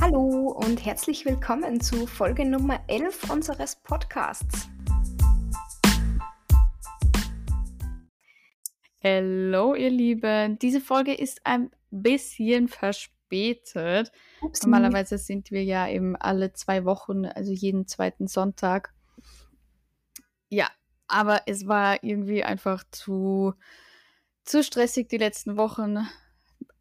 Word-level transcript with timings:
Hallo 0.00 0.56
und 0.56 0.82
herzlich 0.82 1.26
willkommen 1.26 1.78
zu 1.78 2.06
Folge 2.06 2.46
Nummer 2.46 2.80
11 2.86 3.28
unseres 3.28 3.76
Podcasts. 3.76 4.70
Hallo, 9.04 9.74
ihr 9.74 9.90
Lieben. 9.90 10.58
Diese 10.58 10.80
Folge 10.80 11.12
ist 11.12 11.44
ein 11.44 11.70
bisschen 11.90 12.68
verspätet. 12.68 14.10
Upsi. 14.40 14.64
Normalerweise 14.64 15.18
sind 15.18 15.50
wir 15.50 15.62
ja 15.64 15.86
eben 15.86 16.16
alle 16.16 16.54
zwei 16.54 16.86
Wochen, 16.86 17.26
also 17.26 17.52
jeden 17.52 17.86
zweiten 17.86 18.26
Sonntag. 18.26 18.94
Ja, 20.48 20.70
aber 21.08 21.42
es 21.44 21.68
war 21.68 22.02
irgendwie 22.02 22.42
einfach 22.42 22.84
zu, 22.90 23.52
zu 24.44 24.64
stressig 24.64 25.10
die 25.10 25.18
letzten 25.18 25.58
Wochen. 25.58 25.98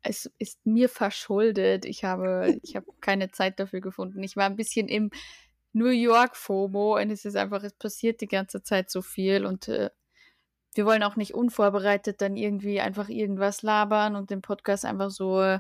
Es 0.02 0.32
ist 0.38 0.66
mir 0.66 0.90
verschuldet. 0.90 1.86
Ich 1.86 2.04
habe, 2.04 2.58
ich 2.64 2.76
habe 2.76 2.88
keine 3.02 3.32
Zeit 3.32 3.60
dafür 3.60 3.82
gefunden. 3.82 4.24
Ich 4.24 4.38
war 4.38 4.46
ein 4.46 4.56
bisschen 4.56 4.88
im 4.88 5.12
New 5.74 5.90
York 5.90 6.36
FOMO 6.36 6.98
und 6.98 7.12
es 7.12 7.26
ist 7.26 7.36
einfach, 7.36 7.64
es 7.64 7.74
passiert 7.74 8.22
die 8.22 8.28
ganze 8.28 8.64
Zeit 8.64 8.90
so 8.90 9.02
viel 9.02 9.46
und 9.46 9.68
äh, 9.68 9.90
wir 10.74 10.86
wollen 10.86 11.04
auch 11.04 11.16
nicht 11.16 11.34
unvorbereitet 11.34 12.22
dann 12.22 12.38
irgendwie 12.38 12.80
einfach 12.80 13.10
irgendwas 13.10 13.62
labern 13.62 14.16
und 14.16 14.30
den 14.30 14.42
Podcast 14.42 14.86
einfach 14.86 15.10
so 15.12 15.42
äh, 15.42 15.60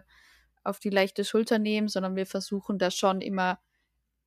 auf 0.64 0.80
die 0.80 0.90
leichte 0.90 1.26
Schulter 1.26 1.60
nehmen, 1.60 1.88
sondern 1.88 2.16
wir 2.16 2.26
versuchen 2.26 2.78
da 2.80 2.92
schon 2.92 3.22
immer 3.22 3.60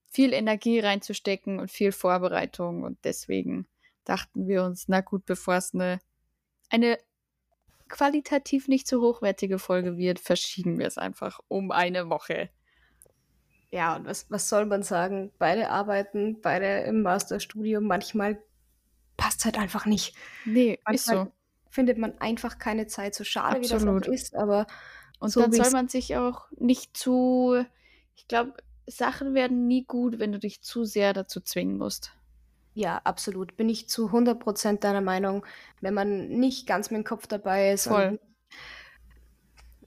viel 0.08 0.32
Energie 0.32 0.80
reinzustecken 0.80 1.58
und 1.58 1.70
viel 1.70 1.92
Vorbereitung 1.92 2.82
und 2.82 2.98
deswegen 3.04 3.66
dachten 4.04 4.46
wir 4.46 4.64
uns, 4.64 4.86
na 4.88 5.00
gut, 5.00 5.24
bevor 5.24 5.54
es 5.54 5.74
eine, 5.74 6.00
eine 6.70 6.98
qualitativ 7.92 8.66
nicht 8.66 8.88
so 8.88 9.00
hochwertige 9.00 9.60
Folge 9.60 9.96
wird, 9.96 10.18
verschieben 10.18 10.78
wir 10.78 10.86
es 10.86 10.98
einfach 10.98 11.38
um 11.46 11.70
eine 11.70 12.08
Woche. 12.08 12.48
Ja, 13.70 13.96
und 13.96 14.06
was, 14.06 14.30
was 14.30 14.48
soll 14.48 14.66
man 14.66 14.82
sagen? 14.82 15.30
Beide 15.38 15.70
arbeiten, 15.70 16.40
beide 16.40 16.80
im 16.80 17.02
Masterstudium. 17.02 17.84
Manchmal 17.84 18.42
passt 19.16 19.40
es 19.40 19.44
halt 19.44 19.58
einfach 19.58 19.86
nicht. 19.86 20.16
Nee, 20.44 20.80
Manchmal 20.84 20.94
ist 20.94 21.06
so. 21.06 21.32
findet 21.70 21.98
man 21.98 22.18
einfach 22.18 22.58
keine 22.58 22.86
Zeit, 22.86 23.14
so 23.14 23.24
schade 23.24 23.60
wie 23.60 23.72
Absolut. 23.72 24.02
das 24.02 24.08
auch 24.08 24.12
ist, 24.12 24.34
aber 24.34 24.66
Und 25.20 25.30
so 25.30 25.40
dann 25.42 25.52
wie 25.52 25.56
soll 25.56 25.70
man 25.70 25.88
sich 25.88 26.16
auch 26.16 26.50
nicht 26.58 26.96
zu, 26.96 27.64
ich 28.16 28.26
glaube, 28.26 28.54
Sachen 28.86 29.34
werden 29.34 29.66
nie 29.66 29.84
gut, 29.84 30.18
wenn 30.18 30.32
du 30.32 30.38
dich 30.38 30.62
zu 30.62 30.84
sehr 30.84 31.12
dazu 31.12 31.40
zwingen 31.40 31.78
musst. 31.78 32.12
Ja, 32.74 32.98
absolut. 33.04 33.56
Bin 33.56 33.68
ich 33.68 33.88
zu 33.88 34.08
100% 34.10 34.78
deiner 34.80 35.00
Meinung. 35.00 35.44
Wenn 35.80 35.94
man 35.94 36.28
nicht 36.28 36.66
ganz 36.66 36.90
mit 36.90 36.98
dem 36.98 37.04
Kopf 37.04 37.26
dabei 37.26 37.72
ist 37.72 37.88
Voll. 37.88 38.06
und 38.06 38.20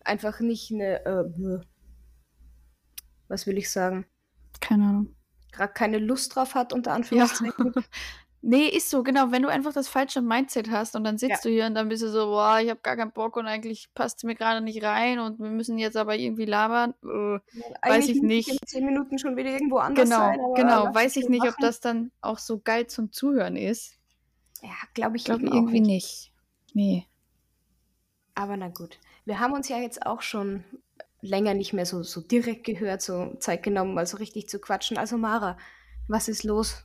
einfach 0.03 0.39
nicht 0.39 0.71
eine, 0.71 1.05
äh, 1.05 1.23
bäh. 1.25 1.61
was 3.27 3.47
will 3.47 3.57
ich 3.57 3.71
sagen, 3.71 4.05
Keine 4.61 4.85
Ahnung. 4.85 5.15
gerade 5.51 5.73
keine 5.73 5.97
Lust 5.97 6.35
drauf 6.35 6.53
hat, 6.55 6.73
unter 6.73 6.93
Anführungszeichen. 6.93 7.73
Nee, 8.47 8.67
ist 8.67 8.91
so, 8.91 9.01
genau. 9.01 9.31
Wenn 9.31 9.41
du 9.41 9.49
einfach 9.49 9.73
das 9.73 9.87
falsche 9.87 10.21
Mindset 10.21 10.69
hast 10.69 10.95
und 10.95 11.03
dann 11.03 11.17
sitzt 11.17 11.43
du 11.45 11.49
hier 11.49 11.65
und 11.65 11.73
dann 11.73 11.89
bist 11.89 12.03
du 12.03 12.09
so, 12.09 12.27
boah, 12.27 12.59
ich 12.61 12.69
habe 12.69 12.79
gar 12.79 12.95
keinen 12.95 13.11
Bock 13.11 13.37
und 13.37 13.47
eigentlich 13.47 13.91
passt 13.95 14.19
es 14.19 14.23
mir 14.23 14.35
gerade 14.35 14.61
nicht 14.61 14.83
rein 14.83 15.17
und 15.17 15.39
wir 15.39 15.49
müssen 15.49 15.79
jetzt 15.79 15.97
aber 15.97 16.15
irgendwie 16.15 16.45
labern. 16.45 16.93
Äh, 17.03 17.39
Eigentlich 17.81 18.17
ich 18.17 18.21
nicht. 18.21 18.49
in 18.49 18.57
zehn 18.67 18.85
Minuten 18.85 19.17
schon 19.17 19.35
wieder 19.35 19.49
irgendwo 19.49 19.77
anders 19.77 20.07
genau, 20.07 20.19
sein. 20.19 20.39
genau. 20.55 20.93
Weiß 20.93 21.15
ich 21.15 21.27
nicht, 21.27 21.41
ob 21.41 21.47
machen. 21.47 21.61
das 21.61 21.79
dann 21.79 22.11
auch 22.21 22.37
so 22.37 22.59
geil 22.59 22.85
zum 22.85 23.11
Zuhören 23.11 23.55
ist. 23.55 23.97
Ja, 24.61 24.75
glaube 24.93 25.17
ich, 25.17 25.25
Ich 25.25 25.31
auch 25.31 25.39
irgendwie 25.39 25.81
nicht. 25.81 25.87
nicht. 25.89 26.31
Nee. 26.75 27.07
Aber 28.35 28.57
na 28.57 28.67
gut. 28.67 28.99
Wir 29.25 29.39
haben 29.39 29.53
uns 29.53 29.69
ja 29.69 29.79
jetzt 29.79 30.05
auch 30.05 30.21
schon 30.21 30.63
länger 31.21 31.55
nicht 31.55 31.73
mehr 31.73 31.87
so, 31.87 32.03
so 32.03 32.21
direkt 32.21 32.63
gehört, 32.63 33.01
so 33.01 33.33
Zeit 33.39 33.63
genommen, 33.63 33.95
mal 33.95 34.05
so 34.05 34.17
richtig 34.17 34.49
zu 34.49 34.59
quatschen. 34.59 34.99
Also 34.99 35.17
Mara, 35.17 35.57
was 36.07 36.27
ist 36.27 36.43
los? 36.43 36.84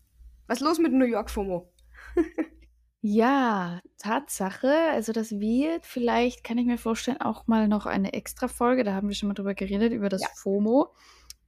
Was 0.50 0.58
ist 0.58 0.64
los 0.64 0.78
mit 0.80 0.92
New 0.92 1.04
York 1.06 1.30
FOMO? 1.30 1.72
Ja, 3.02 3.80
Tatsache. 3.96 4.70
Also 4.90 5.12
das 5.12 5.30
wird 5.30 5.86
vielleicht, 5.86 6.44
kann 6.44 6.58
ich 6.58 6.66
mir 6.66 6.76
vorstellen, 6.76 7.18
auch 7.18 7.46
mal 7.46 7.66
noch 7.66 7.86
eine 7.86 8.12
extra 8.12 8.46
Folge. 8.46 8.84
Da 8.84 8.92
haben 8.92 9.08
wir 9.08 9.14
schon 9.14 9.28
mal 9.28 9.34
drüber 9.34 9.54
geredet, 9.54 9.92
über 9.94 10.10
das 10.10 10.20
Ja. 10.20 10.28
FOMO. 10.34 10.92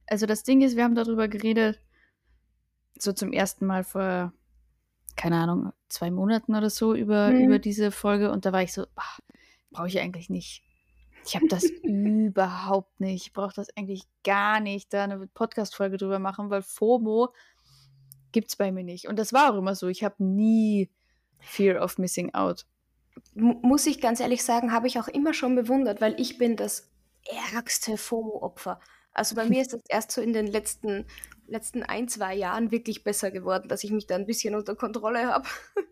Also 0.07 0.25
das 0.25 0.41
Ding 0.41 0.61
ist, 0.61 0.75
wir 0.75 0.83
haben 0.83 0.95
darüber 0.95 1.27
geredet, 1.27 1.79
so 2.97 3.13
zum 3.13 3.33
ersten 3.33 3.67
Mal 3.67 3.83
vor, 3.83 4.33
keine 5.15 5.35
Ahnung, 5.35 5.73
zwei 5.89 6.09
Monaten 6.09 6.55
oder 6.55 6.71
so 6.71 6.95
über, 6.95 7.29
Mhm. 7.29 7.45
über 7.45 7.59
diese 7.59 7.91
Folge. 7.91 8.31
Und 8.31 8.45
da 8.47 8.51
war 8.51 8.63
ich 8.63 8.73
so, 8.73 8.87
brauche 9.69 9.87
ich 9.89 9.99
eigentlich 9.99 10.31
nicht. 10.31 10.63
Ich 11.23 11.35
habe 11.35 11.47
das 11.49 11.65
überhaupt 11.83 12.99
nicht. 12.99 13.27
Ich 13.27 13.33
brauche 13.33 13.53
das 13.53 13.67
eigentlich 13.77 14.05
gar 14.23 14.59
nicht, 14.59 14.91
da 14.91 15.03
eine 15.03 15.27
Podcast-Folge 15.27 15.97
drüber 15.97 16.17
machen, 16.17 16.49
weil 16.49 16.63
FOMO 16.63 17.31
gibt's 18.33 18.57
bei 18.57 18.71
mir 18.71 18.83
nicht. 18.83 19.07
Und 19.07 19.17
das 19.17 19.31
war 19.31 19.53
auch 19.53 19.57
immer 19.57 19.75
so. 19.75 19.87
Ich 19.87 20.03
habe 20.03 20.21
nie 20.23 20.91
Fear 21.39 21.81
of 21.81 21.97
Missing 21.97 22.33
Out. 22.33 22.65
M 23.35 23.59
muss 23.61 23.85
ich 23.85 24.01
ganz 24.01 24.19
ehrlich 24.19 24.43
sagen, 24.43 24.73
habe 24.73 24.87
ich 24.87 24.99
auch 24.99 25.07
immer 25.07 25.33
schon 25.33 25.55
bewundert, 25.55 26.01
weil 26.01 26.19
ich 26.19 26.37
bin 26.37 26.57
das 26.57 26.91
ärgste 27.53 27.97
FOMO-Opfer. 27.97 28.79
Also 29.13 29.35
bei 29.35 29.45
mir 29.45 29.61
ist 29.61 29.73
das 29.73 29.81
erst 29.87 30.11
so 30.11 30.21
in 30.21 30.33
den 30.33 30.47
letzten, 30.47 31.05
letzten 31.47 31.83
ein, 31.83 32.07
zwei 32.07 32.35
Jahren 32.35 32.71
wirklich 32.71 33.03
besser 33.03 33.31
geworden, 33.31 33.69
dass 33.69 33.83
ich 33.83 33.91
mich 33.91 34.07
da 34.07 34.15
ein 34.15 34.25
bisschen 34.25 34.55
unter 34.55 34.75
Kontrolle 34.75 35.27
habe. 35.27 35.47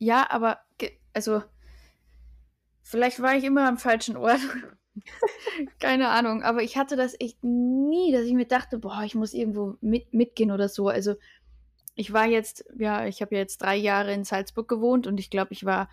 Ja, 0.00 0.30
aber 0.30 0.60
also 1.12 1.42
vielleicht 2.82 3.20
war 3.20 3.34
ich 3.34 3.42
immer 3.42 3.66
am 3.66 3.78
falschen 3.78 4.16
Ort. 4.16 4.38
Keine 5.80 6.08
Ahnung, 6.08 6.42
aber 6.42 6.62
ich 6.62 6.76
hatte 6.76 6.94
das 6.94 7.16
echt 7.20 7.42
nie, 7.42 8.12
dass 8.12 8.22
ich 8.22 8.32
mir 8.32 8.46
dachte, 8.46 8.78
boah, 8.78 9.02
ich 9.04 9.14
muss 9.16 9.34
irgendwo 9.34 9.76
mit, 9.80 10.14
mitgehen 10.14 10.52
oder 10.52 10.68
so. 10.68 10.88
Also 10.88 11.16
ich 11.98 12.12
war 12.12 12.26
jetzt, 12.26 12.64
ja, 12.78 13.06
ich 13.06 13.20
habe 13.20 13.34
ja 13.34 13.40
jetzt 13.40 13.58
drei 13.60 13.76
Jahre 13.76 14.12
in 14.14 14.24
Salzburg 14.24 14.68
gewohnt 14.68 15.06
und 15.06 15.18
ich 15.18 15.30
glaube, 15.30 15.52
ich 15.52 15.64
war, 15.64 15.88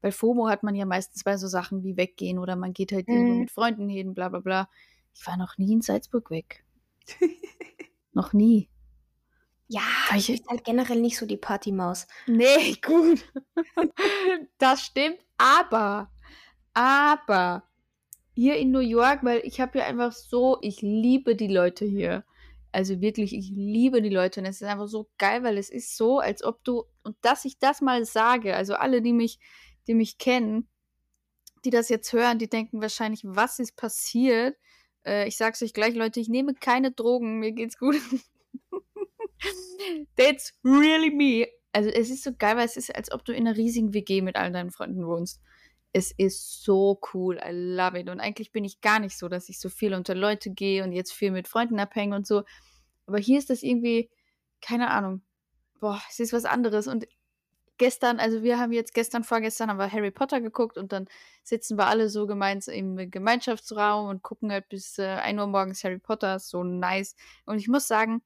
bei 0.00 0.12
FOMO 0.12 0.48
hat 0.48 0.62
man 0.62 0.74
ja 0.76 0.86
meistens 0.86 1.24
bei 1.24 1.36
so 1.36 1.48
Sachen 1.48 1.82
wie 1.82 1.96
weggehen 1.96 2.38
oder 2.38 2.54
man 2.56 2.72
geht 2.72 2.92
halt 2.92 3.08
irgendwo 3.08 3.32
Mhm. 3.34 3.40
mit 3.40 3.50
Freunden 3.50 3.88
hin, 3.88 4.14
bla 4.14 4.28
bla 4.28 4.38
bla. 4.40 4.68
Ich 5.14 5.26
war 5.26 5.36
noch 5.36 5.58
nie 5.58 5.72
in 5.72 5.82
Salzburg 5.82 6.30
weg. 6.30 6.64
noch 8.12 8.32
nie. 8.32 8.68
Ja, 9.66 9.82
ich- 10.16 10.28
bin 10.28 10.40
halt 10.48 10.64
generell 10.64 11.00
nicht 11.00 11.18
so 11.18 11.26
die 11.26 11.36
Partymaus. 11.36 12.06
Nee, 12.26 12.76
gut. 12.86 13.24
das 14.58 14.82
stimmt, 14.82 15.18
aber, 15.36 16.10
aber 16.74 17.64
hier 18.34 18.56
in 18.56 18.70
New 18.70 18.78
York, 18.78 19.24
weil 19.24 19.40
ich 19.44 19.60
habe 19.60 19.78
ja 19.80 19.86
einfach 19.86 20.12
so, 20.12 20.58
ich 20.62 20.80
liebe 20.82 21.34
die 21.34 21.48
Leute 21.48 21.84
hier. 21.84 22.24
Also 22.72 23.00
wirklich, 23.00 23.34
ich 23.34 23.50
liebe 23.50 24.02
die 24.02 24.10
Leute 24.10 24.40
und 24.40 24.46
es 24.46 24.60
ist 24.60 24.68
einfach 24.68 24.88
so 24.88 25.08
geil, 25.18 25.42
weil 25.42 25.58
es 25.58 25.70
ist 25.70 25.96
so, 25.96 26.18
als 26.18 26.42
ob 26.42 26.62
du, 26.64 26.84
und 27.02 27.16
dass 27.22 27.44
ich 27.44 27.58
das 27.58 27.80
mal 27.80 28.04
sage, 28.04 28.54
also 28.54 28.74
alle, 28.74 29.00
die 29.00 29.12
mich, 29.12 29.38
die 29.86 29.94
mich 29.94 30.18
kennen, 30.18 30.68
die 31.64 31.70
das 31.70 31.88
jetzt 31.88 32.12
hören, 32.12 32.38
die 32.38 32.48
denken 32.48 32.80
wahrscheinlich, 32.80 33.22
was 33.24 33.58
ist 33.58 33.76
passiert? 33.76 34.56
Äh, 35.04 35.28
ich 35.28 35.36
sag's 35.36 35.62
euch 35.62 35.72
gleich, 35.72 35.94
Leute, 35.94 36.20
ich 36.20 36.28
nehme 36.28 36.54
keine 36.54 36.92
Drogen, 36.92 37.38
mir 37.38 37.52
geht's 37.52 37.78
gut. 37.78 37.96
That's 40.16 40.54
really 40.64 41.10
me. 41.10 41.48
Also 41.72 41.90
es 41.90 42.10
ist 42.10 42.24
so 42.24 42.32
geil, 42.36 42.56
weil 42.56 42.66
es 42.66 42.76
ist, 42.76 42.94
als 42.94 43.12
ob 43.12 43.24
du 43.24 43.32
in 43.32 43.46
einer 43.46 43.56
riesigen 43.56 43.94
WG 43.94 44.22
mit 44.22 44.36
all 44.36 44.52
deinen 44.52 44.70
Freunden 44.70 45.06
wohnst. 45.06 45.40
Es 45.92 46.12
ist 46.12 46.62
so 46.62 47.00
cool. 47.12 47.40
I 47.44 47.50
love 47.50 47.98
it. 47.98 48.08
Und 48.10 48.20
eigentlich 48.20 48.52
bin 48.52 48.64
ich 48.64 48.80
gar 48.80 48.98
nicht 48.98 49.16
so, 49.16 49.28
dass 49.28 49.48
ich 49.48 49.58
so 49.58 49.68
viel 49.68 49.94
unter 49.94 50.14
Leute 50.14 50.50
gehe 50.50 50.84
und 50.84 50.92
jetzt 50.92 51.12
viel 51.12 51.30
mit 51.30 51.48
Freunden 51.48 51.80
abhänge 51.80 52.14
und 52.14 52.26
so. 52.26 52.44
Aber 53.06 53.18
hier 53.18 53.38
ist 53.38 53.50
das 53.50 53.62
irgendwie, 53.62 54.10
keine 54.60 54.90
Ahnung. 54.90 55.22
Boah, 55.80 56.00
es 56.10 56.20
ist 56.20 56.32
was 56.32 56.44
anderes. 56.44 56.88
Und 56.88 57.06
gestern, 57.78 58.20
also 58.20 58.42
wir 58.42 58.58
haben 58.58 58.72
jetzt 58.72 58.92
gestern, 58.92 59.24
vorgestern 59.24 59.70
haben 59.70 59.78
wir 59.78 59.90
Harry 59.90 60.10
Potter 60.10 60.40
geguckt 60.40 60.76
und 60.76 60.92
dann 60.92 61.06
sitzen 61.42 61.78
wir 61.78 61.86
alle 61.86 62.10
so 62.10 62.26
gemeinsam 62.26 62.74
im 62.74 63.10
Gemeinschaftsraum 63.10 64.08
und 64.08 64.22
gucken 64.22 64.52
halt 64.52 64.68
bis 64.68 64.98
äh, 64.98 65.06
1 65.06 65.40
Uhr 65.40 65.46
morgens 65.46 65.82
Harry 65.84 65.98
Potter. 65.98 66.38
So 66.38 66.64
nice. 66.64 67.16
Und 67.46 67.58
ich 67.58 67.68
muss 67.68 67.88
sagen, 67.88 68.22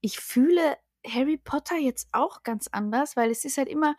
ich 0.00 0.18
fühle 0.18 0.76
Harry 1.06 1.36
Potter 1.36 1.76
jetzt 1.76 2.08
auch 2.12 2.42
ganz 2.42 2.68
anders, 2.68 3.16
weil 3.16 3.30
es 3.30 3.44
ist 3.44 3.58
halt 3.58 3.68
immer, 3.68 3.96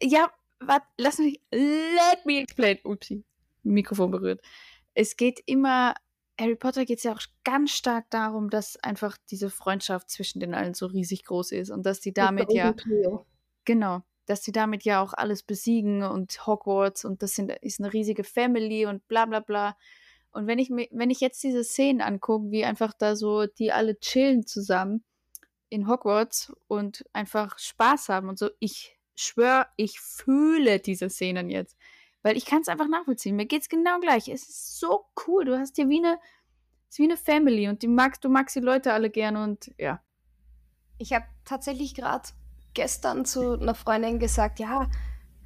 ja, 0.00 0.30
warte, 0.66 0.86
lass 0.98 1.18
mich, 1.18 1.40
let 1.50 2.24
me 2.24 2.40
explain. 2.40 2.78
Upsi, 2.84 3.24
Mikrofon 3.62 4.10
berührt. 4.10 4.40
Es 4.94 5.16
geht 5.16 5.42
immer, 5.46 5.94
Harry 6.38 6.56
Potter 6.56 6.84
geht 6.84 6.98
es 6.98 7.04
ja 7.04 7.12
auch 7.12 7.22
ganz 7.44 7.72
stark 7.72 8.10
darum, 8.10 8.50
dass 8.50 8.76
einfach 8.82 9.16
diese 9.30 9.50
Freundschaft 9.50 10.10
zwischen 10.10 10.40
den 10.40 10.54
allen 10.54 10.74
so 10.74 10.86
riesig 10.86 11.24
groß 11.24 11.52
ist 11.52 11.70
und 11.70 11.86
dass 11.86 12.00
die 12.00 12.12
damit 12.12 12.48
Mit 12.48 12.56
ja, 12.56 12.74
genau, 13.64 14.02
dass 14.26 14.42
die 14.42 14.52
damit 14.52 14.84
ja 14.84 15.02
auch 15.02 15.14
alles 15.14 15.42
besiegen 15.42 16.02
und 16.02 16.46
Hogwarts 16.46 17.04
und 17.04 17.22
das 17.22 17.34
sind, 17.34 17.50
ist 17.60 17.80
eine 17.80 17.92
riesige 17.92 18.24
Family 18.24 18.86
und 18.86 19.06
bla 19.08 19.26
bla 19.26 19.40
bla. 19.40 19.76
Und 20.32 20.46
wenn 20.46 20.58
ich 20.58 20.70
mir, 20.70 20.88
wenn 20.90 21.10
ich 21.10 21.20
jetzt 21.20 21.42
diese 21.42 21.62
Szenen 21.62 22.00
angucke, 22.00 22.50
wie 22.50 22.64
einfach 22.64 22.94
da 22.94 23.16
so 23.16 23.46
die 23.46 23.72
alle 23.72 23.98
chillen 24.00 24.46
zusammen 24.46 25.04
in 25.68 25.88
Hogwarts 25.88 26.52
und 26.68 27.04
einfach 27.12 27.58
Spaß 27.58 28.08
haben 28.08 28.28
und 28.28 28.38
so, 28.38 28.50
ich 28.58 28.98
schwöre, 29.22 29.66
ich 29.76 30.00
fühle 30.00 30.80
diese 30.80 31.08
Szenen 31.08 31.50
jetzt. 31.50 31.76
Weil 32.22 32.36
ich 32.36 32.44
kann 32.46 32.62
es 32.62 32.68
einfach 32.68 32.88
nachvollziehen. 32.88 33.36
Mir 33.36 33.46
geht's 33.46 33.68
genau 33.68 33.98
gleich. 33.98 34.28
Es 34.28 34.48
ist 34.48 34.78
so 34.78 35.06
cool. 35.26 35.44
Du 35.44 35.58
hast 35.58 35.76
hier 35.76 35.88
wie 35.88 35.98
eine 35.98 36.18
ist 36.88 36.98
wie 36.98 37.04
eine 37.04 37.16
Family 37.16 37.68
und 37.68 37.82
die 37.82 37.88
magst, 37.88 38.22
du 38.22 38.28
magst 38.28 38.54
die 38.54 38.60
Leute 38.60 38.92
alle 38.92 39.08
gerne 39.08 39.42
und 39.42 39.72
ja. 39.78 40.02
Ich 40.98 41.14
habe 41.14 41.24
tatsächlich 41.46 41.94
gerade 41.94 42.28
gestern 42.74 43.24
zu 43.24 43.54
einer 43.54 43.74
Freundin 43.74 44.18
gesagt, 44.18 44.60
ja, 44.60 44.90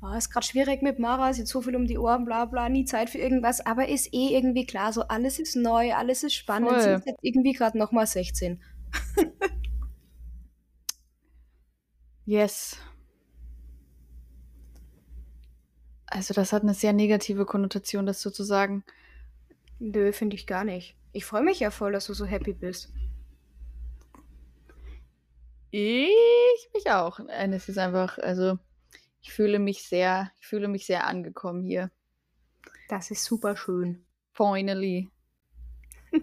oh, 0.03 0.13
ist 0.17 0.31
gerade 0.31 0.45
schwierig 0.45 0.83
mit 0.83 0.99
Mara, 0.99 1.33
sie 1.33 1.43
hat 1.43 1.49
so 1.49 1.63
viel 1.63 1.77
um 1.77 1.87
die 1.87 1.99
Ohren, 1.99 2.25
bla 2.25 2.47
bla, 2.47 2.69
nie 2.69 2.85
Zeit 2.85 3.11
für 3.11 3.19
irgendwas, 3.19 3.65
aber 3.65 3.89
ist 3.89 4.13
eh 4.13 4.37
irgendwie 4.37 4.67
klar, 4.67 4.93
so 4.93 5.03
alles 5.03 5.39
ist 5.39 5.55
neu, 5.55 5.95
alles 5.95 6.25
ist 6.25 6.35
spannend, 6.35 6.71
Voll. 6.71 6.81
sie 6.81 6.91
ist 6.91 7.07
jetzt 7.07 7.21
irgendwie 7.23 7.53
gerade 7.53 7.79
nochmal 7.79 8.09
16. 8.09 8.61
Yes. 12.29 12.77
Also 16.07 16.35
das 16.35 16.53
hat 16.53 16.63
eine 16.63 16.75
sehr 16.75 16.93
negative 16.93 17.45
Konnotation, 17.45 18.07
das 18.07 18.23
sozusagen. 18.23 18.85
Nö, 19.79 20.13
finde 20.13 20.37
ich 20.37 20.47
gar 20.47 20.65
nicht. 20.65 20.97
Ich 21.13 21.25
freue 21.25 21.43
mich 21.43 21.61
ja 21.61 21.71
voll, 21.71 21.93
dass 21.93 22.07
du 22.07 22.15
so 22.15 22.25
happy 22.25 22.53
bist. 22.53 22.93
Ich 25.71 26.71
mich 26.73 26.91
auch. 26.91 27.19
Nein, 27.19 27.53
es 27.53 27.69
ist 27.69 27.79
einfach, 27.79 28.19
also 28.19 28.59
ich 29.21 29.33
fühle 29.33 29.59
mich 29.59 29.83
sehr, 29.83 30.31
ich 30.41 30.47
fühle 30.47 30.69
mich 30.69 30.87
sehr 30.87 31.07
angekommen 31.07 31.65
hier. 31.65 31.91
Das 32.89 33.11
ist 33.11 33.25
super 33.25 33.57
schön. 33.57 34.05
Finally. 34.33 35.11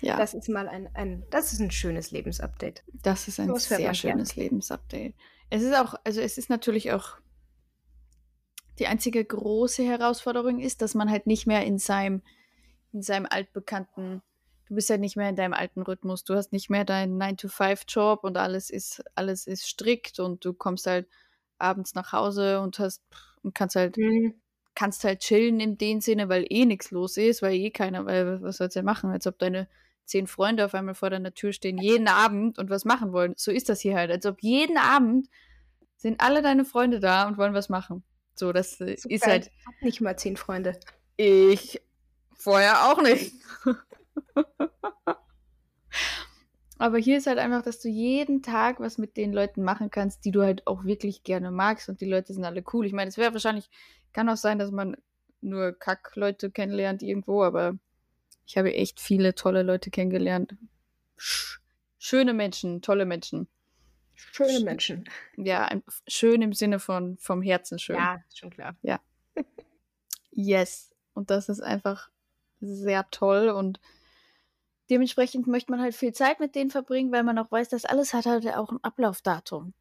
ja, 0.00 0.16
das, 0.16 0.32
Das 0.32 0.34
ist 0.34 0.48
mal 0.48 0.68
ein, 0.68 0.88
ein, 0.94 1.24
das 1.30 1.52
ist 1.52 1.60
ein 1.60 1.70
schönes 1.70 2.10
Lebensupdate. 2.10 2.82
ist 3.28 3.38
ein 3.38 3.54
sehr 3.56 3.94
schönes 3.94 4.36
Lebensupdate. 4.36 5.14
Es 5.50 5.62
ist 5.62 5.76
auch, 5.76 5.94
also 6.04 6.20
es 6.20 6.38
ist 6.38 6.50
natürlich 6.50 6.92
auch 6.92 7.18
die 8.78 8.86
einzige 8.86 9.24
große 9.24 9.82
Herausforderung 9.84 10.60
ist, 10.60 10.82
dass 10.82 10.94
man 10.94 11.10
halt 11.10 11.26
nicht 11.26 11.46
mehr 11.46 11.64
in 11.64 11.78
seinem, 11.78 12.22
in 12.92 13.02
seinem 13.02 13.26
altbekannten, 13.28 14.22
du 14.68 14.74
bist 14.74 14.90
halt 14.90 15.00
nicht 15.00 15.16
mehr 15.16 15.28
in 15.28 15.36
deinem 15.36 15.54
alten 15.54 15.82
Rhythmus, 15.82 16.24
du 16.24 16.34
hast 16.34 16.52
nicht 16.52 16.70
mehr 16.70 16.84
deinen 16.84 17.20
9-to-5-Job 17.20 18.24
und 18.24 18.36
alles 18.36 18.70
ist, 18.70 19.02
alles 19.14 19.46
ist 19.46 19.66
strikt 19.68 20.20
und 20.20 20.44
du 20.44 20.52
kommst 20.52 20.86
halt 20.86 21.08
abends 21.58 21.94
nach 21.94 22.12
Hause 22.12 22.60
und 22.60 22.78
hast 22.78 23.02
und 23.42 23.54
kannst 23.54 23.76
halt 23.76 23.96
Mhm. 23.96 24.40
kannst 24.74 25.04
halt 25.04 25.20
chillen 25.20 25.60
in 25.60 25.76
dem 25.76 26.00
Sinne, 26.00 26.28
weil 26.28 26.46
eh 26.50 26.64
nichts 26.64 26.90
los 26.92 27.16
ist, 27.16 27.42
weil 27.42 27.54
eh 27.54 27.70
keiner, 27.70 28.06
weil 28.06 28.40
was 28.42 28.58
sollst 28.58 28.76
du 28.76 28.80
denn 28.80 28.86
machen? 28.86 29.10
Als 29.10 29.26
ob 29.26 29.38
deine 29.38 29.68
zehn 30.04 30.26
Freunde 30.26 30.64
auf 30.64 30.74
einmal 30.74 30.94
vor 30.94 31.10
deiner 31.10 31.34
Tür 31.34 31.52
stehen, 31.52 31.78
jeden 31.78 32.08
Abend 32.08 32.58
und 32.58 32.70
was 32.70 32.84
machen 32.84 33.12
wollen. 33.12 33.34
So 33.36 33.50
ist 33.50 33.68
das 33.68 33.80
hier 33.80 33.96
halt. 33.96 34.10
Als 34.10 34.24
ob 34.26 34.42
jeden 34.42 34.78
Abend 34.78 35.28
sind 35.96 36.20
alle 36.20 36.42
deine 36.42 36.64
Freunde 36.64 37.00
da 37.00 37.26
und 37.28 37.38
wollen 37.38 37.54
was 37.54 37.68
machen. 37.68 38.04
So, 38.38 38.52
das 38.52 38.80
äh, 38.80 38.96
So 38.96 39.08
ist 39.08 39.26
halt 39.26 39.50
Ich 39.58 39.66
hab 39.66 39.82
nicht 39.82 40.00
mal 40.00 40.16
zehn 40.18 40.36
Freunde. 40.36 40.78
ich 41.16 41.80
vorher 42.36 42.90
auch 42.90 43.02
nicht. 43.02 43.32
Aber 46.78 46.98
hier 46.98 47.18
ist 47.18 47.26
halt 47.26 47.38
einfach, 47.38 47.62
dass 47.62 47.80
du 47.80 47.88
jeden 47.88 48.42
Tag 48.42 48.78
was 48.78 48.98
mit 48.98 49.16
den 49.16 49.32
Leuten 49.32 49.64
machen 49.64 49.90
kannst, 49.90 50.24
die 50.24 50.30
du 50.30 50.42
halt 50.42 50.66
auch 50.66 50.84
wirklich 50.84 51.24
gerne 51.24 51.50
magst 51.50 51.88
und 51.88 52.00
die 52.00 52.06
Leute 52.08 52.32
sind 52.32 52.44
alle 52.44 52.62
cool. 52.72 52.86
Ich 52.86 52.92
meine, 52.92 53.08
es 53.08 53.16
wäre 53.16 53.32
wahrscheinlich, 53.32 53.68
kann 54.12 54.28
auch 54.28 54.36
sein, 54.36 54.58
dass 54.60 54.70
man 54.70 54.96
nur 55.40 55.72
Kack-Leute 55.76 56.50
kennenlernt 56.50 57.02
irgendwo, 57.02 57.42
aber 57.42 57.78
ich 58.46 58.56
habe 58.56 58.72
echt 58.72 59.00
viele 59.00 59.34
tolle 59.34 59.62
Leute 59.62 59.90
kennengelernt. 59.90 60.56
Sch 61.16 61.58
schöne 61.98 62.32
Menschen, 62.32 62.80
tolle 62.80 63.06
Menschen. 63.06 63.48
Schöne 64.32 64.60
Menschen. 64.60 65.08
Ja, 65.36 65.70
schön 66.06 66.42
im 66.42 66.52
Sinne 66.52 66.78
von 66.78 67.16
vom 67.18 67.42
Herzen 67.42 67.78
schön. 67.78 67.96
Ja, 67.96 68.18
schon 68.34 68.50
klar. 68.50 68.76
Yes. 70.30 70.94
Und 71.14 71.30
das 71.30 71.48
ist 71.48 71.60
einfach 71.60 72.10
sehr 72.60 73.10
toll 73.10 73.48
und 73.48 73.80
dementsprechend 74.88 75.48
möchte 75.48 75.72
man 75.72 75.80
halt 75.80 75.96
viel 75.96 76.12
Zeit 76.12 76.38
mit 76.38 76.54
denen 76.54 76.70
verbringen, 76.70 77.10
weil 77.10 77.24
man 77.24 77.38
auch 77.38 77.50
weiß, 77.50 77.68
dass 77.70 77.84
alles 77.84 78.14
hat 78.14 78.26
halt 78.26 78.46
auch 78.54 78.70
ein 78.70 78.78
Ablaufdatum. 78.82 79.74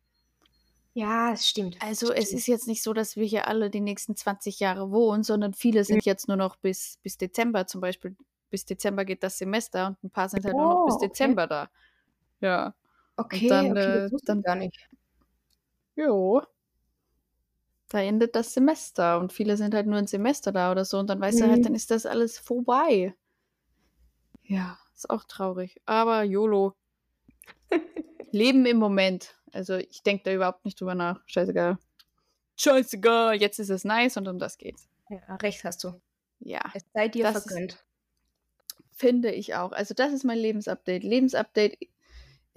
Ja, 0.97 1.31
es 1.33 1.47
stimmt. 1.47 1.77
Also 1.79 2.11
es 2.11 2.25
Stimmt. 2.29 2.39
ist 2.39 2.47
jetzt 2.47 2.67
nicht 2.67 2.81
so, 2.81 2.91
dass 2.91 3.15
wir 3.15 3.25
hier 3.25 3.47
alle 3.47 3.69
die 3.69 3.81
nächsten 3.81 4.15
20 4.15 4.59
Jahre 4.59 4.89
wohnen, 4.89 5.21
sondern 5.21 5.53
viele 5.53 5.83
sind 5.83 6.05
jetzt 6.05 6.27
nur 6.27 6.37
noch 6.37 6.55
bis, 6.55 6.97
bis 7.03 7.19
Dezember 7.19 7.67
zum 7.67 7.81
Beispiel. 7.81 8.15
Bis 8.49 8.65
Dezember 8.65 9.05
geht 9.05 9.21
das 9.21 9.37
Semester 9.37 9.89
und 9.89 10.03
ein 10.03 10.09
paar 10.09 10.27
sind 10.27 10.43
halt 10.43 10.55
nur 10.55 10.73
noch 10.73 10.85
bis 10.87 10.95
Oh, 10.95 10.97
okay. 10.97 11.07
Dezember 11.09 11.45
da. 11.45 11.69
Ja. 12.41 12.73
Okay, 13.17 13.47
dann, 13.49 13.71
okay, 13.71 13.79
äh, 13.79 13.99
das 14.03 14.11
wusste 14.11 14.27
dann- 14.27 14.41
gar 14.43 14.55
nicht. 14.55 14.89
Jo. 15.95 16.41
Da 17.89 18.01
endet 18.01 18.35
das 18.35 18.53
Semester 18.53 19.19
und 19.19 19.31
viele 19.33 19.55
sind 19.57 19.73
halt 19.73 19.87
nur 19.87 19.97
ein 19.97 20.07
Semester 20.07 20.51
da 20.51 20.71
oder 20.71 20.85
so 20.85 20.99
und 20.99 21.07
dann 21.09 21.19
weißt 21.21 21.39
du 21.39 21.47
halt, 21.47 21.59
Mhm. 21.59 21.63
dann 21.63 21.75
ist 21.75 21.89
das 21.89 22.05
alles 22.05 22.37
vorbei. 22.37 23.15
Ja, 24.43 24.77
ist 24.93 25.09
auch 25.09 25.23
traurig. 25.23 25.81
Aber 25.85 26.23
YOLO. 26.23 26.75
Leben 28.31 28.65
im 28.65 28.77
Moment. 28.77 29.35
Also 29.53 29.75
ich 29.75 30.03
denke 30.03 30.23
da 30.25 30.33
überhaupt 30.33 30.65
nicht 30.65 30.79
drüber 30.79 30.95
nach. 30.95 31.21
Scheißegal. 31.27 31.77
Scheißegal, 32.57 33.39
jetzt 33.39 33.59
ist 33.59 33.69
es 33.69 33.83
nice 33.85 34.17
und 34.17 34.27
um 34.27 34.37
das 34.39 34.57
geht's. 34.57 34.87
Ja, 35.09 35.35
recht 35.37 35.63
hast 35.63 35.83
du. 35.83 35.99
Ja, 36.39 36.61
Es 36.73 36.83
sei 36.93 37.07
dir 37.07 37.23
Das 37.23 37.37
ist- 37.37 37.47
vergönnt. 37.51 37.83
finde 38.91 39.31
ich 39.31 39.55
auch. 39.55 39.71
Also 39.71 39.93
das 39.93 40.11
ist 40.11 40.23
mein 40.25 40.37
Lebensupdate. 40.39 41.03
Lebensupdate, 41.03 41.77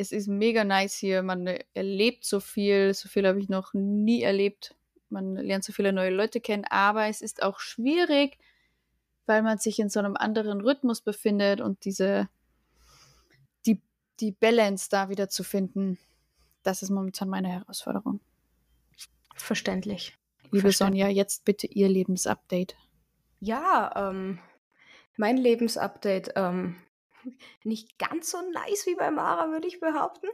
es 0.00 0.12
ist 0.12 0.29
mega 0.29 0.64
nice 0.64 0.94
hier. 0.94 1.23
Man 1.23 1.47
erlebt 1.75 2.25
so 2.25 2.41
viel. 2.41 2.94
So 2.94 3.08
viel 3.08 3.26
habe 3.26 3.38
ich 3.38 3.49
noch 3.49 3.75
nie 3.75 4.23
erlebt. 4.23 4.75
Man 5.11 5.35
lernt 5.35 5.64
so 5.64 5.73
viele 5.73 5.93
neue 5.93 6.11
Leute 6.11 6.41
kennen. 6.41 6.64
Aber 6.69 7.06
es 7.06 7.20
ist 7.20 7.43
auch 7.43 7.61
schwierig, 7.61 8.38
weil 9.26 9.43
man 9.43 9.58
sich 9.58 9.79
in 9.79 9.91
so 9.91 10.00
einem 10.00 10.17
anderen 10.17 10.62
Rhythmus 10.62 11.02
befindet 11.02 11.61
und 11.61 11.85
diese, 11.85 12.29
die, 13.67 13.81
die 14.20 14.32
Balance 14.32 14.88
da 14.91 15.11
wieder 15.11 15.29
zu 15.29 15.44
finden. 15.44 15.99
Das 16.62 16.82
ist 16.82 16.91
momentan 16.91 17.29
meine 17.29 17.49
Herausforderung. 17.49 18.20
Verständlich. 19.35 20.17
Liebe 20.44 20.62
Verständlich. 20.62 21.03
Sonja, 21.03 21.08
jetzt 21.08 21.44
bitte 21.44 21.67
Ihr 21.67 21.88
Lebensupdate. 21.88 22.75
Ja, 23.38 24.11
ähm, 24.11 24.38
mein 25.17 25.37
Lebensupdate, 25.37 26.32
ähm, 26.37 26.76
nicht 27.64 27.99
ganz 27.99 28.31
so 28.31 28.38
nice 28.50 28.87
wie 28.87 28.94
bei 28.94 29.11
Mara, 29.11 29.50
würde 29.50 29.69
ich 29.69 29.81
behaupten. 29.81 30.28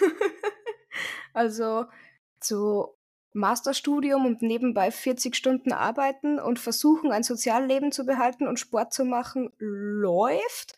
also 1.34 1.86
zu 2.40 2.96
Masterstudium 3.34 4.26
und 4.26 4.42
nebenbei 4.42 4.90
40 4.90 5.34
Stunden 5.34 5.72
arbeiten 5.72 6.38
und 6.38 6.58
versuchen, 6.58 7.12
ein 7.12 7.22
Sozialleben 7.22 7.92
zu 7.92 8.04
behalten 8.04 8.46
und 8.46 8.60
Sport 8.60 8.92
zu 8.92 9.04
machen, 9.04 9.50
läuft. 9.58 10.76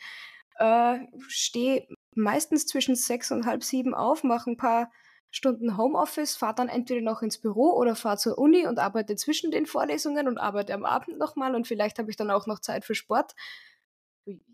Äh, 0.59 0.99
Stehe 1.27 1.89
meistens 2.15 2.67
zwischen 2.67 2.95
sechs 2.95 3.33
und 3.33 3.47
halb 3.47 3.65
sieben 3.65 3.95
auf, 3.95 4.23
mache 4.23 4.51
ein 4.51 4.57
paar 4.57 4.91
Stunden 5.31 5.77
Homeoffice, 5.77 6.37
fahre 6.37 6.55
dann 6.55 6.69
entweder 6.69 7.01
noch 7.01 7.23
ins 7.23 7.39
Büro 7.39 7.73
oder 7.73 7.97
fahre 7.97 8.19
zur 8.19 8.39
Uni 8.39 8.69
und 8.69 8.79
arbeite 8.79 9.17
zwischen 9.17 9.51
den 9.51 9.67
Vorlesungen 9.67 10.29
und 10.29 10.39
arbeite 10.39 10.73
am 10.75 10.85
Abend 10.85 11.19
nochmal 11.19 11.57
und 11.57 11.67
vielleicht 11.67 11.99
habe 11.99 12.09
ich 12.09 12.17
dann 12.17 12.31
auch 12.31 12.47
noch 12.47 12.61
Zeit 12.61 12.85
für 12.85 12.95
Sport. 12.95 13.35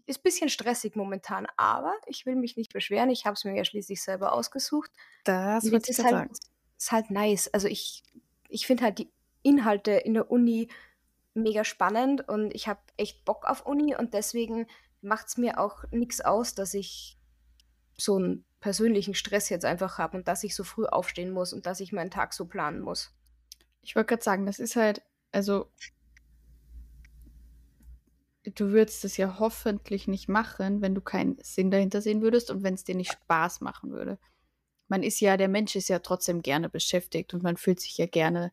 Ist 0.07 0.19
ein 0.19 0.23
bisschen 0.23 0.49
stressig 0.49 0.97
momentan, 0.97 1.47
aber 1.57 1.95
ich 2.07 2.27
will 2.27 2.35
mich 2.35 2.57
nicht 2.57 2.73
beschweren. 2.73 3.11
Ich 3.11 3.25
habe 3.25 3.35
es 3.35 3.45
mir 3.45 3.57
ja 3.57 3.65
schließlich 3.65 4.03
selber 4.03 4.33
ausgesucht. 4.33 4.91
Das 5.25 5.65
ich 5.65 5.73
ist 5.73 6.05
halt, 6.05 6.31
ist 6.77 6.93
halt 6.93 7.11
nice. 7.11 7.49
Also 7.49 7.69
ich, 7.69 8.03
ich 8.49 8.67
finde 8.67 8.85
halt 8.85 8.99
die 8.99 9.11
Inhalte 9.43 9.93
in 9.93 10.15
der 10.15 10.31
Uni 10.31 10.69
mega 11.35 11.65
spannend 11.65 12.29
und 12.29 12.53
ich 12.55 12.69
habe 12.69 12.81
echt 12.97 13.25
Bock 13.25 13.45
auf 13.45 13.67
Uni 13.67 13.95
und 13.95 14.15
deswegen 14.15 14.67
macht 15.01 15.29
es 15.29 15.37
mir 15.37 15.59
auch 15.59 15.85
nichts 15.91 16.21
aus, 16.21 16.55
dass 16.55 16.75
ich 16.75 17.19
so 17.97 18.17
einen 18.17 18.45
persönlichen 18.61 19.15
Stress 19.15 19.49
jetzt 19.49 19.65
einfach 19.65 19.99
habe 19.99 20.19
und 20.19 20.29
dass 20.29 20.45
ich 20.45 20.55
so 20.55 20.65
früh 20.65 20.87
aufstehen 20.87 21.31
muss 21.31 21.53
und 21.53 21.67
dass 21.67 21.81
ich 21.81 21.93
meinen 21.93 22.11
Tag 22.11 22.35
so 22.35 22.47
planen 22.47 22.81
muss. 22.81 23.15
Ich 23.83 23.97
wollte 23.97 24.09
gerade 24.09 24.23
sagen, 24.23 24.47
das 24.47 24.59
ist 24.59 24.77
halt, 24.77 25.03
also 25.33 25.71
du 28.45 28.71
würdest 28.73 29.05
es 29.05 29.17
ja 29.17 29.39
hoffentlich 29.39 30.09
nicht 30.09 30.29
machen, 30.29 30.81
wenn 30.81 30.95
du 30.95 31.01
keinen 31.01 31.39
Sinn 31.43 31.71
dahinter 31.71 32.01
sehen 32.01 32.23
würdest 32.23 32.51
und 32.51 32.63
wenn 32.63 32.75
es 32.75 32.85
dir 32.85 32.95
nicht 32.95 33.13
Spaß 33.13 33.61
machen 33.61 33.91
würde. 33.91 34.19
Man 34.89 35.03
ist 35.03 35.21
ja, 35.21 35.37
der 35.37 35.49
Mensch 35.49 35.77
ist 35.77 35.89
ja 35.89 36.01
trotzdem 36.01 36.43
gerne 36.43 36.69
beschäftigt 36.69 37.35
und 37.35 37.43
man 37.43 37.57
fühlt 37.57 37.81
sich 37.81 37.97
ja 37.99 38.07
gerne. 38.07 38.53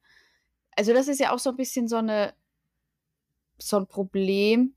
Also 0.75 0.93
das 0.93 1.07
ist 1.07 1.19
ja 1.19 1.33
auch 1.33 1.39
so 1.39 1.51
ein 1.51 1.55
bisschen 1.57 1.87
so 1.87 1.97
eine 1.97 2.33
so 3.59 3.77
ein 3.77 3.87
Problem 3.87 4.75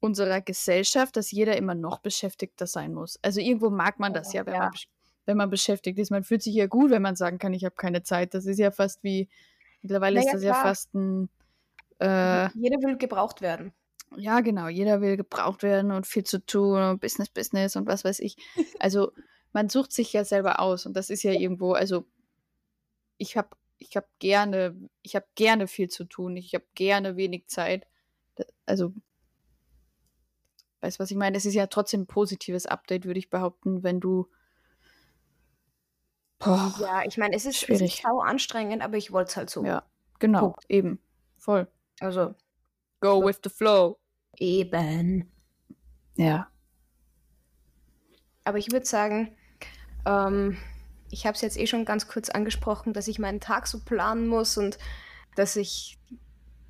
unserer 0.00 0.40
Gesellschaft, 0.40 1.16
dass 1.16 1.30
jeder 1.30 1.56
immer 1.56 1.74
noch 1.74 1.98
beschäftigter 1.98 2.66
sein 2.66 2.94
muss. 2.94 3.18
Also 3.22 3.40
irgendwo 3.40 3.68
mag 3.68 3.98
man 3.98 4.14
das 4.14 4.32
ja, 4.32 4.46
wenn, 4.46 4.54
Ja. 4.54 4.60
Man, 4.60 4.72
wenn 5.26 5.36
man 5.36 5.50
beschäftigt 5.50 5.98
ist. 5.98 6.10
Man 6.10 6.24
fühlt 6.24 6.42
sich 6.42 6.54
ja 6.54 6.66
gut, 6.66 6.90
wenn 6.90 7.02
man 7.02 7.16
sagen 7.16 7.38
kann, 7.38 7.52
ich 7.52 7.64
habe 7.64 7.74
keine 7.74 8.02
Zeit. 8.02 8.32
Das 8.32 8.46
ist 8.46 8.58
ja 8.58 8.70
fast 8.70 9.02
wie, 9.02 9.28
mittlerweile 9.82 10.20
ist 10.20 10.26
Naja, 10.26 10.34
das 10.36 10.42
ja 10.44 10.52
klar. 10.52 10.62
fast 10.62 10.94
ein, 10.94 11.28
äh, 12.00 12.48
Jeder 12.54 12.78
will 12.82 12.96
gebraucht 12.96 13.40
werden. 13.40 13.72
ja 14.16 14.40
genau, 14.40 14.68
jeder 14.68 15.00
will 15.00 15.16
gebraucht 15.16 15.62
werden 15.62 15.90
und 15.92 16.06
viel 16.06 16.24
zu 16.24 16.44
tun 16.44 16.80
und 16.82 17.00
Business, 17.00 17.28
Business 17.30 17.76
und 17.76 17.86
was 17.86 18.04
weiß 18.04 18.20
ich. 18.20 18.36
Also 18.80 19.12
man 19.52 19.68
sucht 19.68 19.92
sich 19.92 20.12
ja 20.12 20.24
selber 20.24 20.60
aus 20.60 20.86
und 20.86 20.94
das 20.94 21.10
ist 21.10 21.22
ja 21.22 21.32
irgendwo, 21.32 21.72
also 21.72 22.04
ich 23.18 23.36
habe 23.36 23.50
ich 23.78 23.96
habe 23.96 24.06
gerne, 24.18 24.76
ich 25.02 25.14
habe 25.16 25.26
gerne 25.34 25.68
viel 25.68 25.88
zu 25.88 26.04
tun, 26.04 26.36
ich 26.36 26.54
habe 26.54 26.64
gerne 26.74 27.16
wenig 27.16 27.46
Zeit. 27.46 27.86
Also, 28.66 28.92
weißt 30.80 30.98
du, 30.98 31.02
was 31.02 31.10
ich 31.10 31.16
meine? 31.16 31.36
Es 31.36 31.44
ist 31.46 31.54
ja 31.54 31.66
trotzdem 31.68 32.02
ein 32.02 32.06
positives 32.06 32.66
Update, 32.66 33.04
würde 33.04 33.18
ich 33.18 33.30
behaupten, 33.30 33.82
wenn 33.82 34.00
du. 34.00 34.28
Boah, 36.40 36.74
ja, 36.80 37.02
ich 37.04 37.18
meine, 37.18 37.34
es 37.34 37.46
ist 37.46 37.58
schwierig. 37.58 38.02
sau 38.02 38.20
anstrengend, 38.20 38.82
aber 38.82 38.96
ich 38.96 39.12
wollte 39.12 39.30
es 39.30 39.36
halt 39.36 39.50
so. 39.50 39.64
Ja, 39.64 39.84
genau, 40.18 40.40
Punkt. 40.40 40.64
eben. 40.68 41.00
Voll. 41.36 41.68
Also. 42.00 42.34
Go 43.00 43.24
with 43.24 43.38
the 43.44 43.50
flow. 43.50 43.98
Eben. 44.36 45.30
Ja. 46.16 46.48
Aber 48.44 48.58
ich 48.58 48.72
würde 48.72 48.86
sagen, 48.86 49.36
ähm, 50.06 50.56
ich 51.10 51.26
habe 51.26 51.34
es 51.34 51.42
jetzt 51.42 51.58
eh 51.58 51.66
schon 51.66 51.84
ganz 51.84 52.08
kurz 52.08 52.28
angesprochen, 52.30 52.92
dass 52.92 53.08
ich 53.08 53.18
meinen 53.18 53.40
Tag 53.40 53.66
so 53.66 53.80
planen 53.80 54.26
muss 54.26 54.56
und 54.56 54.78
dass 55.36 55.56
ich, 55.56 55.98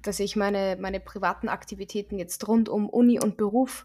dass 0.03 0.21
ich 0.21 0.37
meine, 0.37 0.77
meine 0.81 1.01
privaten 1.01 1.49
Aktivitäten 1.49 2.19
jetzt 2.19 2.47
rund 2.49 2.69
um 2.69 2.89
Uni 2.89 3.21
und 3.21 3.37
Beruf 3.37 3.85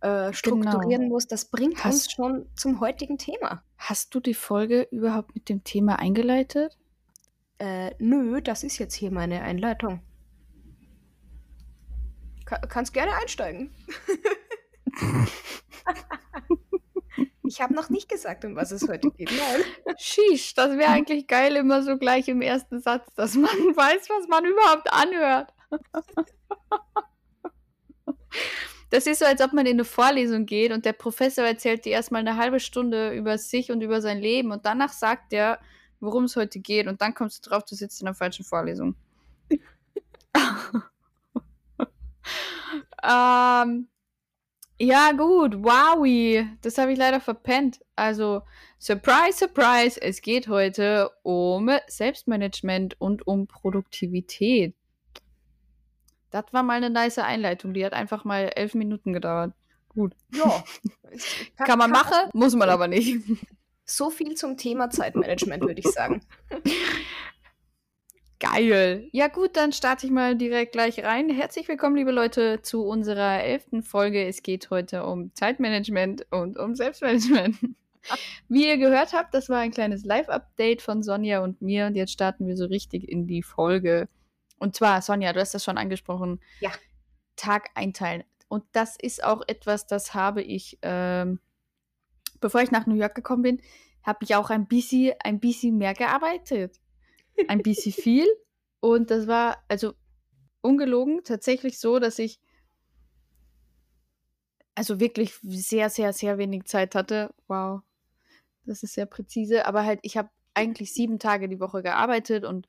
äh, 0.00 0.32
strukturieren 0.32 1.02
genau. 1.02 1.14
muss. 1.14 1.26
Das 1.26 1.46
bringt 1.46 1.84
hast, 1.84 1.94
uns 1.94 2.12
schon 2.12 2.46
zum 2.56 2.80
heutigen 2.80 3.18
Thema. 3.18 3.62
Hast 3.78 4.14
du 4.14 4.20
die 4.20 4.34
Folge 4.34 4.88
überhaupt 4.90 5.34
mit 5.34 5.48
dem 5.48 5.64
Thema 5.64 5.98
eingeleitet? 5.98 6.76
Äh, 7.58 7.92
nö, 7.98 8.40
das 8.42 8.64
ist 8.64 8.78
jetzt 8.78 8.94
hier 8.94 9.12
meine 9.12 9.42
Einleitung. 9.42 10.02
Ka 12.52 12.58
kannst 12.66 12.92
gerne 12.92 13.14
einsteigen. 13.14 13.74
Ich 17.44 17.60
habe 17.60 17.74
noch 17.74 17.90
nicht 17.90 18.08
gesagt, 18.08 18.46
um 18.46 18.56
was 18.56 18.70
es 18.70 18.88
heute 18.88 19.10
geht. 19.10 19.30
Nein. 19.30 19.96
Sheesh, 19.98 20.54
das 20.54 20.78
wäre 20.78 20.90
eigentlich 20.90 21.26
geil, 21.26 21.54
immer 21.56 21.82
so 21.82 21.98
gleich 21.98 22.26
im 22.28 22.40
ersten 22.40 22.80
Satz, 22.80 23.12
dass 23.14 23.34
man 23.34 23.50
weiß, 23.50 24.08
was 24.08 24.26
man 24.28 24.46
überhaupt 24.46 24.90
anhört. 24.90 25.52
Das 28.88 29.06
ist 29.06 29.18
so, 29.18 29.26
als 29.26 29.42
ob 29.42 29.52
man 29.52 29.66
in 29.66 29.74
eine 29.74 29.84
Vorlesung 29.84 30.46
geht 30.46 30.72
und 30.72 30.86
der 30.86 30.94
Professor 30.94 31.44
erzählt 31.44 31.84
dir 31.84 31.92
erstmal 31.92 32.20
eine 32.20 32.38
halbe 32.38 32.58
Stunde 32.58 33.12
über 33.12 33.36
sich 33.36 33.70
und 33.70 33.82
über 33.82 34.00
sein 34.00 34.18
Leben 34.18 34.50
und 34.50 34.64
danach 34.64 34.94
sagt 34.94 35.34
er, 35.34 35.58
worum 36.00 36.24
es 36.24 36.36
heute 36.36 36.58
geht 36.58 36.86
und 36.86 37.02
dann 37.02 37.12
kommst 37.12 37.44
du 37.44 37.50
drauf, 37.50 37.64
du 37.64 37.74
sitzt 37.74 38.00
in 38.00 38.06
der 38.06 38.14
falschen 38.14 38.46
Vorlesung. 38.46 38.96
ähm, 43.02 43.88
ja, 44.78 45.12
gut. 45.12 45.62
Wowi. 45.62 46.46
Das 46.60 46.78
habe 46.78 46.92
ich 46.92 46.98
leider 46.98 47.20
verpennt. 47.20 47.80
Also, 47.94 48.42
surprise, 48.78 49.38
surprise. 49.38 50.00
Es 50.00 50.22
geht 50.22 50.48
heute 50.48 51.10
um 51.22 51.70
Selbstmanagement 51.86 53.00
und 53.00 53.26
um 53.26 53.46
Produktivität. 53.46 54.74
Das 56.30 56.44
war 56.50 56.62
mal 56.62 56.78
eine 56.78 56.90
nice 56.90 57.18
Einleitung. 57.18 57.74
Die 57.74 57.84
hat 57.84 57.92
einfach 57.92 58.24
mal 58.24 58.50
elf 58.56 58.74
Minuten 58.74 59.12
gedauert. 59.12 59.52
Gut. 59.88 60.14
Ja. 60.34 60.64
Kann, 61.56 61.66
kann 61.66 61.78
man 61.78 61.90
machen, 61.90 62.30
muss 62.32 62.54
man 62.54 62.70
aber 62.70 62.88
nicht. 62.88 63.20
So 63.84 64.08
viel 64.08 64.34
zum 64.34 64.56
Thema 64.56 64.88
Zeitmanagement, 64.88 65.62
würde 65.62 65.80
ich 65.80 65.88
sagen. 65.88 66.22
Geil. 68.42 69.08
Ja 69.12 69.28
gut, 69.28 69.56
dann 69.56 69.70
starte 69.70 70.04
ich 70.04 70.10
mal 70.10 70.34
direkt 70.34 70.72
gleich 70.72 71.04
rein. 71.04 71.30
Herzlich 71.30 71.68
willkommen, 71.68 71.94
liebe 71.94 72.10
Leute, 72.10 72.60
zu 72.60 72.84
unserer 72.84 73.40
elften 73.40 73.84
Folge. 73.84 74.26
Es 74.26 74.42
geht 74.42 74.68
heute 74.70 75.04
um 75.06 75.32
Zeitmanagement 75.32 76.26
und 76.32 76.58
um 76.58 76.74
Selbstmanagement. 76.74 77.56
Wie 78.48 78.66
ihr 78.66 78.78
gehört 78.78 79.12
habt, 79.12 79.32
das 79.32 79.48
war 79.48 79.58
ein 79.60 79.70
kleines 79.70 80.04
Live-Update 80.04 80.82
von 80.82 81.04
Sonja 81.04 81.44
und 81.44 81.62
mir 81.62 81.86
und 81.86 81.94
jetzt 81.94 82.10
starten 82.10 82.48
wir 82.48 82.56
so 82.56 82.64
richtig 82.64 83.08
in 83.08 83.28
die 83.28 83.44
Folge. 83.44 84.08
Und 84.58 84.74
zwar, 84.74 85.02
Sonja, 85.02 85.32
du 85.32 85.38
hast 85.38 85.54
das 85.54 85.62
schon 85.62 85.78
angesprochen. 85.78 86.40
Ja. 86.58 86.72
Tag 87.36 87.70
einteilen. 87.76 88.24
Und 88.48 88.64
das 88.72 88.96
ist 88.96 89.22
auch 89.22 89.42
etwas, 89.46 89.86
das 89.86 90.14
habe 90.14 90.42
ich, 90.42 90.80
ähm, 90.82 91.38
bevor 92.40 92.60
ich 92.60 92.72
nach 92.72 92.86
New 92.86 92.96
York 92.96 93.14
gekommen 93.14 93.42
bin, 93.42 93.62
habe 94.02 94.24
ich 94.24 94.34
auch 94.34 94.50
ein 94.50 94.66
bisschen, 94.66 95.12
ein 95.22 95.38
bisschen 95.38 95.78
mehr 95.78 95.94
gearbeitet 95.94 96.81
ein 97.48 97.62
bisschen 97.62 97.92
viel. 97.92 98.26
Und 98.80 99.10
das 99.10 99.26
war 99.26 99.62
also 99.68 99.94
ungelogen 100.60 101.22
tatsächlich 101.24 101.78
so, 101.78 101.98
dass 101.98 102.18
ich 102.18 102.40
also 104.74 105.00
wirklich 105.00 105.34
sehr, 105.42 105.90
sehr, 105.90 106.12
sehr 106.12 106.38
wenig 106.38 106.64
Zeit 106.64 106.94
hatte. 106.94 107.34
Wow, 107.46 107.82
das 108.64 108.82
ist 108.82 108.94
sehr 108.94 109.06
präzise. 109.06 109.66
Aber 109.66 109.84
halt, 109.84 110.00
ich 110.02 110.16
habe 110.16 110.30
eigentlich 110.54 110.92
sieben 110.92 111.18
Tage 111.18 111.48
die 111.48 111.60
Woche 111.60 111.82
gearbeitet 111.82 112.44
und, 112.44 112.66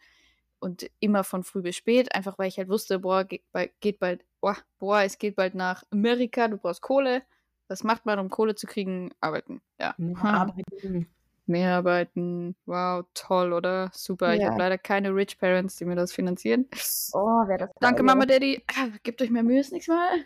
und 0.59 0.89
immer 0.99 1.23
von 1.23 1.43
früh 1.43 1.61
bis 1.61 1.75
spät, 1.75 2.13
einfach 2.15 2.37
weil 2.37 2.47
ich 2.47 2.57
halt 2.57 2.69
wusste, 2.69 2.99
boah, 2.99 3.23
geht 3.23 3.43
bald, 3.51 3.71
geht 3.79 3.99
bald 3.99 4.23
boah, 4.43 4.57
boah, 4.77 5.01
es 5.01 5.17
geht 5.17 5.37
bald 5.37 5.55
nach 5.55 5.83
Amerika, 5.89 6.49
du 6.49 6.57
brauchst 6.57 6.81
Kohle. 6.81 7.23
Was 7.69 7.83
macht 7.83 8.05
man, 8.05 8.19
um 8.19 8.29
Kohle 8.29 8.55
zu 8.55 8.67
kriegen? 8.67 9.11
Arbeiten. 9.21 9.61
Ja. 9.79 9.95
Arbeiten. 10.21 11.07
Mehr 11.45 11.75
arbeiten. 11.75 12.55
Wow, 12.65 13.05
toll, 13.13 13.53
oder? 13.53 13.91
Super. 13.93 14.33
Ja. 14.33 14.33
Ich 14.33 14.45
habe 14.45 14.59
leider 14.59 14.77
keine 14.77 15.13
Rich 15.13 15.37
Parents, 15.37 15.75
die 15.75 15.85
mir 15.85 15.95
das 15.95 16.13
finanzieren. 16.13 16.67
Oh, 17.13 17.47
wäre 17.47 17.59
das 17.59 17.69
Danke, 17.79 17.97
toll, 17.97 18.05
Mama, 18.05 18.25
Daddy. 18.25 18.63
Ah, 18.75 18.87
gebt 19.03 19.21
euch 19.21 19.29
mehr 19.29 19.43
Mühe 19.43 19.57
das 19.57 19.71
nächste 19.71 19.91
Mal. 19.91 20.25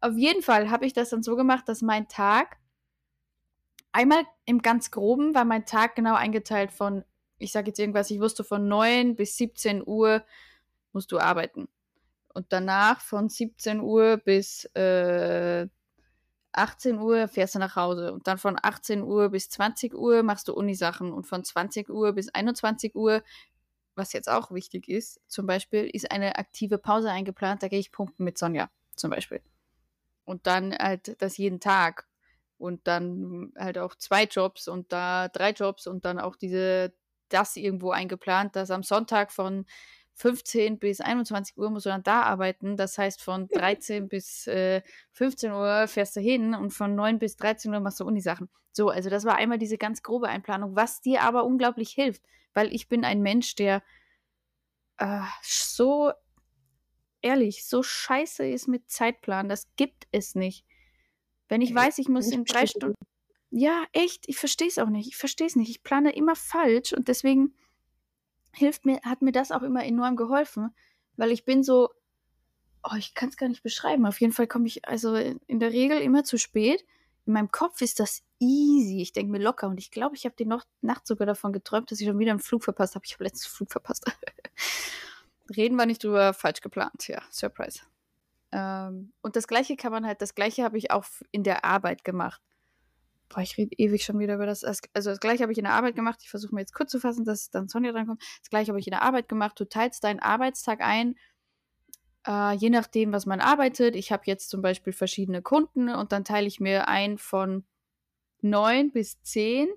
Auf 0.00 0.16
jeden 0.16 0.42
Fall 0.42 0.70
habe 0.70 0.86
ich 0.86 0.92
das 0.92 1.10
dann 1.10 1.22
so 1.22 1.36
gemacht, 1.36 1.68
dass 1.68 1.82
mein 1.82 2.08
Tag 2.08 2.56
einmal 3.92 4.24
im 4.46 4.62
ganz 4.62 4.90
groben 4.90 5.34
war 5.34 5.44
mein 5.44 5.66
Tag 5.66 5.94
genau 5.94 6.14
eingeteilt 6.14 6.72
von, 6.72 7.04
ich 7.38 7.52
sage 7.52 7.68
jetzt 7.68 7.78
irgendwas, 7.78 8.10
ich 8.10 8.20
wusste 8.20 8.42
von 8.42 8.66
9 8.66 9.16
bis 9.16 9.36
17 9.36 9.82
Uhr 9.86 10.24
musst 10.92 11.12
du 11.12 11.18
arbeiten. 11.18 11.68
Und 12.34 12.46
danach 12.48 13.00
von 13.00 13.28
17 13.28 13.80
Uhr 13.80 14.16
bis 14.16 14.64
äh, 14.74 15.68
18 16.52 16.98
Uhr 16.98 17.28
fährst 17.28 17.54
du 17.54 17.58
nach 17.58 17.76
Hause 17.76 18.12
und 18.12 18.26
dann 18.26 18.38
von 18.38 18.58
18 18.60 19.02
Uhr 19.02 19.30
bis 19.30 19.48
20 19.50 19.94
Uhr 19.94 20.22
machst 20.22 20.48
du 20.48 20.54
Unisachen 20.54 21.12
und 21.12 21.26
von 21.26 21.44
20 21.44 21.88
Uhr 21.90 22.12
bis 22.12 22.28
21 22.28 22.94
Uhr, 22.94 23.22
was 23.94 24.12
jetzt 24.12 24.28
auch 24.28 24.50
wichtig 24.50 24.88
ist, 24.88 25.20
zum 25.28 25.46
Beispiel, 25.46 25.88
ist 25.92 26.10
eine 26.10 26.36
aktive 26.36 26.78
Pause 26.78 27.10
eingeplant, 27.10 27.62
da 27.62 27.68
gehe 27.68 27.78
ich 27.80 27.92
pumpen 27.92 28.24
mit 28.24 28.38
Sonja 28.38 28.70
zum 28.96 29.10
Beispiel. 29.10 29.40
Und 30.24 30.46
dann 30.46 30.72
halt 30.76 31.20
das 31.20 31.36
jeden 31.36 31.60
Tag 31.60 32.06
und 32.58 32.86
dann 32.86 33.52
halt 33.58 33.78
auch 33.78 33.94
zwei 33.96 34.24
Jobs 34.24 34.68
und 34.68 34.92
da 34.92 35.28
drei 35.28 35.50
Jobs 35.50 35.86
und 35.86 36.04
dann 36.04 36.20
auch 36.20 36.36
diese, 36.36 36.94
das 37.28 37.56
irgendwo 37.56 37.90
eingeplant, 37.90 38.54
dass 38.56 38.70
am 38.70 38.82
Sonntag 38.82 39.32
von 39.32 39.66
15 40.14 40.78
bis 40.78 41.00
21 41.00 41.56
Uhr 41.56 41.70
musst 41.70 41.86
du 41.86 41.90
dann 41.90 42.02
da 42.02 42.22
arbeiten. 42.22 42.76
Das 42.76 42.98
heißt, 42.98 43.22
von 43.22 43.48
13 43.48 44.08
bis 44.08 44.46
äh, 44.46 44.82
15 45.12 45.52
Uhr 45.52 45.88
fährst 45.88 46.16
du 46.16 46.20
hin 46.20 46.54
und 46.54 46.70
von 46.70 46.94
9 46.94 47.18
bis 47.18 47.36
13 47.36 47.72
Uhr 47.72 47.80
machst 47.80 48.00
du 48.00 48.04
Unisachen. 48.04 48.48
So, 48.72 48.88
also 48.88 49.10
das 49.10 49.24
war 49.24 49.36
einmal 49.36 49.58
diese 49.58 49.78
ganz 49.78 50.02
grobe 50.02 50.28
Einplanung, 50.28 50.76
was 50.76 51.00
dir 51.00 51.22
aber 51.22 51.44
unglaublich 51.44 51.90
hilft, 51.90 52.22
weil 52.54 52.72
ich 52.74 52.88
bin 52.88 53.04
ein 53.04 53.20
Mensch, 53.20 53.54
der 53.54 53.82
äh, 54.98 55.20
so 55.42 56.12
ehrlich, 57.22 57.64
so 57.66 57.82
scheiße 57.82 58.46
ist 58.46 58.68
mit 58.68 58.90
Zeitplan. 58.90 59.48
Das 59.48 59.68
gibt 59.76 60.08
es 60.10 60.34
nicht. 60.34 60.64
Wenn 61.48 61.60
ich 61.60 61.74
weiß, 61.74 61.98
ich 61.98 62.08
muss 62.08 62.30
in 62.30 62.44
drei 62.44 62.66
Stunden. 62.66 62.96
Ja, 63.50 63.84
echt, 63.92 64.28
ich 64.28 64.38
verstehe 64.38 64.68
es 64.68 64.78
auch 64.78 64.88
nicht. 64.88 65.08
Ich 65.08 65.16
verstehe 65.16 65.46
es 65.46 65.56
nicht. 65.56 65.70
Ich 65.70 65.82
plane 65.82 66.12
immer 66.12 66.34
falsch 66.34 66.92
und 66.92 67.08
deswegen 67.08 67.54
hilft 68.54 68.84
mir, 68.84 69.00
hat 69.02 69.22
mir 69.22 69.32
das 69.32 69.52
auch 69.52 69.62
immer 69.62 69.84
enorm 69.84 70.16
geholfen, 70.16 70.74
weil 71.16 71.30
ich 71.30 71.44
bin 71.44 71.62
so, 71.62 71.90
oh, 72.82 72.96
ich 72.96 73.14
kann 73.14 73.28
es 73.28 73.36
gar 73.36 73.48
nicht 73.48 73.62
beschreiben. 73.62 74.06
Auf 74.06 74.20
jeden 74.20 74.32
Fall 74.32 74.46
komme 74.46 74.66
ich 74.66 74.86
also 74.86 75.14
in 75.14 75.60
der 75.60 75.72
Regel 75.72 76.00
immer 76.00 76.24
zu 76.24 76.38
spät. 76.38 76.84
In 77.24 77.34
meinem 77.34 77.50
Kopf 77.50 77.80
ist 77.80 78.00
das 78.00 78.22
easy. 78.40 79.00
Ich 79.00 79.12
denke 79.12 79.30
mir 79.30 79.38
locker 79.38 79.68
und 79.68 79.78
ich 79.78 79.90
glaube, 79.90 80.16
ich 80.16 80.24
habe 80.24 80.34
die 80.36 80.44
noch 80.44 80.64
Nacht 80.80 81.06
sogar 81.06 81.26
davon 81.26 81.52
geträumt, 81.52 81.90
dass 81.90 82.00
ich 82.00 82.06
schon 82.06 82.18
wieder 82.18 82.32
einen 82.32 82.40
Flug 82.40 82.64
verpasst 82.64 82.94
habe. 82.94 83.04
Ich 83.06 83.14
habe 83.14 83.24
letzten 83.24 83.48
Flug 83.48 83.70
verpasst. 83.70 84.04
Reden 85.56 85.76
wir 85.76 85.86
nicht 85.86 86.02
drüber, 86.02 86.34
falsch 86.34 86.60
geplant. 86.60 87.06
Ja, 87.08 87.22
Surprise. 87.30 87.80
Ähm, 88.50 89.12
und 89.22 89.36
das 89.36 89.46
Gleiche 89.46 89.76
kann 89.76 89.92
man 89.92 90.06
halt, 90.06 90.20
das 90.20 90.34
Gleiche 90.34 90.64
habe 90.64 90.78
ich 90.78 90.90
auch 90.90 91.04
in 91.30 91.44
der 91.44 91.64
Arbeit 91.64 92.04
gemacht 92.04 92.42
boah, 93.32 93.40
ich 93.40 93.56
rede 93.56 93.74
ewig 93.78 94.04
schon 94.04 94.18
wieder 94.18 94.34
über 94.34 94.46
das. 94.46 94.64
Also 94.64 94.80
das 94.92 95.20
gleiche 95.20 95.42
habe 95.42 95.52
ich 95.52 95.58
in 95.58 95.64
der 95.64 95.74
Arbeit 95.74 95.96
gemacht. 95.96 96.20
Ich 96.22 96.30
versuche 96.30 96.54
mir 96.54 96.60
jetzt 96.60 96.74
kurz 96.74 96.90
zu 96.90 97.00
fassen, 97.00 97.24
dass 97.24 97.50
dann 97.50 97.68
Sonja 97.68 97.92
drankommt. 97.92 98.22
Das 98.40 98.50
gleiche 98.50 98.68
habe 98.70 98.80
ich 98.80 98.86
in 98.86 98.92
der 98.92 99.02
Arbeit 99.02 99.28
gemacht. 99.28 99.58
Du 99.58 99.64
teilst 99.68 100.04
deinen 100.04 100.20
Arbeitstag 100.20 100.80
ein, 100.80 101.16
äh, 102.26 102.54
je 102.54 102.70
nachdem, 102.70 103.12
was 103.12 103.26
man 103.26 103.40
arbeitet. 103.40 103.96
Ich 103.96 104.12
habe 104.12 104.24
jetzt 104.26 104.50
zum 104.50 104.62
Beispiel 104.62 104.92
verschiedene 104.92 105.42
Kunden 105.42 105.88
und 105.88 106.12
dann 106.12 106.24
teile 106.24 106.46
ich 106.46 106.60
mir 106.60 106.88
ein 106.88 107.18
von 107.18 107.64
9 108.42 108.90
bis 108.90 109.22
10 109.22 109.68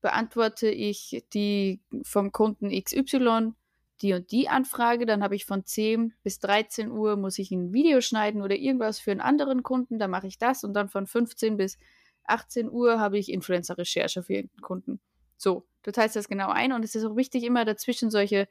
beantworte 0.00 0.68
ich 0.68 1.24
die 1.32 1.80
vom 2.02 2.32
Kunden 2.32 2.70
XY 2.70 3.54
die 4.02 4.12
und 4.14 4.30
die 4.32 4.48
Anfrage, 4.48 5.06
dann 5.06 5.22
habe 5.22 5.36
ich 5.36 5.46
von 5.46 5.64
10 5.64 6.12
bis 6.22 6.40
13 6.40 6.90
Uhr 6.90 7.16
muss 7.16 7.38
ich 7.38 7.50
ein 7.52 7.72
Video 7.72 8.00
schneiden 8.00 8.42
oder 8.42 8.56
irgendwas 8.56 8.98
für 8.98 9.12
einen 9.12 9.20
anderen 9.20 9.62
Kunden, 9.62 9.98
dann 9.98 10.10
mache 10.10 10.26
ich 10.26 10.38
das 10.38 10.64
und 10.64 10.74
dann 10.74 10.88
von 10.88 11.06
15 11.06 11.56
bis 11.56 11.78
18 12.24 12.70
Uhr 12.70 13.00
habe 13.00 13.18
ich 13.18 13.30
Influencer-Recherche 13.30 14.22
für 14.22 14.34
irgendeinen 14.34 14.62
Kunden. 14.62 15.00
So, 15.36 15.66
du 15.82 15.90
teilst 15.92 16.16
das 16.16 16.28
genau 16.28 16.50
ein 16.50 16.72
und 16.72 16.84
es 16.84 16.94
ist 16.94 17.04
auch 17.04 17.16
wichtig, 17.16 17.44
immer 17.44 17.64
dazwischen 17.64 18.10
solche, 18.10 18.48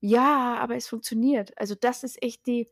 ja, 0.00 0.56
aber 0.58 0.76
es 0.76 0.88
funktioniert. 0.88 1.56
Also 1.56 1.74
das 1.74 2.02
ist 2.02 2.22
echt 2.22 2.46
die, 2.46 2.68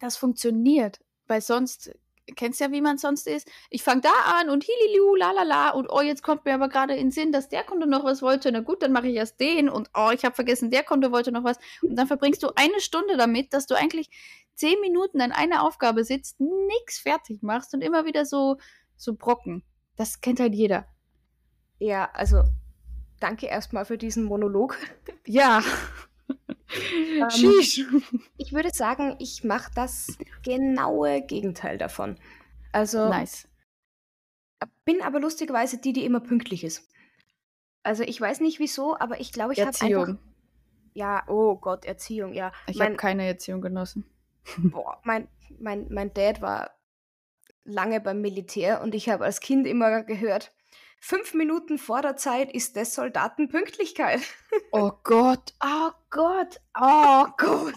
das 0.00 0.16
funktioniert. 0.16 0.98
Weil 1.26 1.40
sonst, 1.40 1.92
kennst 2.36 2.60
ja, 2.60 2.72
wie 2.72 2.80
man 2.80 2.98
sonst 2.98 3.26
ist. 3.26 3.48
Ich 3.70 3.82
fange 3.82 4.00
da 4.00 4.12
an 4.40 4.50
und 4.50 4.64
hililiu, 4.64 5.14
lalala. 5.14 5.70
Und 5.70 5.88
oh, 5.90 6.00
jetzt 6.00 6.22
kommt 6.22 6.44
mir 6.44 6.54
aber 6.54 6.68
gerade 6.68 6.94
in 6.94 7.06
den 7.06 7.10
Sinn, 7.10 7.32
dass 7.32 7.48
der 7.48 7.64
Kunde 7.64 7.86
noch 7.86 8.04
was 8.04 8.22
wollte. 8.22 8.50
Na 8.50 8.60
gut, 8.60 8.82
dann 8.82 8.92
mache 8.92 9.08
ich 9.08 9.16
erst 9.16 9.40
den. 9.40 9.68
Und 9.68 9.90
oh, 9.94 10.10
ich 10.12 10.24
habe 10.24 10.34
vergessen, 10.34 10.70
der 10.70 10.82
Kunde 10.82 11.12
wollte 11.12 11.32
noch 11.32 11.44
was. 11.44 11.58
Und 11.82 11.96
dann 11.96 12.06
verbringst 12.06 12.42
du 12.42 12.48
eine 12.56 12.80
Stunde 12.80 13.16
damit, 13.16 13.52
dass 13.52 13.66
du 13.66 13.74
eigentlich 13.74 14.10
zehn 14.54 14.80
Minuten 14.80 15.20
an 15.20 15.32
einer 15.32 15.62
Aufgabe 15.64 16.04
sitzt, 16.04 16.40
nichts 16.40 16.98
fertig 16.98 17.42
machst 17.42 17.72
und 17.74 17.82
immer 17.82 18.04
wieder 18.04 18.24
so, 18.24 18.56
so 19.02 19.14
Brocken. 19.14 19.64
Das 19.96 20.20
kennt 20.20 20.38
halt 20.38 20.54
jeder. 20.54 20.86
Ja, 21.78 22.10
also 22.12 22.44
danke 23.18 23.46
erstmal 23.46 23.84
für 23.84 23.98
diesen 23.98 24.24
Monolog. 24.24 24.78
Ja. 25.24 25.62
Ähm, 26.74 28.02
ich 28.38 28.52
würde 28.52 28.70
sagen, 28.72 29.14
ich 29.20 29.44
mache 29.44 29.70
das 29.74 30.18
genaue 30.42 31.22
Gegenteil 31.22 31.78
davon. 31.78 32.18
Also 32.72 33.08
nice. 33.08 33.46
bin 34.84 35.00
aber 35.00 35.20
lustigerweise 35.20 35.78
die, 35.78 35.92
die 35.92 36.04
immer 36.04 36.18
pünktlich 36.18 36.64
ist. 36.64 36.88
Also 37.84 38.02
ich 38.02 38.20
weiß 38.20 38.40
nicht 38.40 38.58
wieso, 38.58 38.98
aber 38.98 39.20
ich 39.20 39.32
glaube, 39.32 39.52
ich 39.52 39.60
habe 39.60 39.68
einfach. 39.80 40.16
Ja, 40.94 41.22
oh 41.28 41.54
Gott, 41.56 41.84
Erziehung, 41.84 42.32
ja. 42.32 42.50
Ich 42.66 42.80
habe 42.80 42.96
keine 42.96 43.26
Erziehung 43.26 43.60
genossen. 43.60 44.04
Boah, 44.56 45.00
mein, 45.04 45.28
mein, 45.60 45.86
mein 45.88 46.12
Dad 46.12 46.40
war 46.40 46.72
lange 47.64 48.00
beim 48.00 48.20
Militär 48.20 48.82
und 48.82 48.94
ich 48.94 49.08
habe 49.08 49.24
als 49.24 49.40
Kind 49.40 49.66
immer 49.66 50.02
gehört, 50.02 50.52
fünf 51.00 51.34
Minuten 51.34 51.78
vor 51.78 52.02
der 52.02 52.16
Zeit 52.16 52.52
ist 52.52 52.76
des 52.76 52.94
Soldaten 52.94 53.48
Pünktlichkeit. 53.48 54.20
Oh 54.74 54.92
Gott, 55.02 55.54
oh 55.62 55.90
Gott, 56.10 56.60
oh 56.80 57.26
Gott. 57.36 57.74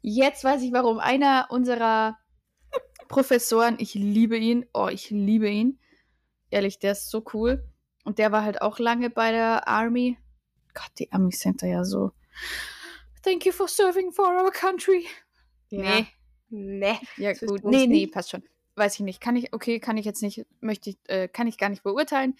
Jetzt 0.00 0.44
weiß 0.44 0.62
ich, 0.62 0.72
warum 0.72 0.98
einer 0.98 1.48
unserer 1.50 2.18
Professoren, 3.08 3.76
ich 3.78 3.94
liebe 3.94 4.36
ihn, 4.36 4.66
oh, 4.72 4.88
ich 4.88 5.10
liebe 5.10 5.48
ihn. 5.48 5.78
Ehrlich, 6.50 6.78
der 6.78 6.92
ist 6.92 7.10
so 7.10 7.24
cool. 7.34 7.62
Und 8.04 8.18
der 8.18 8.32
war 8.32 8.42
halt 8.42 8.62
auch 8.62 8.78
lange 8.78 9.10
bei 9.10 9.32
der 9.32 9.68
Army. 9.68 10.18
Gott, 10.74 10.90
die 10.98 11.08
sind 11.32 11.62
da 11.62 11.66
ja 11.66 11.84
so. 11.84 12.12
Thank 13.22 13.44
you 13.44 13.52
for 13.52 13.68
serving 13.68 14.12
for 14.12 14.26
our 14.26 14.50
country. 14.50 15.06
Ja. 15.70 15.82
Nee. 15.82 16.06
Nee. 16.50 16.98
Ja, 17.16 17.32
gut. 17.32 17.64
Nee, 17.64 17.86
nee, 17.86 18.06
passt 18.06 18.30
schon. 18.30 18.42
Weiß 18.76 18.94
ich 18.94 19.00
nicht. 19.00 19.20
Kann 19.20 19.36
ich, 19.36 19.52
okay, 19.52 19.80
kann 19.80 19.96
ich 19.96 20.04
jetzt 20.04 20.22
nicht, 20.22 20.46
möchte 20.60 20.90
ich, 20.90 20.98
äh, 21.08 21.28
kann 21.28 21.46
ich 21.46 21.58
gar 21.58 21.68
nicht 21.68 21.82
beurteilen, 21.82 22.36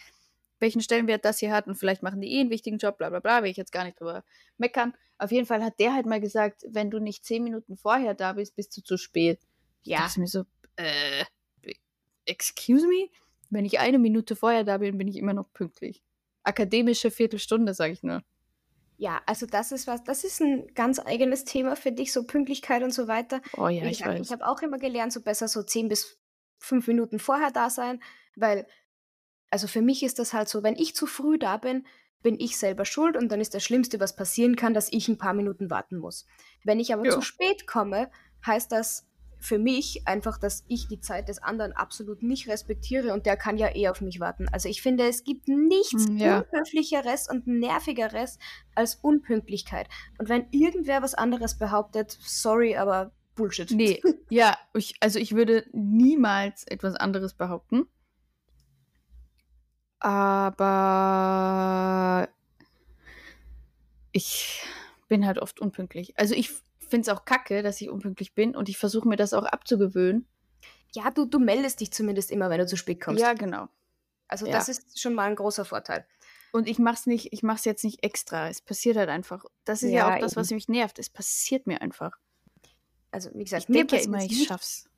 welchen 0.60 0.80
Stellenwert 0.80 1.24
das 1.24 1.38
hier 1.38 1.52
hat 1.52 1.66
und 1.66 1.76
vielleicht 1.76 2.02
machen 2.02 2.20
die 2.20 2.32
eh 2.32 2.40
einen 2.40 2.50
wichtigen 2.50 2.78
Job, 2.78 2.98
bla 2.98 3.10
bla 3.10 3.20
bla, 3.20 3.42
will 3.42 3.50
ich 3.50 3.56
jetzt 3.56 3.72
gar 3.72 3.84
nicht 3.84 4.00
drüber 4.00 4.24
meckern. 4.56 4.94
Auf 5.18 5.32
jeden 5.32 5.46
Fall 5.46 5.64
hat 5.64 5.80
der 5.80 5.94
halt 5.94 6.06
mal 6.06 6.20
gesagt, 6.20 6.64
wenn 6.68 6.90
du 6.90 7.00
nicht 7.00 7.24
zehn 7.24 7.42
Minuten 7.42 7.76
vorher 7.76 8.14
da 8.14 8.34
bist, 8.34 8.54
bist 8.56 8.76
du 8.76 8.82
zu 8.82 8.96
spät. 8.96 9.40
Ja. 9.82 9.98
Das 9.98 10.12
ist 10.12 10.18
mir 10.18 10.26
so, 10.28 10.44
äh, 10.76 11.24
excuse 12.24 12.86
me? 12.86 13.08
Wenn 13.50 13.64
ich 13.64 13.80
eine 13.80 13.98
Minute 13.98 14.36
vorher 14.36 14.64
da 14.64 14.78
bin, 14.78 14.98
bin 14.98 15.08
ich 15.08 15.16
immer 15.16 15.32
noch 15.32 15.52
pünktlich. 15.52 16.02
Akademische 16.42 17.10
Viertelstunde, 17.10 17.74
sage 17.74 17.94
ich 17.94 18.02
nur. 18.02 18.22
Ja, 19.00 19.22
also 19.26 19.46
das 19.46 19.70
ist 19.70 19.86
was, 19.86 20.02
das 20.02 20.24
ist 20.24 20.40
ein 20.40 20.66
ganz 20.74 20.98
eigenes 20.98 21.44
Thema 21.44 21.76
für 21.76 21.92
dich, 21.92 22.12
so 22.12 22.24
Pünktlichkeit 22.24 22.82
und 22.82 22.90
so 22.90 23.06
weiter. 23.06 23.40
Oh 23.56 23.68
ja, 23.68 23.84
ich, 23.84 24.00
ich 24.00 24.06
weiß. 24.06 24.20
Ich 24.20 24.32
habe 24.32 24.46
auch 24.46 24.60
immer 24.60 24.78
gelernt, 24.78 25.12
so 25.12 25.20
besser 25.20 25.46
so 25.46 25.62
zehn 25.62 25.88
bis 25.88 26.18
fünf 26.58 26.88
Minuten 26.88 27.20
vorher 27.20 27.52
da 27.52 27.70
sein, 27.70 28.02
weil, 28.34 28.66
also 29.50 29.68
für 29.68 29.82
mich 29.82 30.02
ist 30.02 30.18
das 30.18 30.32
halt 30.32 30.48
so, 30.48 30.64
wenn 30.64 30.74
ich 30.74 30.96
zu 30.96 31.06
früh 31.06 31.38
da 31.38 31.58
bin, 31.58 31.86
bin 32.22 32.40
ich 32.40 32.58
selber 32.58 32.84
schuld 32.84 33.16
und 33.16 33.30
dann 33.30 33.40
ist 33.40 33.54
das 33.54 33.62
Schlimmste, 33.62 34.00
was 34.00 34.16
passieren 34.16 34.56
kann, 34.56 34.74
dass 34.74 34.92
ich 34.92 35.06
ein 35.06 35.18
paar 35.18 35.34
Minuten 35.34 35.70
warten 35.70 35.98
muss. 35.98 36.26
Wenn 36.64 36.80
ich 36.80 36.92
aber 36.92 37.06
ja. 37.06 37.12
zu 37.12 37.22
spät 37.22 37.68
komme, 37.68 38.10
heißt 38.44 38.72
das, 38.72 39.07
für 39.40 39.58
mich 39.58 40.06
einfach, 40.06 40.38
dass 40.38 40.64
ich 40.68 40.88
die 40.88 41.00
Zeit 41.00 41.28
des 41.28 41.42
anderen 41.42 41.72
absolut 41.72 42.22
nicht 42.22 42.48
respektiere 42.48 43.12
und 43.12 43.26
der 43.26 43.36
kann 43.36 43.56
ja 43.56 43.74
eh 43.74 43.88
auf 43.88 44.00
mich 44.00 44.20
warten. 44.20 44.48
Also 44.48 44.68
ich 44.68 44.82
finde, 44.82 45.06
es 45.06 45.24
gibt 45.24 45.48
nichts 45.48 46.06
hm, 46.06 46.18
ja. 46.18 46.40
unhöflicheres 46.40 47.28
und 47.28 47.46
nervigeres 47.46 48.38
als 48.74 48.96
Unpünktlichkeit. 48.96 49.88
Und 50.18 50.28
wenn 50.28 50.46
irgendwer 50.50 51.02
was 51.02 51.14
anderes 51.14 51.56
behauptet, 51.56 52.18
sorry, 52.20 52.76
aber 52.76 53.12
Bullshit. 53.34 53.70
Nee, 53.70 54.02
ja, 54.28 54.58
ich, 54.74 54.96
also 55.00 55.18
ich 55.18 55.34
würde 55.34 55.64
niemals 55.72 56.64
etwas 56.66 56.94
anderes 56.96 57.34
behaupten. 57.34 57.86
Aber 60.00 60.68
ich 64.12 64.62
bin 65.08 65.26
halt 65.26 65.38
oft 65.38 65.60
unpünktlich. 65.60 66.18
Also 66.18 66.34
ich 66.34 66.50
finde 66.88 67.10
es 67.10 67.16
auch 67.16 67.24
kacke, 67.24 67.62
dass 67.62 67.80
ich 67.80 67.90
unpünktlich 67.90 68.34
bin 68.34 68.56
und 68.56 68.68
ich 68.68 68.78
versuche 68.78 69.08
mir 69.08 69.16
das 69.16 69.32
auch 69.32 69.44
abzugewöhnen. 69.44 70.26
Ja, 70.94 71.10
du, 71.10 71.26
du 71.26 71.38
meldest 71.38 71.80
dich 71.80 71.92
zumindest 71.92 72.30
immer, 72.30 72.50
wenn 72.50 72.58
du 72.58 72.66
zu 72.66 72.76
spät 72.76 73.00
kommst. 73.00 73.20
Ja, 73.20 73.34
genau. 73.34 73.68
Also 74.26 74.46
ja. 74.46 74.52
das 74.52 74.68
ist 74.68 75.00
schon 75.00 75.14
mal 75.14 75.24
ein 75.24 75.36
großer 75.36 75.64
Vorteil. 75.64 76.06
Und 76.52 76.68
ich 76.68 76.78
mach's 76.78 77.06
nicht, 77.06 77.32
ich 77.32 77.42
mach's 77.42 77.64
jetzt 77.64 77.84
nicht 77.84 78.02
extra. 78.02 78.48
Es 78.48 78.62
passiert 78.62 78.96
halt 78.96 79.10
einfach. 79.10 79.44
Das 79.64 79.82
ist 79.82 79.90
ja, 79.90 80.08
ja 80.08 80.14
auch 80.14 80.20
das, 80.20 80.36
was 80.36 80.50
mich 80.50 80.68
nervt. 80.68 80.98
Es 80.98 81.10
passiert 81.10 81.66
mir 81.66 81.82
einfach. 81.82 82.12
Also, 83.10 83.30
wie 83.34 83.44
gesagt, 83.44 83.64
ich 83.64 83.68
mir 83.68 83.86
ja 83.86 83.98
immer, 83.98 84.24
ich 84.24 84.46
schaff's. 84.46 84.88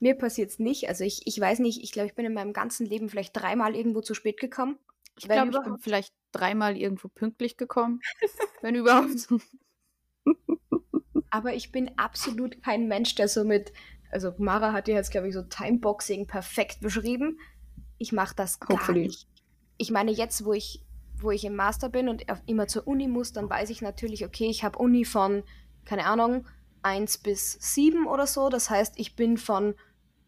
Mir 0.00 0.14
passiert 0.14 0.50
es 0.50 0.58
nicht. 0.58 0.88
Also 0.88 1.04
ich, 1.04 1.26
ich 1.26 1.40
weiß 1.40 1.60
nicht, 1.60 1.82
ich 1.82 1.92
glaube, 1.92 2.08
ich 2.08 2.14
bin 2.14 2.26
in 2.26 2.34
meinem 2.34 2.52
ganzen 2.52 2.84
Leben 2.84 3.08
vielleicht 3.08 3.34
dreimal 3.34 3.74
irgendwo 3.74 4.02
zu 4.02 4.12
spät 4.12 4.38
gekommen. 4.38 4.78
Ich 5.16 5.28
glaube, 5.28 5.50
ich 5.50 5.62
bin 5.62 5.78
vielleicht 5.78 6.12
dreimal 6.32 6.76
irgendwo 6.76 7.08
pünktlich 7.08 7.56
gekommen. 7.56 8.00
wenn 8.60 8.74
überhaupt. 8.74 9.28
aber 11.34 11.52
ich 11.52 11.72
bin 11.72 11.90
absolut 11.96 12.62
kein 12.62 12.86
Mensch, 12.86 13.16
der 13.16 13.26
so 13.26 13.42
mit, 13.42 13.72
also 14.12 14.32
Mara 14.38 14.72
hat 14.72 14.86
ja 14.86 14.94
jetzt, 14.94 15.10
glaube 15.10 15.26
ich, 15.26 15.34
so 15.34 15.42
Timeboxing 15.42 16.28
perfekt 16.28 16.78
beschrieben. 16.80 17.40
Ich 17.98 18.12
mache 18.12 18.36
das 18.36 18.60
gar 18.60 18.78
Hopefully. 18.78 19.08
nicht. 19.08 19.26
Ich 19.76 19.90
meine, 19.90 20.12
jetzt, 20.12 20.44
wo 20.44 20.52
ich, 20.52 20.84
wo 21.16 21.32
ich 21.32 21.44
im 21.44 21.56
Master 21.56 21.88
bin 21.88 22.08
und 22.08 22.24
immer 22.46 22.68
zur 22.68 22.86
Uni 22.86 23.08
muss, 23.08 23.32
dann 23.32 23.50
weiß 23.50 23.70
ich 23.70 23.82
natürlich, 23.82 24.24
okay, 24.24 24.46
ich 24.46 24.62
habe 24.62 24.78
Uni 24.78 25.04
von, 25.04 25.42
keine 25.84 26.06
Ahnung, 26.06 26.46
1 26.82 27.18
bis 27.18 27.58
7 27.60 28.06
oder 28.06 28.28
so. 28.28 28.48
Das 28.48 28.70
heißt, 28.70 28.94
ich 28.96 29.16
bin 29.16 29.36
von 29.36 29.74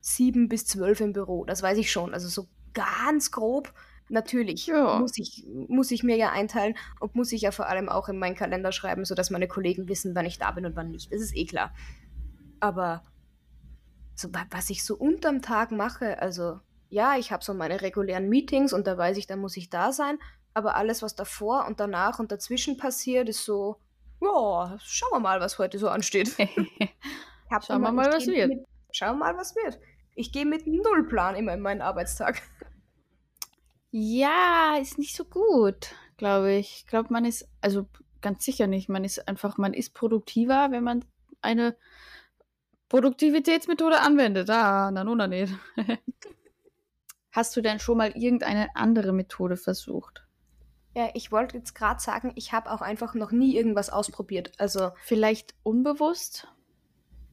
7 0.01 0.49
bis 0.49 0.67
12 0.67 1.03
im 1.03 1.13
Büro. 1.13 1.45
Das 1.45 1.63
weiß 1.63 1.79
ich 1.79 1.93
schon. 1.93 2.15
Also 2.15 2.27
so 2.27 2.49
ganz 2.75 3.31
grob 3.31 3.73
Natürlich 4.09 4.67
ja. 4.67 4.99
muss, 4.99 5.19
ich, 5.19 5.45
muss 5.69 5.91
ich 5.91 6.05
mir 6.05 6.17
ja 6.17 6.31
einteilen 6.31 6.77
und 7.01 7.15
muss 7.17 7.33
ich 7.33 7.43
ja 7.43 7.51
vor 7.51 7.67
allem 7.67 7.89
auch 7.89 8.09
in 8.09 8.19
meinen 8.19 8.37
Kalender 8.37 8.71
schreiben, 8.71 9.05
sodass 9.05 9.31
meine 9.31 9.49
Kollegen 9.49 9.89
wissen, 9.89 10.15
wann 10.15 10.27
ich 10.27 10.39
da 10.39 10.53
bin 10.53 10.65
und 10.65 10.77
wann 10.77 10.91
nicht. 10.91 11.13
Das 11.13 11.21
ist 11.21 11.37
eh 11.37 11.45
klar. 11.45 11.75
Aber 12.61 13.03
so, 14.15 14.29
was 14.51 14.71
ich 14.71 14.85
so 14.85 14.97
unterm 14.97 15.43
Tag 15.43 15.73
mache, 15.73 16.21
also 16.21 16.61
ja, 16.89 17.17
ich 17.17 17.33
habe 17.33 17.43
so 17.43 17.53
meine 17.53 17.83
regulären 17.83 18.29
Meetings 18.29 18.73
und 18.73 18.87
da 18.87 18.97
weiß 18.97 19.17
ich, 19.17 19.27
da 19.27 19.37
muss 19.37 19.57
ich 19.57 19.71
da 19.71 19.93
sein. 19.93 20.19
Aber 20.55 20.77
alles, 20.77 21.03
was 21.03 21.15
davor 21.17 21.67
und 21.67 21.81
danach 21.81 22.19
und 22.19 22.33
dazwischen 22.33 22.77
passiert, 22.77 23.29
ist 23.29 23.45
so, 23.45 23.77
ja, 24.23 24.79
schauen 24.83 25.11
wir 25.13 25.21
mal, 25.21 25.41
was 25.41 25.59
heute 25.59 25.79
so 25.79 25.89
ansteht. 25.89 26.29
schauen 27.67 27.83
wir 27.83 27.93
mal, 27.93 28.11
was 28.13 28.27
wird. 28.27 28.49
Mit, 28.49 28.67
schauen 28.93 29.19
wir 29.19 29.25
mal, 29.27 29.37
was 29.37 29.55
wird. 29.55 29.79
Ich 30.15 30.33
gehe 30.33 30.47
mit 30.47 30.67
null 30.67 31.07
Plan 31.09 31.35
immer 31.35 31.53
in 31.53 31.61
meinen 31.61 31.83
Arbeitstag. 31.83 32.41
Ja, 33.99 34.77
ist 34.79 34.99
nicht 34.99 35.17
so 35.17 35.25
gut, 35.25 35.95
glaube 36.19 36.53
ich. 36.53 36.81
Ich 36.81 36.87
glaube, 36.87 37.11
man 37.11 37.25
ist, 37.25 37.49
also 37.63 37.89
ganz 38.21 38.45
sicher 38.45 38.67
nicht, 38.67 38.91
man 38.91 39.05
ist 39.05 39.27
einfach, 39.27 39.57
man 39.57 39.73
ist 39.73 39.95
produktiver, 39.95 40.71
wenn 40.71 40.85
man 40.85 41.03
eine 41.41 41.75
Produktivitätsmethode 42.91 43.99
anwendet. 43.99 44.51
Ah, 44.51 44.91
na 44.91 45.03
nun, 45.03 45.27
nicht. 45.31 45.51
Hast 47.33 47.57
du 47.57 47.63
denn 47.63 47.81
schon 47.81 47.97
mal 47.97 48.11
irgendeine 48.11 48.69
andere 48.77 49.15
Methode 49.15 49.57
versucht? 49.57 50.27
Ja, 50.95 51.09
ich 51.15 51.33
wollte 51.33 51.57
jetzt 51.57 51.75
gerade 51.75 51.99
sagen, 51.99 52.33
ich 52.35 52.53
habe 52.53 52.73
auch 52.73 52.83
einfach 52.83 53.15
noch 53.15 53.33
nie 53.33 53.57
irgendwas 53.57 53.89
ausprobiert. 53.89 54.53
Also 54.59 54.91
vielleicht 55.05 55.55
unbewusst? 55.63 56.49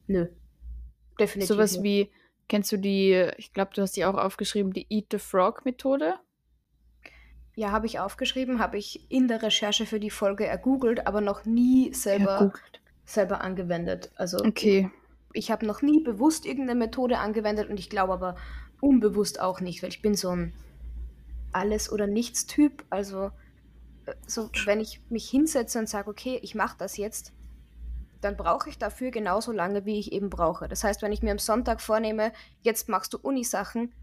Nö. 0.08 0.28
Definitiv. 1.20 1.54
Sowas 1.54 1.84
wie, 1.84 2.10
kennst 2.48 2.72
du 2.72 2.78
die, 2.78 3.32
ich 3.36 3.52
glaube, 3.52 3.72
du 3.76 3.82
hast 3.82 3.98
die 3.98 4.06
auch 4.06 4.16
aufgeschrieben, 4.16 4.72
die 4.72 4.88
Eat 4.90 5.08
the 5.12 5.20
Frog 5.20 5.66
Methode? 5.66 6.20
Ja, 7.56 7.72
habe 7.72 7.86
ich 7.86 8.00
aufgeschrieben, 8.00 8.60
habe 8.60 8.78
ich 8.78 9.06
in 9.12 9.28
der 9.28 9.42
Recherche 9.44 9.86
für 9.86 10.00
die 10.00 10.10
Folge 10.10 10.46
ergoogelt, 10.46 11.06
aber 11.06 11.22
noch 11.22 11.46
nie 11.46 11.94
selber, 11.94 12.52
selber 13.06 13.42
angewendet. 13.42 14.12
Also 14.16 14.38
okay. 14.40 14.90
ich, 15.34 15.46
ich 15.46 15.52
habe 15.52 15.66
noch 15.66 15.82
nie 15.82 16.02
bewusst 16.02 16.46
irgendeine 16.46 16.80
Methode 16.80 17.20
angewendet 17.20 17.70
und 17.70 17.80
ich 17.80 17.90
glaube 17.90 18.14
aber 18.14 18.36
unbewusst 18.82 19.40
auch 19.40 19.62
nicht, 19.62 19.84
weil 19.84 19.90
ich 19.90 20.02
bin 20.02 20.16
so 20.16 20.30
ein 20.30 20.54
Alles- 21.52 21.92
oder 21.92 22.08
Nichts-Typ. 22.08 22.84
Also 22.90 23.32
äh, 24.06 24.16
so, 24.26 24.50
wenn 24.66 24.80
ich 24.80 25.02
mich 25.10 25.30
hinsetze 25.30 25.78
und 25.78 25.88
sage, 25.88 26.10
okay, 26.10 26.40
ich 26.42 26.56
mache 26.56 26.78
das 26.80 26.98
jetzt, 26.98 27.34
dann 28.22 28.38
brauche 28.38 28.70
ich 28.70 28.78
dafür 28.78 29.12
genauso 29.12 29.52
lange, 29.52 29.86
wie 29.86 30.00
ich 30.00 30.12
eben 30.12 30.30
brauche. 30.30 30.68
Das 30.68 30.84
heißt, 30.84 31.02
wenn 31.02 31.12
ich 31.12 31.22
mir 31.22 31.32
am 31.32 31.40
Sonntag 31.40 31.82
vornehme, 31.82 32.32
jetzt 32.62 32.90
machst 32.90 33.14
du 33.14 33.20
Unisachen, 33.22 33.94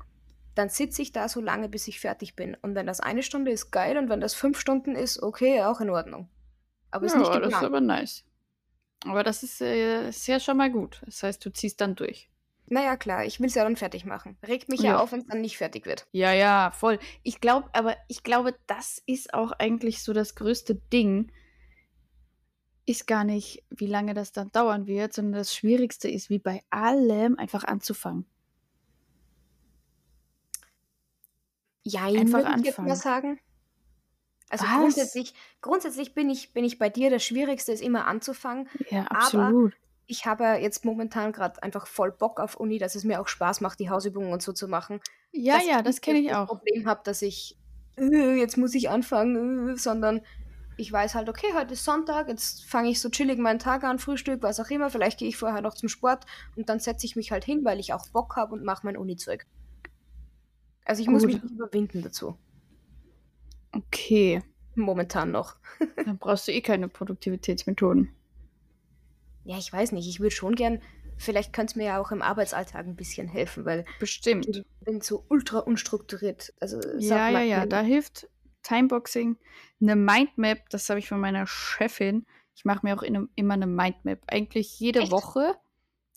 dann 0.55 0.69
sitze 0.69 1.03
ich 1.03 1.13
da 1.13 1.29
so 1.29 1.41
lange, 1.41 1.69
bis 1.69 1.89
ich 1.89 2.01
fertig 2.01 2.37
bin. 2.37 2.57
Und 2.63 2.75
wenn 2.75 2.87
das 2.87 3.01
eine 3.01 3.23
Stunde 3.23 3.51
ist, 3.51 3.71
geil. 3.71 3.97
Und 3.99 4.09
wenn 4.09 4.21
das 4.21 4.35
fünf 4.35 4.59
Stunden 4.59 4.95
ist, 4.97 5.23
okay, 5.23 5.63
auch 5.63 5.81
in 5.81 5.91
Ordnung. 5.91 6.29
Aber 6.91 7.07
ist 7.07 7.13
ja, 7.13 7.19
nicht 7.19 7.33
geplant. 7.33 7.53
das 7.53 7.61
ist 7.61 7.67
aber 7.67 7.81
nice. 7.81 8.25
Aber 9.07 9.23
das 9.25 9.43
ist, 9.43 9.61
äh, 9.61 10.09
ist 10.09 10.27
ja 10.27 10.41
schon 10.41 10.57
mal 10.57 10.71
gut. 10.71 11.01
Das 11.07 11.23
heißt, 11.23 11.45
du 11.45 11.51
ziehst 11.53 11.81
dann 11.81 11.95
durch. 11.95 12.29
Naja, 12.67 12.97
klar, 12.97 13.25
ich 13.25 13.41
will 13.41 13.47
es 13.49 13.55
ja 13.55 13.65
dann 13.65 13.77
fertig 13.77 14.05
machen. 14.05 14.37
Regt 14.47 14.69
mich 14.69 14.81
ja, 14.81 14.93
Ja. 14.93 14.99
auf, 15.01 15.11
wenn 15.13 15.21
es 15.21 15.27
dann 15.27 15.41
nicht 15.41 15.57
fertig 15.57 15.87
wird. 15.87 16.07
Ja, 16.13 16.33
ja, 16.33 16.71
voll. 16.71 16.99
Ich 17.23 17.41
glaube, 17.41 17.69
aber 17.73 17.97
ich 18.07 18.23
glaube, 18.23 18.55
das 18.67 19.03
ist 19.07 19.35
auch 19.35 19.53
eigentlich 19.53 20.03
so 20.03 20.13
das 20.13 20.35
größte 20.37 20.77
Ding. 20.93 21.33
Ist 22.87 23.07
gar 23.07 23.25
nicht, 23.25 23.65
wie 23.71 23.87
lange 23.87 24.15
das 24.15 24.33
dann 24.33 24.53
dauern 24.53 24.87
wird, 24.87 25.13
sondern 25.13 25.35
das 25.41 25.55
Schwierigste 25.55 26.09
ist, 26.09 26.31
wie 26.31 26.39
bei 26.39 26.63
allem, 26.71 27.39
einfach 27.39 27.65
anzufangen. 27.65 28.27
Jein, 31.83 32.19
Einfach 32.19 32.57
ich 32.57 32.65
jetzt 32.65 32.79
mal 32.79 32.91
anfangen. 32.91 32.95
sagen. 32.97 33.41
Also 34.51 34.65
Was? 34.65 34.77
grundsätzlich, 34.79 35.35
grundsätzlich 35.61 36.15
bin 36.15 36.29
ich, 36.29 36.53
bin 36.53 36.65
ich 36.65 36.79
bei 36.79 36.89
dir. 36.89 37.09
Das 37.11 37.25
Schwierigste 37.25 37.73
ist 37.73 37.83
immer 37.83 38.07
anzufangen. 38.07 38.69
Ja, 38.91 39.07
Aber 39.09 39.21
absolut. 39.21 39.75
ich 40.07 40.27
habe 40.27 40.45
jetzt 40.61 40.85
momentan 40.85 41.33
gerade 41.33 41.63
einfach 41.63 41.87
voll 41.87 42.11
Bock 42.11 42.41
auf 42.41 42.57
Uni, 42.57 42.79
dass 42.79 42.97
es 42.97 43.05
mir 43.05 43.21
auch 43.21 43.29
Spaß 43.29 43.61
macht, 43.61 43.79
die 43.79 43.91
Hausübungen 43.91 44.33
und 44.33 44.43
so 44.43 44.53
zu 44.53 44.67
machen. 44.69 45.01
Ja, 45.33 45.57
Dass 45.59 45.67
ja, 45.67 45.77
ich 45.79 45.85
das 45.85 46.01
kenne 46.01 46.19
ich 46.19 46.29
das 46.29 46.37
auch. 46.37 46.47
Problem 46.49 46.87
habe, 46.89 47.01
dass 47.05 47.23
ich, 47.23 47.57
äh, 47.97 48.35
jetzt 48.39 48.57
muss 48.57 48.75
ich 48.75 48.91
anfangen, 48.91 49.71
äh, 49.71 49.77
sondern 49.77 50.21
ich 50.77 50.91
weiß 50.91 51.15
halt, 51.15 51.29
okay, 51.29 51.47
heute 51.55 51.75
ist 51.75 51.85
Sonntag, 51.85 52.29
jetzt 52.29 52.65
fange 52.65 52.89
ich 52.91 53.01
so 53.01 53.09
chillig 53.11 53.39
meinen 53.39 53.59
Tag 53.59 53.85
an, 53.85 53.99
Frühstück, 53.99 54.43
was 54.43 54.59
auch 54.59 54.71
immer. 54.71 54.91
Vielleicht 54.91 55.19
gehe 55.19 55.29
ich 55.29 55.37
vorher 55.37 55.61
noch 55.61 55.75
zum 55.75 55.89
Sport 55.89 56.25
und 56.57 56.69
dann 56.69 56.81
setze 56.81 57.07
ich 57.07 57.15
mich 57.17 57.31
halt 57.31 57.45
hin, 57.45 57.65
weil 57.65 57.79
ich 57.79 57.93
auch 57.93 58.09
Bock 58.09 58.35
habe 58.37 58.55
und 58.55 58.65
mache 58.65 58.85
mein 58.87 58.97
Uni-Zeug. 58.97 59.47
Also 60.91 61.03
ich 61.03 61.09
muss 61.09 61.25
mich 61.25 61.35
Gut. 61.37 61.45
nicht 61.45 61.55
überwinden 61.55 62.03
dazu. 62.03 62.37
Okay. 63.71 64.43
Momentan 64.75 65.31
noch. 65.31 65.55
Dann 66.05 66.19
brauchst 66.19 66.49
du 66.49 66.53
eh 66.53 66.61
keine 66.63 66.89
Produktivitätsmethoden. 66.89 68.13
Ja, 69.45 69.57
ich 69.57 69.73
weiß 69.73 69.93
nicht. 69.93 70.09
Ich 70.09 70.19
würde 70.19 70.35
schon 70.35 70.57
gern, 70.57 70.83
vielleicht 71.17 71.53
könnte 71.53 71.71
es 71.71 71.77
mir 71.77 71.85
ja 71.85 72.01
auch 72.01 72.11
im 72.11 72.23
Arbeitsalltag 72.23 72.87
ein 72.87 72.97
bisschen 72.97 73.29
helfen, 73.29 73.65
weil 73.65 73.85
Bestimmt. 74.01 74.49
ich 74.49 74.65
bin 74.81 75.01
so 75.01 75.25
ultra 75.29 75.61
unstrukturiert. 75.61 76.53
Also 76.59 76.81
Ja, 76.99 77.29
ja, 77.29 77.43
ja. 77.43 77.67
Da 77.67 77.83
hilft 77.83 78.29
Timeboxing. 78.65 79.37
Eine 79.81 79.95
Mindmap, 79.95 80.69
das 80.71 80.91
habe 80.91 80.99
ich 80.99 81.09
von 81.09 81.21
meiner 81.21 81.47
Chefin. 81.47 82.27
Ich 82.57 82.65
mache 82.65 82.85
mir 82.85 82.99
auch 82.99 83.05
in, 83.05 83.29
immer 83.37 83.55
eine 83.55 83.69
Mindmap. 83.69 84.23
Eigentlich 84.27 84.81
jede 84.81 85.03
Echt? 85.03 85.13
Woche. 85.13 85.55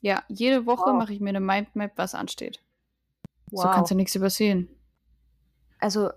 Ja, 0.02 0.24
jede 0.30 0.66
Woche 0.66 0.90
Wow. 0.90 0.98
mache 0.98 1.14
ich 1.14 1.20
mir 1.20 1.30
eine 1.30 1.42
Mindmap, 1.42 1.92
was 1.96 2.16
ansteht. 2.16 2.60
So 3.56 3.64
wow. 3.64 3.72
kannst 3.76 3.92
du 3.92 3.96
nichts 3.96 4.16
übersehen. 4.16 4.68
Also 5.80 6.10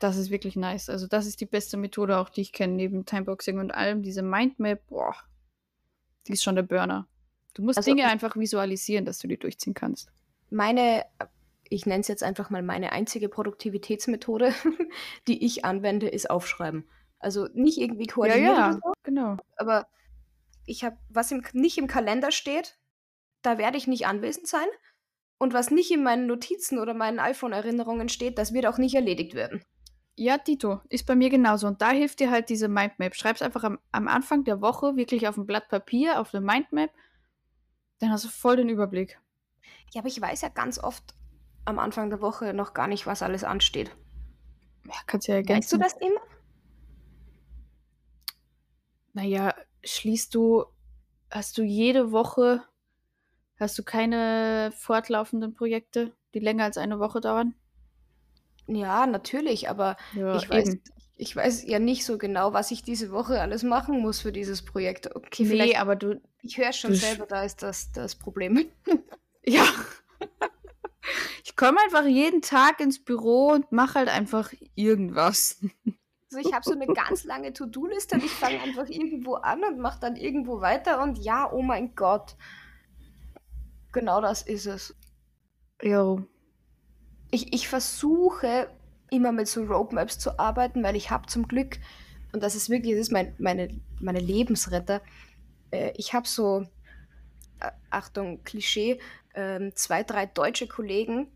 Das 0.00 0.16
ist 0.16 0.30
wirklich 0.30 0.56
nice. 0.56 0.88
Also, 0.88 1.06
das 1.06 1.26
ist 1.26 1.40
die 1.40 1.46
beste 1.46 1.76
Methode, 1.76 2.18
auch 2.18 2.28
die 2.30 2.40
ich 2.40 2.52
kenne, 2.52 2.72
neben 2.74 3.04
Timeboxing 3.06 3.58
und 3.58 3.72
allem. 3.72 4.02
Diese 4.02 4.22
Mindmap, 4.22 4.84
boah, 4.88 5.14
die 6.26 6.32
ist 6.32 6.42
schon 6.42 6.56
der 6.56 6.62
Burner. 6.64 7.06
Du 7.52 7.62
musst 7.62 7.76
Also- 7.78 7.90
Dinge 7.90 8.08
einfach 8.08 8.34
visualisieren, 8.36 9.04
dass 9.04 9.18
du 9.18 9.28
die 9.28 9.36
durchziehen 9.38 9.74
kannst. 9.74 10.10
meine, 10.50 11.04
ich 11.68 11.86
nenne 11.86 12.00
es 12.00 12.08
jetzt 12.08 12.22
einfach 12.22 12.50
mal 12.50 12.62
meine 12.62 12.92
einzige 12.92 13.28
Produktivitätsmethode, 13.28 14.54
die 15.28 15.44
ich 15.44 15.64
anwende, 15.64 16.08
ist 16.08 16.30
Aufschreiben. 16.30 16.88
Also 17.18 17.48
nicht 17.54 17.78
irgendwie 17.78 18.06
Ja, 18.06 18.12
koordinieren 18.14 18.54
ja, 18.56 18.66
oder 18.68 18.72
so, 18.74 18.92
genau. 19.02 19.36
aber 19.56 19.86
ich 20.66 20.82
habe, 20.84 20.96
was 21.08 21.30
im, 21.30 21.42
nicht 21.52 21.78
im 21.78 21.86
Kalender 21.86 22.32
steht, 22.32 22.78
da 23.42 23.58
werde 23.58 23.76
ich 23.78 23.86
nicht 23.86 24.06
anwesend 24.06 24.46
sein. 24.46 24.66
Und 25.44 25.52
was 25.52 25.70
nicht 25.70 25.90
in 25.90 26.02
meinen 26.02 26.26
Notizen 26.26 26.78
oder 26.78 26.94
meinen 26.94 27.18
iPhone-Erinnerungen 27.18 28.08
steht, 28.08 28.38
das 28.38 28.54
wird 28.54 28.64
auch 28.64 28.78
nicht 28.78 28.94
erledigt 28.94 29.34
werden. 29.34 29.62
Ja, 30.16 30.38
Tito, 30.38 30.80
ist 30.88 31.04
bei 31.04 31.14
mir 31.14 31.28
genauso. 31.28 31.66
Und 31.66 31.82
da 31.82 31.90
hilft 31.90 32.20
dir 32.20 32.30
halt 32.30 32.48
diese 32.48 32.66
Mindmap. 32.66 33.14
Schreib's 33.14 33.42
einfach 33.42 33.62
am, 33.62 33.78
am 33.92 34.08
Anfang 34.08 34.44
der 34.44 34.62
Woche 34.62 34.96
wirklich 34.96 35.28
auf 35.28 35.36
ein 35.36 35.44
Blatt 35.44 35.68
Papier, 35.68 36.18
auf 36.18 36.32
eine 36.32 36.42
Mindmap. 36.42 36.88
Dann 37.98 38.10
hast 38.10 38.24
du 38.24 38.30
voll 38.30 38.56
den 38.56 38.70
Überblick. 38.70 39.20
Ja, 39.92 40.00
aber 40.00 40.08
ich 40.08 40.18
weiß 40.18 40.40
ja 40.40 40.48
ganz 40.48 40.78
oft 40.82 41.14
am 41.66 41.78
Anfang 41.78 42.08
der 42.08 42.22
Woche 42.22 42.54
noch 42.54 42.72
gar 42.72 42.86
nicht, 42.86 43.06
was 43.06 43.20
alles 43.20 43.44
ansteht. 43.44 43.94
Ja, 44.86 44.94
kannst 45.06 45.28
ja 45.28 45.34
Weißt 45.34 45.70
du 45.70 45.76
ergänzen. 45.76 45.78
das 45.78 45.92
immer? 45.98 46.22
Naja, 49.12 49.54
schließt 49.84 50.34
du, 50.34 50.64
hast 51.30 51.58
du 51.58 51.62
jede 51.62 52.12
Woche, 52.12 52.62
hast 53.64 53.78
du 53.78 53.82
keine 53.82 54.72
fortlaufenden 54.76 55.54
Projekte, 55.54 56.12
die 56.34 56.38
länger 56.38 56.64
als 56.64 56.78
eine 56.78 57.00
Woche 57.00 57.20
dauern? 57.20 57.54
Ja, 58.66 59.06
natürlich, 59.06 59.68
aber 59.68 59.96
Ja, 60.14 60.36
ich 60.36 60.48
weiß, 60.48 60.76
ich 61.16 61.36
weiß 61.36 61.64
ja 61.66 61.78
nicht 61.78 62.04
so 62.04 62.18
genau, 62.18 62.52
was 62.52 62.70
ich 62.70 62.82
diese 62.82 63.10
Woche 63.10 63.40
alles 63.40 63.62
machen 63.62 64.00
muss 64.00 64.20
für 64.20 64.32
dieses 64.32 64.62
Projekt. 64.62 65.14
Okay, 65.14 65.42
Nee, 65.42 65.48
vielleicht, 65.48 65.80
aber 65.80 65.96
du, 65.96 66.20
ich 66.42 66.58
höre 66.58 66.72
schon 66.72 66.94
selber, 66.94 67.26
da 67.26 67.42
ist 67.44 67.62
das 67.62 67.92
das 67.92 68.14
Problem. 68.14 68.66
ja. 69.44 69.64
Ich 71.44 71.56
komme 71.56 71.78
einfach 71.84 72.04
jeden 72.06 72.42
Tag 72.42 72.80
ins 72.80 73.02
Büro 73.02 73.52
und 73.52 73.70
mache 73.70 73.98
halt 74.00 74.08
einfach 74.08 74.52
irgendwas. 74.74 75.58
Also 76.32 76.48
ich 76.48 76.54
habe 76.54 76.64
so 76.64 76.72
eine 76.72 76.86
ganz 76.86 77.24
lange 77.24 77.52
To-Do-Liste 77.52 78.16
und 78.16 78.24
ich 78.24 78.32
fange 78.32 78.60
einfach 78.60 78.88
irgendwo 78.88 79.34
an 79.34 79.62
und 79.62 79.78
mache 79.78 80.00
dann 80.00 80.16
irgendwo 80.16 80.60
weiter 80.60 81.02
und 81.02 81.18
ja, 81.18 81.50
oh 81.52 81.62
mein 81.62 81.94
Gott, 81.94 82.34
genau 83.94 84.20
das 84.20 84.42
ist 84.42 84.66
es. 84.66 84.94
Jo. 85.82 86.26
Ich, 87.30 87.52
ich 87.54 87.68
versuche 87.68 88.68
immer 89.10 89.32
mit 89.32 89.48
so 89.48 89.64
Roadmaps 89.64 90.18
zu 90.18 90.38
arbeiten, 90.38 90.82
weil 90.82 90.96
ich 90.96 91.10
habe 91.10 91.26
zum 91.26 91.48
Glück, 91.48 91.78
und 92.32 92.42
das 92.42 92.54
ist 92.54 92.68
wirklich, 92.68 92.92
das 92.92 93.06
ist 93.06 93.12
mein, 93.12 93.34
meine, 93.38 93.80
meine 94.00 94.20
Lebensretter, 94.20 95.00
äh, 95.70 95.92
ich 95.96 96.12
habe 96.12 96.28
so, 96.28 96.66
äh, 97.60 97.70
Achtung, 97.90 98.42
Klischee, 98.44 99.00
ähm, 99.34 99.74
zwei, 99.74 100.02
drei 100.02 100.26
deutsche 100.26 100.66
Kollegen 100.66 101.28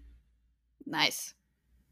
Nice. 0.85 1.37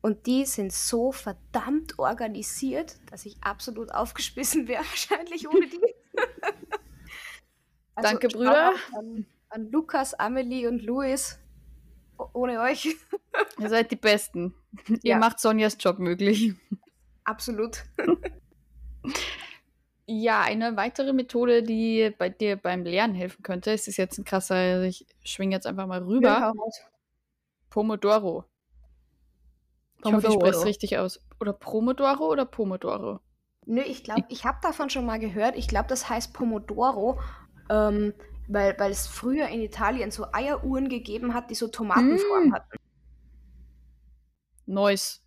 und 0.02 0.26
die 0.26 0.44
sind 0.44 0.72
so 0.72 1.12
verdammt 1.12 1.98
organisiert, 1.98 2.98
dass 3.10 3.26
ich 3.26 3.42
absolut 3.42 3.90
aufgeschmissen 3.92 4.68
wäre, 4.68 4.84
wahrscheinlich 4.84 5.48
ohne 5.48 5.66
die. 5.66 5.80
Also, 7.98 8.10
Danke, 8.10 8.28
Brüder. 8.28 8.74
An, 8.92 9.26
an 9.56 9.70
Lukas, 9.70 10.12
Amelie 10.14 10.66
und 10.68 10.82
Louis. 10.82 11.38
O- 12.18 12.28
Ohne 12.34 12.60
euch. 12.60 12.94
Ihr 13.58 13.68
seid 13.70 13.90
die 13.90 13.96
Besten. 13.96 14.54
Ihr 14.88 14.98
Ja. 15.02 15.18
macht 15.18 15.40
Sonjas 15.40 15.76
Job 15.80 15.98
möglich. 15.98 16.52
Absolut. 17.24 17.82
Ja, 20.08 20.42
eine 20.42 20.76
weitere 20.76 21.12
Methode, 21.12 21.64
die 21.64 22.14
bei 22.16 22.28
dir 22.28 22.54
beim 22.56 22.84
Lernen 22.84 23.14
helfen 23.16 23.42
könnte, 23.42 23.72
es 23.72 23.88
ist 23.88 23.96
jetzt 23.96 24.18
ein 24.18 24.24
krasser, 24.24 24.54
also 24.54 24.84
ich 24.84 25.04
schwinge 25.24 25.56
jetzt 25.56 25.66
einfach 25.66 25.88
mal 25.88 26.00
rüber. 26.00 26.28
Ja. 26.28 26.52
Pomodoro. 27.70 28.44
Ich 30.04 30.12
hoffe, 30.12 30.28
ich 30.28 30.32
spreche 30.34 30.36
es 30.36 30.38
Pomodoro. 30.38 30.62
richtig 30.64 30.98
aus. 30.98 31.20
Oder 31.40 31.52
Promodoro 31.52 32.28
oder 32.30 32.44
Pomodoro? 32.44 33.18
Nö, 33.64 33.80
ich 33.80 34.04
glaube, 34.04 34.24
ich 34.28 34.44
habe 34.44 34.58
davon 34.62 34.90
schon 34.90 35.04
mal 35.06 35.18
gehört. 35.18 35.56
Ich 35.56 35.66
glaube, 35.66 35.88
das 35.88 36.08
heißt 36.08 36.32
Pomodoro, 36.32 37.18
ähm, 37.68 38.14
weil, 38.48 38.78
weil 38.78 38.90
es 38.92 39.06
früher 39.06 39.48
in 39.48 39.60
Italien 39.62 40.10
so 40.10 40.26
Eieruhren 40.32 40.88
gegeben 40.88 41.34
hat, 41.34 41.50
die 41.50 41.54
so 41.54 41.68
Tomatenform 41.68 42.48
Mm. 42.48 42.52
hatten. 42.54 42.76
Neues. 44.66 45.22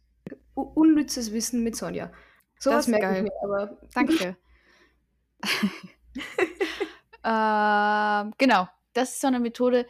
U 0.55 0.61
unnützes 0.61 1.31
Wissen 1.33 1.63
mit 1.63 1.75
Sonja. 1.75 2.11
So 2.59 2.69
Das 2.69 2.79
was 2.79 2.85
ist 2.87 2.91
merke 2.91 3.05
ich 3.07 3.11
geil. 3.13 3.23
mir, 3.23 3.31
aber 3.43 3.77
Danke. 3.93 4.37
ähm, 7.23 8.33
genau, 8.37 8.67
das 8.93 9.11
ist 9.13 9.21
so 9.21 9.27
eine 9.27 9.39
Methode. 9.39 9.87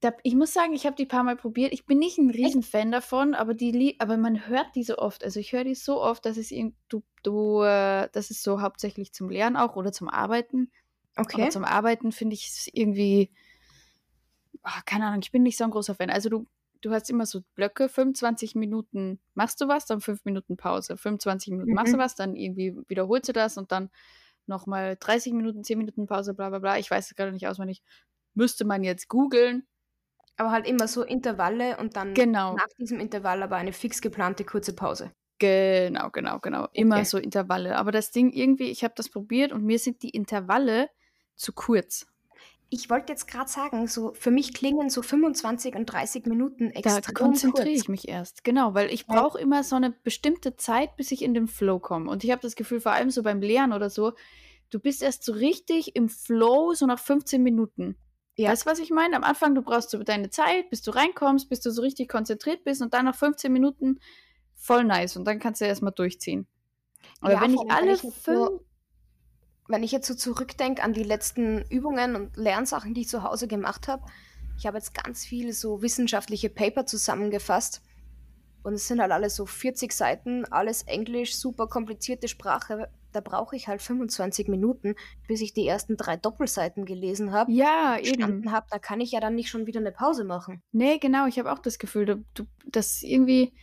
Da, 0.00 0.12
ich 0.22 0.36
muss 0.36 0.52
sagen, 0.52 0.74
ich 0.74 0.86
habe 0.86 0.94
die 0.94 1.06
paar 1.06 1.24
Mal 1.24 1.34
probiert. 1.36 1.72
Ich 1.72 1.84
bin 1.84 1.98
nicht 1.98 2.18
ein 2.18 2.30
Riesenfan 2.30 2.92
davon, 2.92 3.34
aber 3.34 3.54
die 3.54 3.96
aber 3.98 4.16
man 4.16 4.46
hört 4.46 4.68
die 4.76 4.84
so 4.84 4.96
oft. 4.98 5.24
Also 5.24 5.40
ich 5.40 5.52
höre 5.52 5.64
die 5.64 5.74
so 5.74 6.00
oft, 6.00 6.24
dass 6.24 6.36
es 6.36 6.50
du, 6.88 7.02
du, 7.24 7.62
äh, 7.62 8.08
das 8.12 8.30
ist 8.30 8.44
so 8.44 8.60
hauptsächlich 8.60 9.12
zum 9.12 9.28
Lernen 9.28 9.56
auch 9.56 9.74
oder 9.74 9.90
zum 9.92 10.08
Arbeiten. 10.08 10.70
Okay. 11.18 11.42
Aber 11.42 11.50
zum 11.50 11.64
Arbeiten 11.64 12.12
finde 12.12 12.34
ich 12.34 12.48
es 12.48 12.68
irgendwie, 12.72 13.30
ah, 14.62 14.80
keine 14.86 15.06
Ahnung, 15.06 15.20
ich 15.22 15.32
bin 15.32 15.42
nicht 15.42 15.56
so 15.58 15.64
ein 15.64 15.70
großer 15.70 15.94
Fan. 15.94 16.10
Also 16.10 16.28
du, 16.28 16.46
du 16.80 16.90
hast 16.92 17.10
immer 17.10 17.26
so 17.26 17.42
Blöcke, 17.54 17.88
25 17.88 18.54
Minuten 18.54 19.20
machst 19.34 19.60
du 19.60 19.68
was, 19.68 19.86
dann 19.86 20.00
5 20.00 20.24
Minuten 20.24 20.56
Pause. 20.56 20.96
25 20.96 21.52
Minuten 21.52 21.72
machst 21.74 21.92
du 21.94 21.96
Mhm. 21.96 22.02
was, 22.02 22.14
dann 22.14 22.36
irgendwie 22.36 22.76
wiederholst 22.88 23.28
du 23.28 23.32
das 23.32 23.56
und 23.58 23.72
dann 23.72 23.90
nochmal 24.46 24.96
30 24.98 25.32
Minuten, 25.34 25.64
10 25.64 25.78
Minuten 25.78 26.06
Pause, 26.06 26.34
bla 26.34 26.48
bla 26.50 26.58
bla. 26.58 26.78
Ich 26.78 26.90
weiß 26.90 27.06
es 27.10 27.14
gerade 27.16 27.32
nicht 27.32 27.46
auswendig. 27.48 27.82
Müsste 28.34 28.64
man 28.64 28.82
jetzt 28.84 29.08
googeln. 29.08 29.66
Aber 30.36 30.52
halt 30.52 30.66
immer 30.66 30.86
so 30.88 31.02
Intervalle 31.02 31.76
und 31.78 31.96
dann 31.96 32.14
Genau. 32.14 32.54
nach 32.54 32.68
diesem 32.78 33.00
Intervall 33.00 33.42
aber 33.42 33.56
eine 33.56 33.72
fix 33.72 34.00
geplante 34.00 34.44
kurze 34.44 34.72
Pause. 34.74 35.10
Genau, 35.40 36.10
genau, 36.10 36.40
genau. 36.40 36.68
Immer 36.72 36.96
Okay. 36.96 37.04
so 37.04 37.18
Intervalle. 37.18 37.76
Aber 37.76 37.92
das 37.92 38.10
Ding 38.10 38.32
irgendwie, 38.32 38.70
ich 38.70 38.82
habe 38.82 38.94
das 38.96 39.08
probiert 39.08 39.52
und 39.52 39.64
mir 39.64 39.78
sind 39.78 40.02
die 40.02 40.10
Intervalle 40.10 40.88
zu 41.38 41.52
kurz. 41.52 42.06
Ich 42.70 42.90
wollte 42.90 43.12
jetzt 43.12 43.26
gerade 43.26 43.48
sagen, 43.48 43.86
so 43.86 44.12
für 44.12 44.30
mich 44.30 44.52
klingen 44.52 44.90
so 44.90 45.00
25 45.00 45.74
und 45.74 45.86
30 45.86 46.26
Minuten 46.26 46.70
Da 46.74 46.98
extrem 46.98 47.14
konzentriere 47.14 47.68
kurz. 47.68 47.80
ich 47.80 47.88
mich 47.88 48.08
erst. 48.08 48.44
Genau, 48.44 48.74
weil 48.74 48.92
ich 48.92 49.06
brauche 49.06 49.38
immer 49.40 49.64
so 49.64 49.76
eine 49.76 49.90
bestimmte 49.90 50.56
Zeit, 50.56 50.94
bis 50.96 51.10
ich 51.10 51.22
in 51.22 51.32
den 51.32 51.46
Flow 51.46 51.78
komme. 51.78 52.10
Und 52.10 52.24
ich 52.24 52.30
habe 52.30 52.42
das 52.42 52.56
Gefühl, 52.56 52.80
vor 52.80 52.92
allem 52.92 53.10
so 53.10 53.22
beim 53.22 53.40
Lernen 53.40 53.72
oder 53.72 53.88
so, 53.88 54.12
du 54.68 54.80
bist 54.80 55.02
erst 55.02 55.24
so 55.24 55.32
richtig 55.32 55.96
im 55.96 56.10
Flow, 56.10 56.74
so 56.74 56.84
nach 56.84 56.98
15 56.98 57.42
Minuten. 57.42 57.96
Ja. 58.36 58.50
Weißt 58.50 58.66
du, 58.66 58.70
was 58.70 58.78
ich 58.80 58.90
meine? 58.90 59.16
Am 59.16 59.24
Anfang, 59.24 59.54
du 59.54 59.62
brauchst 59.62 59.88
so 59.90 60.02
deine 60.02 60.28
Zeit, 60.28 60.68
bis 60.68 60.82
du 60.82 60.90
reinkommst, 60.90 61.48
bis 61.48 61.60
du 61.60 61.70
so 61.70 61.80
richtig 61.80 62.08
konzentriert 62.08 62.64
bist 62.64 62.82
und 62.82 62.92
dann 62.92 63.06
nach 63.06 63.16
15 63.16 63.50
Minuten 63.50 63.98
voll 64.54 64.84
nice 64.84 65.16
und 65.16 65.24
dann 65.24 65.38
kannst 65.38 65.62
du 65.62 65.64
erstmal 65.64 65.92
durchziehen. 65.92 66.46
Aber 67.20 67.32
Ja, 67.32 67.40
wenn 67.40 67.54
ich 67.54 67.70
alle 67.70 67.96
fünf. 67.96 68.60
Wenn 69.68 69.82
ich 69.82 69.92
jetzt 69.92 70.08
so 70.08 70.14
zurückdenke 70.14 70.82
an 70.82 70.94
die 70.94 71.04
letzten 71.04 71.62
Übungen 71.68 72.16
und 72.16 72.36
Lernsachen, 72.36 72.94
die 72.94 73.02
ich 73.02 73.08
zu 73.08 73.22
Hause 73.22 73.46
gemacht 73.46 73.86
habe, 73.86 74.04
ich 74.58 74.66
habe 74.66 74.76
jetzt 74.76 74.92
ganz 74.92 75.24
viele 75.24 75.52
so 75.52 75.82
wissenschaftliche 75.82 76.50
Paper 76.50 76.84
zusammengefasst. 76.84 77.82
Und 78.64 78.74
es 78.74 78.88
sind 78.88 79.00
halt 79.00 79.12
alles 79.12 79.36
so 79.36 79.46
40 79.46 79.92
Seiten, 79.92 80.44
alles 80.46 80.82
Englisch, 80.82 81.36
super 81.36 81.68
komplizierte 81.68 82.28
Sprache. 82.28 82.90
Da 83.12 83.20
brauche 83.20 83.56
ich 83.56 83.68
halt 83.68 83.80
25 83.80 84.48
Minuten, 84.48 84.96
bis 85.28 85.40
ich 85.40 85.54
die 85.54 85.66
ersten 85.66 85.96
drei 85.96 86.16
Doppelseiten 86.16 86.84
gelesen 86.84 87.32
habe. 87.32 87.52
Ja, 87.52 87.96
eben. 87.98 88.06
Verstanden 88.06 88.52
habe, 88.52 88.66
da 88.70 88.78
kann 88.78 89.00
ich 89.00 89.12
ja 89.12 89.20
dann 89.20 89.36
nicht 89.36 89.48
schon 89.48 89.66
wieder 89.66 89.80
eine 89.80 89.92
Pause 89.92 90.24
machen. 90.24 90.60
Nee, 90.72 90.98
genau, 90.98 91.26
ich 91.26 91.38
habe 91.38 91.52
auch 91.52 91.60
das 91.60 91.78
Gefühl, 91.78 92.04
du, 92.04 92.24
du, 92.34 92.44
das 92.66 93.02
irgendwie, 93.02 93.54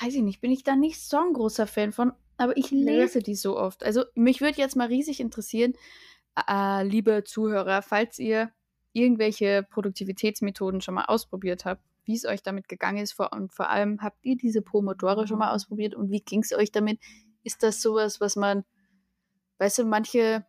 weiß 0.00 0.14
ich 0.14 0.22
nicht, 0.22 0.40
bin 0.40 0.52
ich 0.52 0.64
da 0.64 0.76
nicht 0.76 1.00
so 1.00 1.16
ein 1.16 1.32
großer 1.32 1.66
Fan 1.66 1.92
von, 1.92 2.12
aber 2.40 2.56
ich 2.56 2.70
lese 2.70 3.20
die 3.20 3.34
so 3.34 3.56
oft. 3.58 3.84
Also 3.84 4.04
mich 4.14 4.40
würde 4.40 4.58
jetzt 4.58 4.76
mal 4.76 4.88
riesig 4.88 5.20
interessieren, 5.20 5.74
äh, 6.48 6.84
liebe 6.84 7.24
Zuhörer, 7.24 7.82
falls 7.82 8.18
ihr 8.18 8.52
irgendwelche 8.92 9.64
Produktivitätsmethoden 9.70 10.80
schon 10.80 10.94
mal 10.94 11.04
ausprobiert 11.04 11.64
habt, 11.64 11.82
wie 12.04 12.14
es 12.16 12.24
euch 12.24 12.42
damit 12.42 12.68
gegangen 12.68 12.98
ist 12.98 13.12
vor, 13.12 13.32
und 13.32 13.52
vor 13.52 13.70
allem, 13.70 14.02
habt 14.02 14.24
ihr 14.24 14.36
diese 14.36 14.62
Pomodoro 14.62 15.26
schon 15.26 15.38
mal 15.38 15.54
ausprobiert 15.54 15.94
und 15.94 16.10
wie 16.10 16.20
ging 16.22 16.40
es 16.42 16.52
euch 16.52 16.72
damit? 16.72 16.98
Ist 17.44 17.62
das 17.62 17.82
sowas, 17.82 18.20
was 18.20 18.36
man, 18.36 18.64
weißt 19.58 19.78
du, 19.78 19.84
manche 19.84 20.44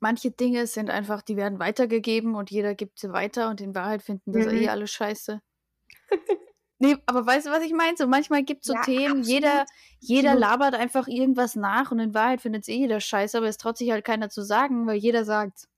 manche 0.00 0.30
Dinge 0.30 0.66
sind 0.66 0.90
einfach, 0.90 1.22
die 1.22 1.36
werden 1.36 1.58
weitergegeben 1.58 2.34
und 2.34 2.50
jeder 2.50 2.74
gibt 2.74 2.98
sie 2.98 3.12
weiter 3.12 3.48
und 3.50 3.60
in 3.60 3.74
Wahrheit 3.74 4.02
finden 4.02 4.32
das 4.32 4.46
Mhm. 4.46 4.52
eh 4.52 4.68
alle 4.68 4.86
scheiße. 4.86 5.40
nee, 6.78 6.96
aber 7.06 7.26
weißt 7.26 7.46
du, 7.46 7.50
was 7.50 7.62
ich 7.62 7.72
meine? 7.72 7.96
So 7.96 8.06
manchmal 8.06 8.42
gibt 8.44 8.62
es 8.62 8.66
so 8.68 8.74
Ja, 8.74 8.82
Themen, 8.82 9.20
absolut. 9.20 9.26
jeder, 9.26 9.66
jeder 10.00 10.34
labert 10.34 10.74
einfach 10.74 11.08
irgendwas 11.08 11.56
nach 11.56 11.90
und 11.92 12.00
in 12.00 12.14
Wahrheit 12.14 12.40
findet 12.40 12.62
es 12.62 12.68
eh 12.68 12.76
jeder 12.78 13.00
scheiße, 13.00 13.38
aber 13.38 13.48
es 13.48 13.58
traut 13.58 13.76
sich 13.78 13.90
halt 13.90 14.04
keiner 14.04 14.30
zu 14.30 14.42
sagen, 14.42 14.86
weil 14.86 14.96
jeder 14.96 15.24
sagt. 15.24 15.68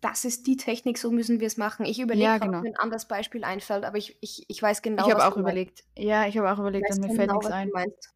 Das 0.00 0.24
ist 0.24 0.46
die 0.46 0.56
Technik, 0.56 0.98
so 0.98 1.10
müssen 1.10 1.40
wir 1.40 1.46
es 1.46 1.56
machen. 1.56 1.84
Ich 1.84 1.98
überlege 2.00 2.24
Ja, 2.24 2.34
gerade, 2.34 2.52
ob 2.52 2.60
genau. 2.60 2.62
mir 2.62 2.68
ein 2.70 2.76
anderes 2.76 3.06
Beispiel 3.08 3.44
einfällt, 3.44 3.84
aber 3.84 3.96
ich, 3.98 4.16
ich, 4.20 4.44
ich 4.48 4.62
weiß 4.62 4.82
genau, 4.82 5.06
ich 5.06 5.10
habe 5.10 5.14
was 5.16 5.24
auch 5.24 5.36
du 5.36 5.40
meinst. 5.40 5.60
überlegt. 5.60 5.84
Ja, 5.96 6.26
ich 6.26 6.38
habe 6.38 6.50
auch 6.52 6.58
überlegt 6.58 6.90
und 6.90 7.00
mir 7.00 7.10
fällt 7.10 7.30
genau, 7.30 7.32
nichts 7.32 7.48
was 7.48 7.54
ein. 7.54 7.70
meinst. 7.72 8.10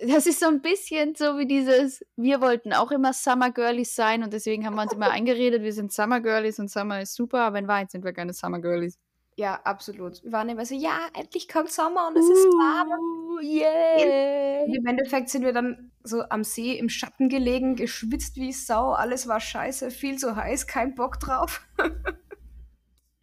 Das 0.00 0.26
ist 0.26 0.40
so 0.40 0.46
ein 0.46 0.62
bisschen 0.62 1.14
so 1.14 1.38
wie 1.38 1.46
dieses, 1.46 2.04
wir 2.16 2.40
wollten 2.40 2.72
auch 2.72 2.90
immer 2.90 3.12
Summer 3.12 3.52
Girlies 3.52 3.94
sein 3.94 4.24
und 4.24 4.32
deswegen 4.32 4.66
haben 4.66 4.74
wir 4.74 4.82
uns 4.82 4.92
immer 4.92 5.10
eingeredet, 5.10 5.62
wir 5.62 5.72
sind 5.72 5.92
Summer 5.92 6.20
Girlies 6.20 6.58
und 6.58 6.68
Summer 6.70 7.00
ist 7.02 7.14
super, 7.14 7.40
aber 7.42 7.58
in 7.60 7.68
Wahrheit 7.68 7.90
sind 7.92 8.04
wir 8.04 8.12
keine 8.12 8.32
Summer 8.32 8.60
Girlies. 8.60 8.98
Ja, 9.38 9.60
absolut. 9.64 10.24
Wir 10.24 10.32
waren 10.32 10.48
immer 10.48 10.64
so, 10.64 10.74
ja, 10.74 11.08
endlich 11.12 11.46
kommt 11.46 11.70
Sommer 11.70 12.08
und 12.08 12.16
es 12.16 12.24
ist 12.24 12.46
warm. 12.46 12.90
Uh, 12.90 13.40
yeah. 13.40 14.64
Und 14.64 14.74
im 14.74 14.86
Endeffekt 14.86 15.28
sind 15.28 15.44
wir 15.44 15.52
dann 15.52 15.92
so 16.02 16.22
am 16.30 16.42
See 16.42 16.78
im 16.78 16.88
Schatten 16.88 17.28
gelegen, 17.28 17.76
geschwitzt 17.76 18.36
wie 18.36 18.52
Sau, 18.52 18.92
alles 18.92 19.28
war 19.28 19.40
scheiße, 19.40 19.90
viel 19.90 20.16
zu 20.16 20.36
heiß, 20.36 20.66
kein 20.66 20.94
Bock 20.94 21.20
drauf. 21.20 21.66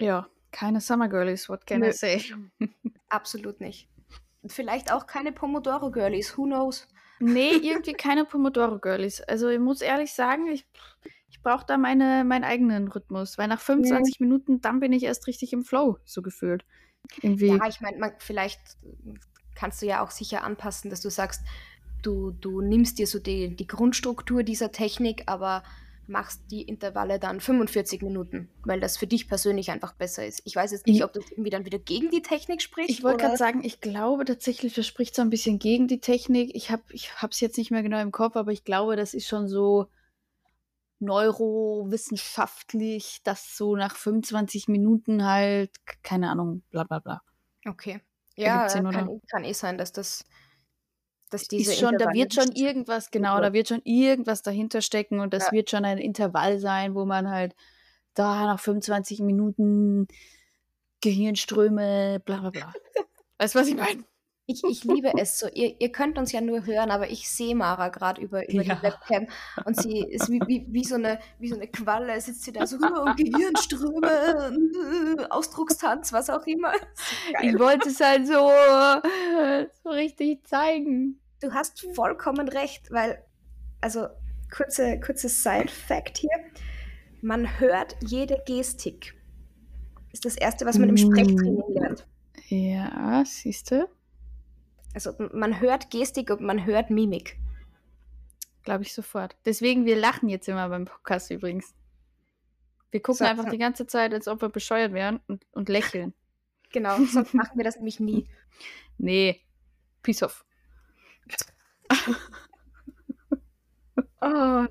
Ja, 0.02 0.28
keine 0.52 0.82
Summer 0.82 1.08
Girlies, 1.08 1.47
what 1.47 1.65
can 1.65 1.80
Nö. 1.80 1.89
I 1.89 1.91
say? 1.93 2.21
Absolut 3.10 3.62
nicht. 3.62 3.88
Und 4.41 4.52
vielleicht 4.52 4.91
auch 4.91 5.08
keine 5.08 5.32
Pomodoro-Girlies, 5.32 6.38
who 6.38 6.43
knows? 6.43 6.89
Nee, 7.19 7.52
irgendwie 7.52 7.93
keine 7.93 8.26
Pomodoro 8.26 8.80
Girlies. 8.80 9.21
Also 9.21 9.47
ich 9.47 9.60
muss 9.60 9.82
ehrlich 9.82 10.12
sagen, 10.12 10.47
ich, 10.47 10.65
ich 11.34 11.41
brauche 11.41 11.65
da 11.65 11.78
meine, 11.78 12.24
meinen 12.24 12.43
eigenen 12.46 12.88
Rhythmus, 12.88 13.38
weil 13.38 13.48
nach 13.48 13.60
25 13.60 14.19
Minuten, 14.22 14.62
dann 14.62 14.80
bin 14.80 14.93
ich 14.93 15.04
erst 15.04 15.28
richtig 15.28 15.52
im 15.52 15.65
Flow, 15.65 15.98
so 16.06 16.22
gefühlt. 16.22 16.63
Irgendwie. 17.22 17.48
Ja, 17.48 17.67
ich 17.67 17.82
meine, 17.82 18.13
vielleicht 18.19 18.62
kannst 19.56 19.82
du 19.82 19.86
ja 19.86 20.04
auch 20.04 20.12
sicher 20.12 20.43
anpassen, 20.43 20.89
dass 20.89 21.02
du 21.02 21.10
sagst, 21.10 21.41
du, 22.02 22.32
du 22.32 22.62
nimmst 22.62 22.98
dir 23.00 23.08
so 23.08 23.19
die, 23.19 23.56
die 23.56 23.67
Grundstruktur 23.67 24.43
dieser 24.43 24.72
Technik, 24.72 25.24
aber 25.26 25.63
machst 26.06 26.41
die 26.52 26.62
Intervalle 26.63 27.17
dann 27.17 27.39
45 27.39 28.02
Minuten, 28.02 28.50
weil 28.65 28.80
das 28.82 28.98
für 28.98 29.08
dich 29.08 29.28
persönlich 29.30 29.72
einfach 29.72 29.93
besser 29.93 30.26
ist. 30.26 30.41
Ich 30.43 30.56
weiß 30.56 30.72
jetzt 30.74 30.86
nicht, 30.86 30.98
Ich- 30.98 31.04
ob 31.04 31.13
das 31.13 31.24
irgendwie 31.32 31.50
dann 31.50 31.65
wieder 31.65 31.80
gegen 31.80 32.10
die 32.10 32.22
Technik 32.22 32.62
spricht. 32.62 32.89
Ich 32.89 33.04
wollte 33.04 33.19
gerade 33.24 33.38
sagen, 33.38 33.63
ich 33.63 33.80
glaube 33.82 34.26
tatsächlich, 34.26 34.74
das 34.74 34.86
spricht 34.86 35.15
so 35.15 35.22
ein 35.22 35.30
bisschen 35.30 35.60
gegen 35.60 35.88
die 35.88 36.00
Technik. 36.00 36.52
Ich 36.56 36.72
habe 36.72 36.84
ich 36.91 37.10
es 37.32 37.39
jetzt 37.39 37.58
nicht 37.58 37.72
mehr 37.72 37.84
genau 37.84 38.02
im 38.02 38.12
Kopf, 38.12 38.36
aber 38.36 38.52
ich 38.52 38.65
glaube, 38.65 38.96
das 38.98 39.13
ist 39.13 39.28
schon 39.28 39.48
so 39.48 39.88
neurowissenschaftlich, 41.04 43.22
dass 43.24 43.58
so 43.58 43.76
nach 43.76 43.96
25 43.96 44.68
Minuten 44.68 45.26
halt, 45.26 45.72
keine 46.04 46.30
Ahnung, 46.30 46.62
bla 46.72 46.84
bla 46.84 47.00
bla. 47.00 47.22
Okay. 47.68 48.02
Ja, 48.36 48.68
Sinn, 48.70 48.88
kann, 48.88 49.06
oder? 49.06 49.20
kann 49.30 49.44
eh 49.44 49.54
sein, 49.54 49.78
dass 49.78 49.92
das 49.92 50.26
dass 51.30 51.48
diese 51.48 51.72
ist 51.72 51.80
schon, 51.80 51.98
da 51.98 52.12
wird 52.13 52.34
schon 52.34 52.52
irgendwas, 52.52 53.10
genau, 53.10 53.36
Ja. 53.36 53.42
da 53.42 53.54
wird 53.54 53.68
schon 53.68 53.82
irgendwas 53.84 54.44
dahinter 54.44 54.82
stecken 54.82 55.20
und 55.20 55.34
das 55.34 55.46
Ja. 55.46 55.52
wird 55.52 55.70
schon 55.70 55.86
ein 55.86 55.98
Intervall 55.98 56.60
sein, 56.60 56.96
wo 56.96 57.06
man 57.06 57.30
halt 57.30 57.56
da 58.13 58.46
nach 58.46 58.60
25 58.60 59.22
Minuten 59.22 60.08
Gehirnströme, 61.02 62.22
bla 62.24 62.39
bla 62.39 62.50
bla. 62.52 62.74
weißt 63.39 63.56
du, 63.56 63.60
was 63.60 63.68
ich 63.68 63.76
meine? 63.76 64.04
Ich, 64.45 64.62
ich 64.65 64.84
liebe 64.84 65.13
es 65.17 65.39
so. 65.39 65.47
Ihr, 65.47 65.79
ihr 65.79 65.89
könnt 65.91 66.17
uns 66.17 66.34
ja 66.34 66.41
nur 66.41 66.65
hören, 66.65 66.91
aber 66.91 67.10
ich 67.10 67.29
sehe 67.29 67.56
Mara 67.56 67.88
gerade 67.88 68.21
über, 68.21 68.47
über 68.49 68.62
Ja. 68.62 68.75
die 68.75 68.84
Webcam 68.84 69.27
und 69.63 69.82
sie 69.82 69.99
ist 69.99 70.29
wie, 70.29 70.41
wie, 70.47 70.65
wie, 70.69 70.84
so 70.84 70.95
eine, 70.95 71.19
wie 71.39 71.47
so 71.47 71.56
eine 71.56 71.67
Qualle, 71.67 72.19
sitzt 72.19 72.43
sie 72.43 72.51
da 72.51 72.67
so 72.67 72.75
rüber 72.75 73.03
und 73.03 73.15
Gehirnströme, 73.15 74.58
äh, 75.17 75.23
Ausdruckstanz, 75.29 76.12
was 76.12 76.29
auch 76.29 76.45
immer. 76.45 76.73
Ich 77.41 77.58
wollte 77.58 77.88
es 77.88 78.01
halt 78.01 78.27
so, 78.27 78.51
so 79.84 79.89
richtig 79.89 80.45
zeigen. 80.45 81.19
Du 81.41 81.53
hast 81.53 81.88
vollkommen 81.95 82.49
recht, 82.49 82.91
weil, 82.91 83.23
also 83.79 84.08
kurze, 84.53 84.99
kurzes 84.99 85.41
Side-Fact 85.41 86.17
hier, 86.17 86.29
man 87.21 87.62
hört 87.62 87.95
jede 88.01 88.43
Gestik. 88.45 89.13
Ist 90.12 90.25
das 90.25 90.36
Erste, 90.36 90.65
was 90.65 90.77
man 90.77 90.89
im 90.89 90.95
Mm. 90.95 90.97
Sprechtraining 90.97 91.63
lernt. 91.69 92.06
Ja, 92.49 93.23
siehst 93.25 93.71
du? 93.71 93.88
Also 94.93 95.13
man 95.34 95.60
hört 95.60 95.89
Gestik 95.89 96.29
und 96.29 96.41
man 96.41 96.65
hört 96.65 96.89
Mimik. 96.89 97.38
Glaube 98.63 98.84
ich 98.84 98.93
sofort. 98.93 99.36
Deswegen, 99.45 99.86
wir 99.86 99.95
lachen 99.97 100.29
jetzt 100.29 100.47
immer 100.47 100.69
beim 100.69 100.86
Podcast 100.86 101.32
übrigens. 101.32 101.73
Wir 102.91 103.01
gucken 103.01 103.17
So, 103.19 103.25
einfach 103.25 103.45
ja. 103.45 103.49
die 103.49 103.58
ganze 103.58 103.88
Zeit, 103.88 104.13
als 104.13 104.27
ob 104.27 104.41
wir 104.41 104.49
bescheuert 104.49 104.93
wären 104.93 105.19
und, 105.27 105.45
und 105.51 105.69
lächeln. 105.69 106.13
Genau, 106.71 106.97
sonst 107.06 107.36
machen 107.36 107.56
wir 107.56 107.63
das 107.63 107.75
nämlich 107.75 107.99
nie. 107.99 108.27
Nee, 108.97 109.41
peace 110.01 110.23
off. 110.23 110.43
Oh. 114.21 114.65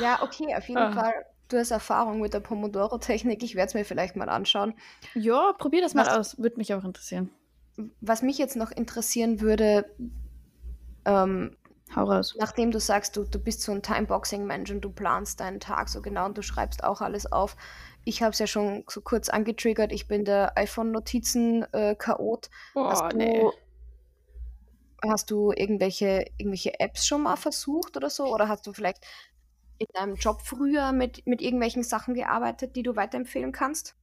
Ja, 0.00 0.20
okay, 0.22 0.54
auf 0.56 0.66
jeden 0.68 0.78
Ah. 0.78 0.92
Fall. 0.92 1.14
Du 1.48 1.58
hast 1.58 1.70
Erfahrung 1.70 2.20
mit 2.20 2.34
der 2.34 2.40
Pomodoro-Technik. 2.40 3.42
Ich 3.42 3.54
werde 3.54 3.68
es 3.68 3.74
mir 3.74 3.84
vielleicht 3.84 4.16
mal 4.16 4.28
anschauen. 4.28 4.74
Ja, 5.14 5.52
probier 5.52 5.80
das 5.82 5.94
mal 5.94 6.06
Was- 6.06 6.16
aus. 6.34 6.38
Würde 6.38 6.56
mich 6.56 6.74
auch 6.74 6.84
interessieren. 6.84 7.30
Was 8.00 8.22
mich 8.22 8.38
jetzt 8.38 8.56
noch 8.56 8.70
interessieren 8.70 9.40
würde, 9.40 9.86
ähm, 11.04 11.56
Hau 11.94 12.04
raus. 12.04 12.34
nachdem 12.38 12.70
du 12.70 12.80
sagst, 12.80 13.16
du, 13.16 13.24
du 13.24 13.38
bist 13.38 13.62
so 13.62 13.72
ein 13.72 13.82
Timeboxing-Mensch 13.82 14.70
und 14.70 14.80
du 14.80 14.90
planst 14.90 15.40
deinen 15.40 15.60
Tag 15.60 15.88
so 15.88 16.02
genau 16.02 16.26
und 16.26 16.38
du 16.38 16.42
schreibst 16.42 16.82
auch 16.82 17.00
alles 17.00 17.30
auf. 17.30 17.56
Ich 18.04 18.22
habe 18.22 18.32
es 18.32 18.38
ja 18.38 18.46
schon 18.46 18.84
so 18.88 19.00
kurz 19.00 19.28
angetriggert. 19.28 19.92
Ich 19.92 20.08
bin 20.08 20.24
der 20.24 20.56
iPhone-Notizen-Chaot. 20.58 22.50
Oh, 22.74 22.84
hast, 22.84 23.12
du, 23.12 23.52
hast 25.06 25.30
du 25.30 25.52
irgendwelche, 25.52 26.26
irgendwelche 26.36 26.78
Apps 26.80 27.06
schon 27.06 27.22
mal 27.22 27.36
versucht 27.36 27.96
oder 27.96 28.10
so? 28.10 28.32
Oder 28.32 28.48
hast 28.48 28.66
du 28.66 28.72
vielleicht 28.72 29.04
in 29.78 29.86
deinem 29.92 30.14
Job 30.14 30.40
früher 30.42 30.92
mit, 30.92 31.26
mit 31.26 31.42
irgendwelchen 31.42 31.82
Sachen 31.82 32.14
gearbeitet, 32.14 32.76
die 32.76 32.82
du 32.82 32.96
weiterempfehlen 32.96 33.52
kannst? 33.52 33.96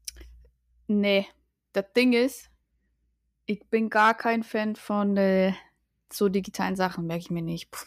Nee, 0.88 1.28
das 1.74 1.86
Ding 1.96 2.14
ist, 2.14 2.51
ich 3.52 3.68
bin 3.68 3.90
gar 3.90 4.14
kein 4.14 4.44
Fan 4.44 4.76
von 4.76 5.18
äh, 5.18 5.54
so 6.12 6.30
digitalen 6.30 6.76
Sachen, 6.76 7.08
merke 7.08 7.22
ich 7.22 7.32
mir 7.32 7.42
nicht. 7.42 7.72
Puh, 7.72 7.86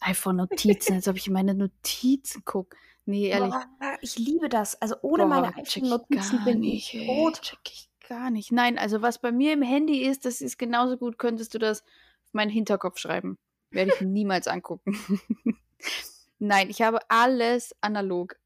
iPhone-Notizen, 0.00 0.94
als 0.94 1.08
ob 1.08 1.16
ich 1.16 1.26
in 1.26 1.32
meine 1.32 1.54
Notizen 1.54 2.44
gucke. 2.44 2.76
Nee, 3.06 3.28
ehrlich. 3.28 3.52
Boah, 3.52 3.98
ich 4.02 4.18
liebe 4.18 4.48
das. 4.48 4.80
Also 4.80 4.96
ohne 5.02 5.24
Boah, 5.24 5.28
meine 5.28 5.56
iPhone-Notizen 5.56 6.44
bin 6.44 6.60
nicht, 6.60 6.94
ich 6.94 7.06
tot. 7.06 7.42
Check 7.42 7.58
ich 7.64 7.90
gar 8.08 8.30
nicht. 8.30 8.52
Nein, 8.52 8.78
also 8.78 9.02
was 9.02 9.20
bei 9.20 9.32
mir 9.32 9.52
im 9.52 9.62
Handy 9.62 10.02
ist, 10.02 10.24
das 10.24 10.40
ist 10.40 10.58
genauso 10.58 10.96
gut, 10.96 11.18
könntest 11.18 11.54
du 11.54 11.58
das 11.58 11.82
auf 11.82 12.34
meinen 12.34 12.50
Hinterkopf 12.50 12.98
schreiben. 12.98 13.38
Werde 13.70 13.92
ich 13.94 14.00
niemals 14.00 14.48
angucken. 14.48 14.98
Nein, 16.38 16.70
ich 16.70 16.82
habe 16.82 16.98
alles 17.08 17.74
analog. 17.80 18.36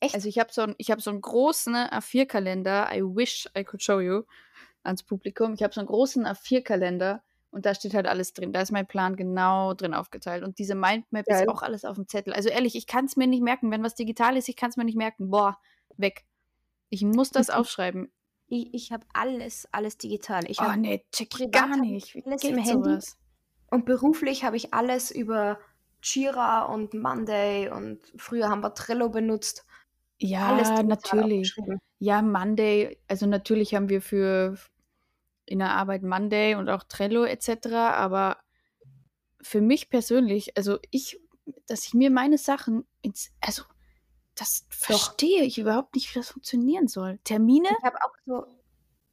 Echt? 0.00 0.14
Also 0.14 0.28
ich 0.28 0.38
habe 0.38 0.52
so, 0.52 0.62
ein, 0.62 0.74
ich 0.78 0.90
hab 0.90 1.00
so 1.00 1.10
einen 1.10 1.20
großen 1.20 1.74
A4-Kalender. 1.74 2.90
I 2.92 3.02
wish 3.02 3.48
I 3.56 3.64
could 3.64 3.82
show 3.82 4.00
you 4.00 4.22
ans 4.82 5.02
Publikum. 5.02 5.54
Ich 5.54 5.62
habe 5.62 5.72
so 5.72 5.80
einen 5.80 5.88
großen 5.88 6.26
A4-Kalender, 6.26 7.22
Und 7.50 7.66
da 7.66 7.74
steht 7.74 7.94
halt 7.94 8.06
alles 8.06 8.32
drin. 8.32 8.52
Da 8.52 8.62
ist 8.62 8.72
mein 8.72 8.86
Plan 8.86 9.14
genau 9.14 9.74
drin 9.74 9.92
aufgeteilt. 9.94 10.42
Und 10.42 10.58
diese 10.58 10.74
Mindmap 10.74 11.26
Geil. 11.26 11.42
ist 11.42 11.48
auch 11.48 11.62
alles 11.62 11.84
auf 11.84 11.96
dem 11.96 12.08
Zettel. 12.08 12.32
Also 12.32 12.48
ehrlich, 12.48 12.74
ich 12.74 12.86
kann 12.86 13.04
es 13.04 13.16
mir 13.16 13.26
nicht 13.26 13.42
merken. 13.42 13.70
Wenn 13.70 13.82
was 13.82 13.94
digital 13.94 14.36
ist, 14.36 14.48
ich 14.48 14.56
kann 14.56 14.70
es 14.70 14.76
mir 14.76 14.84
nicht 14.84 14.96
merken. 14.96 15.30
Boah, 15.30 15.58
weg. 15.96 16.24
Ich 16.88 17.02
muss 17.02 17.30
das 17.30 17.50
aufschreiben. 17.50 18.10
Ich, 18.48 18.72
ich 18.74 18.92
habe 18.92 19.06
alles, 19.12 19.68
alles 19.70 19.98
digital. 19.98 20.50
Ich 20.50 20.60
oh 20.60 20.76
nee, 20.76 21.04
check 21.12 21.38
ich 21.40 21.50
gar 21.50 21.76
nicht. 21.76 22.14
Wie 22.14 22.24
alles 22.24 22.44
im 22.44 22.58
Handy. 22.58 22.90
Sowas? 22.90 23.18
Und 23.70 23.86
beruflich 23.86 24.44
habe 24.44 24.56
ich 24.56 24.74
alles 24.74 25.10
über 25.10 25.58
Jira 26.02 26.64
und 26.64 26.94
Monday 26.94 27.70
und 27.70 28.00
früher 28.16 28.48
haben 28.48 28.62
wir 28.62 28.74
Trello 28.74 29.08
benutzt. 29.08 29.64
Ja, 30.18 30.82
natürlich. 30.82 31.54
Ja, 31.98 32.22
Monday, 32.22 32.98
also 33.08 33.26
natürlich 33.26 33.74
haben 33.74 33.88
wir 33.88 34.02
für 34.02 34.56
in 35.52 35.58
der 35.58 35.72
Arbeit 35.72 36.02
Monday 36.02 36.54
und 36.54 36.68
auch 36.70 36.82
Trello 36.82 37.24
etc. 37.24 37.66
Aber 37.74 38.38
für 39.42 39.60
mich 39.60 39.90
persönlich, 39.90 40.56
also 40.56 40.78
ich, 40.90 41.20
dass 41.66 41.86
ich 41.86 41.94
mir 41.94 42.10
meine 42.10 42.38
Sachen 42.38 42.86
ins, 43.02 43.32
also 43.40 43.62
das 44.34 44.66
Doch. 44.66 44.76
verstehe 44.76 45.42
ich 45.42 45.58
überhaupt 45.58 45.94
nicht, 45.94 46.10
wie 46.10 46.18
das 46.18 46.30
funktionieren 46.30 46.88
soll. 46.88 47.18
Termine? 47.24 47.68
Ich 47.78 47.84
habe 47.84 47.98
auch 47.98 48.14
so, 48.24 48.46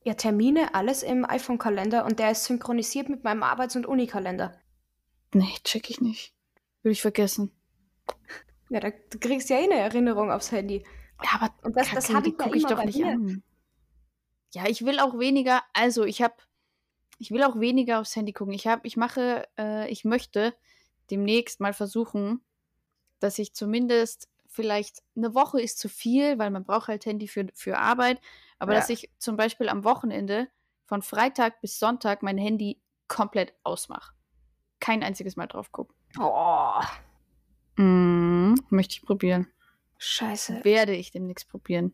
ja, 0.03 0.13
Termine, 0.13 0.73
alles 0.75 1.03
im 1.03 1.25
iPhone-Kalender 1.25 2.05
und 2.05 2.19
der 2.19 2.31
ist 2.31 2.45
synchronisiert 2.45 3.09
mit 3.09 3.25
meinem 3.25 3.43
Arbeits- 3.43 3.75
und 3.75 3.85
Unikalender. 3.85 4.57
Nee, 5.33 5.57
check 5.65 5.89
ich 5.89 5.99
nicht. 5.99 6.33
Würde 6.81 6.93
ich 6.93 7.01
vergessen. 7.01 7.51
Ja, 8.69 8.79
da, 8.79 8.91
du 8.91 9.19
kriegst 9.19 9.49
ja 9.49 9.57
eh 9.57 9.65
eine 9.65 9.75
Erinnerung 9.75 10.31
aufs 10.31 10.53
Handy. 10.53 10.85
Ja, 11.21 11.41
aber 11.41 11.53
und 11.63 11.75
das, 11.75 11.91
das 11.91 12.13
habe 12.13 12.29
ich, 12.29 12.35
ja 12.39 12.53
ich 12.53 12.65
doch 12.65 12.85
nicht 12.85 13.03
an. 13.03 13.43
Ja, 14.53 14.67
ich 14.67 14.83
will 14.85 14.99
auch 14.99 15.17
weniger, 15.19 15.61
also 15.73 16.03
ich 16.03 16.21
habe, 16.21 16.35
ich 17.17 17.31
will 17.31 17.43
auch 17.43 17.59
weniger 17.59 17.99
aufs 17.99 18.15
Handy 18.15 18.33
gucken. 18.33 18.53
Ich 18.53 18.67
habe, 18.67 18.87
ich 18.87 18.97
mache, 18.97 19.47
äh, 19.57 19.89
ich 19.89 20.05
möchte 20.05 20.55
demnächst 21.11 21.59
mal 21.59 21.73
versuchen, 21.73 22.41
dass 23.19 23.39
ich 23.39 23.53
zumindest 23.53 24.29
vielleicht 24.47 25.03
eine 25.15 25.35
Woche 25.35 25.61
ist 25.61 25.77
zu 25.77 25.89
viel, 25.89 26.39
weil 26.39 26.49
man 26.49 26.63
braucht 26.63 26.87
halt 26.87 27.05
Handy 27.05 27.27
für, 27.27 27.47
für 27.53 27.77
Arbeit, 27.77 28.19
aber 28.57 28.73
ja. 28.73 28.79
dass 28.79 28.89
ich 28.89 29.11
zum 29.19 29.37
Beispiel 29.37 29.69
am 29.69 29.83
Wochenende 29.83 30.47
von 30.85 31.01
Freitag 31.01 31.61
bis 31.61 31.77
Sonntag 31.77 32.23
mein 32.23 32.37
Handy 32.37 32.81
komplett 33.07 33.53
ausmache. 33.63 34.13
Kein 34.79 35.03
einziges 35.03 35.35
Mal 35.35 35.47
drauf 35.47 35.71
gucken. 35.71 35.95
Boah. 36.15 36.83
Mm, 37.75 38.55
möchte 38.69 38.95
ich 38.95 39.01
probieren. 39.03 39.47
Scheiße. 39.97 40.63
Werde 40.63 40.95
ich 40.95 41.11
demnächst 41.11 41.47
probieren. 41.49 41.93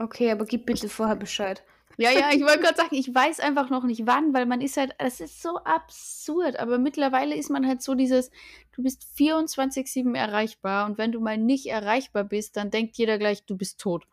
Okay, 0.00 0.30
aber 0.30 0.46
gib 0.46 0.64
bitte 0.64 0.88
vorher 0.88 1.16
Bescheid. 1.16 1.62
Ja, 1.98 2.10
ja, 2.10 2.30
ich 2.32 2.40
wollte 2.40 2.60
gerade 2.62 2.76
sagen, 2.76 2.94
ich 2.96 3.14
weiß 3.14 3.40
einfach 3.40 3.68
noch 3.68 3.84
nicht 3.84 4.06
wann, 4.06 4.32
weil 4.32 4.46
man 4.46 4.62
ist 4.62 4.78
halt, 4.78 4.94
das 4.98 5.20
ist 5.20 5.42
so 5.42 5.58
absurd, 5.58 6.56
aber 6.56 6.78
mittlerweile 6.78 7.36
ist 7.36 7.50
man 7.50 7.66
halt 7.66 7.82
so 7.82 7.94
dieses, 7.94 8.30
du 8.72 8.82
bist 8.82 9.04
24-7 9.18 10.16
erreichbar 10.16 10.86
und 10.86 10.96
wenn 10.96 11.12
du 11.12 11.20
mal 11.20 11.36
nicht 11.36 11.66
erreichbar 11.66 12.24
bist, 12.24 12.56
dann 12.56 12.70
denkt 12.70 12.96
jeder 12.96 13.18
gleich, 13.18 13.44
du 13.44 13.58
bist 13.58 13.78
tot. 13.78 14.06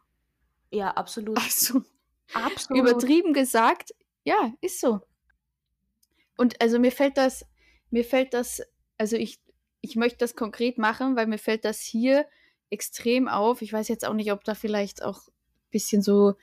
Ja, 0.72 0.92
absolut. 0.92 1.38
Also, 1.38 1.84
absolut. 2.34 2.82
Übertrieben 2.82 3.32
gesagt, 3.32 3.96
ja, 4.26 4.52
ist 4.60 4.82
so. 4.82 5.00
Und 6.36 6.62
also 6.62 6.80
mir 6.80 6.92
fällt 6.92 7.18
das, 7.18 7.46
mir 7.92 8.04
fällt 8.04 8.34
das, 8.34 8.62
also 8.98 9.16
ich, 9.16 9.40
ich 9.80 9.96
möchte 9.96 10.18
das 10.18 10.36
konkret 10.36 10.78
machen, 10.78 11.16
weil 11.16 11.28
mir 11.28 11.38
fällt 11.38 11.64
das 11.64 11.80
hier 11.80 12.26
extrem 12.70 13.30
auf. 13.30 13.62
Ich 13.62 13.72
weiß 13.72 13.88
jetzt 13.88 14.06
auch 14.06 14.14
nicht, 14.14 14.34
ob 14.34 14.44
da 14.44 14.54
vielleicht 14.54 15.02
auch 15.02 15.30
bisschen 15.78 16.02
so, 16.02 16.36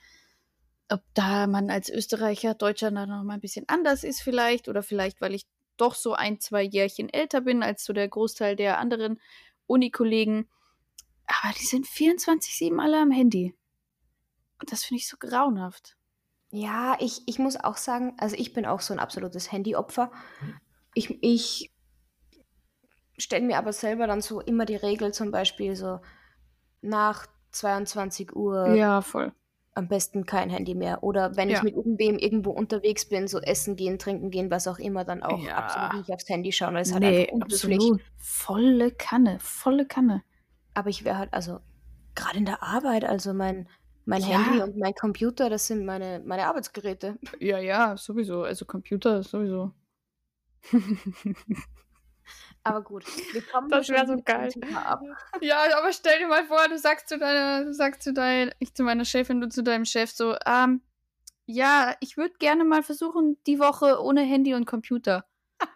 ob 0.89 1.01
da 1.13 1.47
man 1.47 1.69
als 1.69 1.89
Österreicher, 1.89 2.53
Deutscher 2.53 2.91
dann 2.91 3.09
noch 3.09 3.23
mal 3.23 3.33
ein 3.33 3.41
bisschen 3.41 3.67
anders 3.67 4.03
ist 4.03 4.21
vielleicht 4.21 4.67
oder 4.69 4.83
vielleicht, 4.83 5.19
weil 5.21 5.33
ich 5.33 5.45
doch 5.77 5.95
so 5.95 6.13
ein, 6.13 6.39
zwei 6.39 6.63
Jährchen 6.63 7.09
älter 7.09 7.41
bin 7.41 7.63
als 7.63 7.83
so 7.83 7.93
der 7.93 8.07
Großteil 8.07 8.55
der 8.55 8.79
anderen 8.79 9.19
Unikollegen. 9.67 10.47
Aber 11.27 11.53
die 11.59 11.65
sind 11.65 11.85
24-7 11.85 12.79
alle 12.79 13.01
am 13.01 13.11
Handy. 13.11 13.55
Und 14.59 14.71
das 14.71 14.83
finde 14.83 14.99
ich 14.99 15.09
so 15.09 15.17
grauenhaft. 15.19 15.97
Ja, 16.51 16.95
ich, 16.99 17.23
ich 17.25 17.39
muss 17.39 17.57
auch 17.57 17.77
sagen, 17.77 18.13
also 18.17 18.35
ich 18.37 18.53
bin 18.53 18.65
auch 18.65 18.79
so 18.79 18.93
ein 18.93 18.99
absolutes 18.99 19.51
Handyopfer. 19.51 20.11
Ich, 20.93 21.21
ich 21.21 21.73
stelle 23.17 23.45
mir 23.45 23.57
aber 23.57 23.73
selber 23.73 24.07
dann 24.07 24.21
so 24.21 24.39
immer 24.39 24.65
die 24.65 24.75
Regel, 24.75 25.13
zum 25.13 25.31
Beispiel 25.31 25.75
so 25.75 25.99
nach 26.81 27.25
22 27.55 28.35
Uhr. 28.35 28.73
Ja, 28.75 29.01
voll. 29.01 29.31
Am 29.73 29.87
besten 29.87 30.25
kein 30.25 30.49
Handy 30.49 30.73
mehr. 30.73 31.03
Oder 31.03 31.35
wenn 31.35 31.49
ja. 31.49 31.57
ich 31.57 31.63
mit 31.63 31.75
irgendwem 31.75 32.17
irgendwo 32.17 32.51
unterwegs 32.51 33.05
bin, 33.05 33.27
so 33.27 33.39
essen 33.39 33.75
gehen, 33.75 33.99
trinken 33.99 34.31
gehen, 34.31 34.49
was 34.49 34.67
auch 34.67 34.79
immer, 34.79 35.03
dann 35.03 35.21
auch 35.21 35.43
ja. 35.43 35.55
absolut 35.55 35.93
nicht 35.95 36.13
aufs 36.13 36.29
Handy 36.29 36.51
schauen, 36.51 36.75
weil 36.75 36.83
es 36.83 36.93
nee, 36.93 37.05
halt 37.05 37.33
einfach 37.33 37.45
absolut. 37.45 38.01
Volle 38.17 38.91
Kanne, 38.91 39.37
volle 39.39 39.85
Kanne. 39.85 40.23
Aber 40.73 40.89
ich 40.89 41.03
wäre 41.03 41.17
halt, 41.17 41.33
also 41.33 41.59
gerade 42.15 42.37
in 42.37 42.45
der 42.45 42.63
Arbeit, 42.63 43.03
also 43.03 43.33
mein, 43.33 43.67
mein 44.05 44.21
ja. 44.21 44.39
Handy 44.39 44.61
und 44.61 44.77
mein 44.77 44.93
Computer, 44.93 45.49
das 45.49 45.67
sind 45.67 45.85
meine, 45.85 46.21
meine 46.25 46.47
Arbeitsgeräte. 46.47 47.17
Ja, 47.39 47.59
ja, 47.59 47.97
sowieso. 47.97 48.43
Also 48.43 48.65
Computer 48.65 49.23
sowieso. 49.23 49.71
Aber 52.65 52.81
gut, 52.81 53.05
wir 53.31 53.43
kommen 53.43 53.69
Das 53.69 53.89
wäre 53.89 54.07
so 54.07 54.17
geil. 54.25 54.51
Ja, 55.39 55.77
aber 55.77 55.93
stell 55.93 56.17
dir 56.17 56.27
mal 56.27 56.45
vor, 56.45 56.67
du 56.67 56.79
sagst 56.79 57.07
zu 57.07 57.19
deiner, 57.19 57.63
du 57.63 57.73
sagst 57.73 58.01
zu 58.01 58.11
deiner, 58.11 58.51
ich 58.57 58.73
zu 58.73 58.81
meiner 58.81 59.05
Chefin, 59.05 59.39
du 59.39 59.47
zu 59.47 59.61
deinem 59.61 59.85
Chef 59.85 60.09
so, 60.09 60.35
ähm, 60.47 60.81
ja, 61.45 61.95
ich 61.99 62.17
würde 62.17 62.33
gerne 62.39 62.63
mal 62.63 62.81
versuchen, 62.81 63.37
die 63.45 63.59
Woche 63.59 64.01
ohne 64.01 64.21
Handy 64.21 64.55
und 64.55 64.65
Computer. 64.65 65.25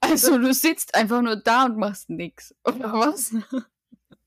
Also 0.00 0.36
du 0.36 0.52
sitzt 0.52 0.94
einfach 0.94 1.22
nur 1.22 1.36
da 1.36 1.64
und 1.64 1.78
machst 1.78 2.10
nichts, 2.10 2.54
oder 2.64 2.92
was? 2.92 3.34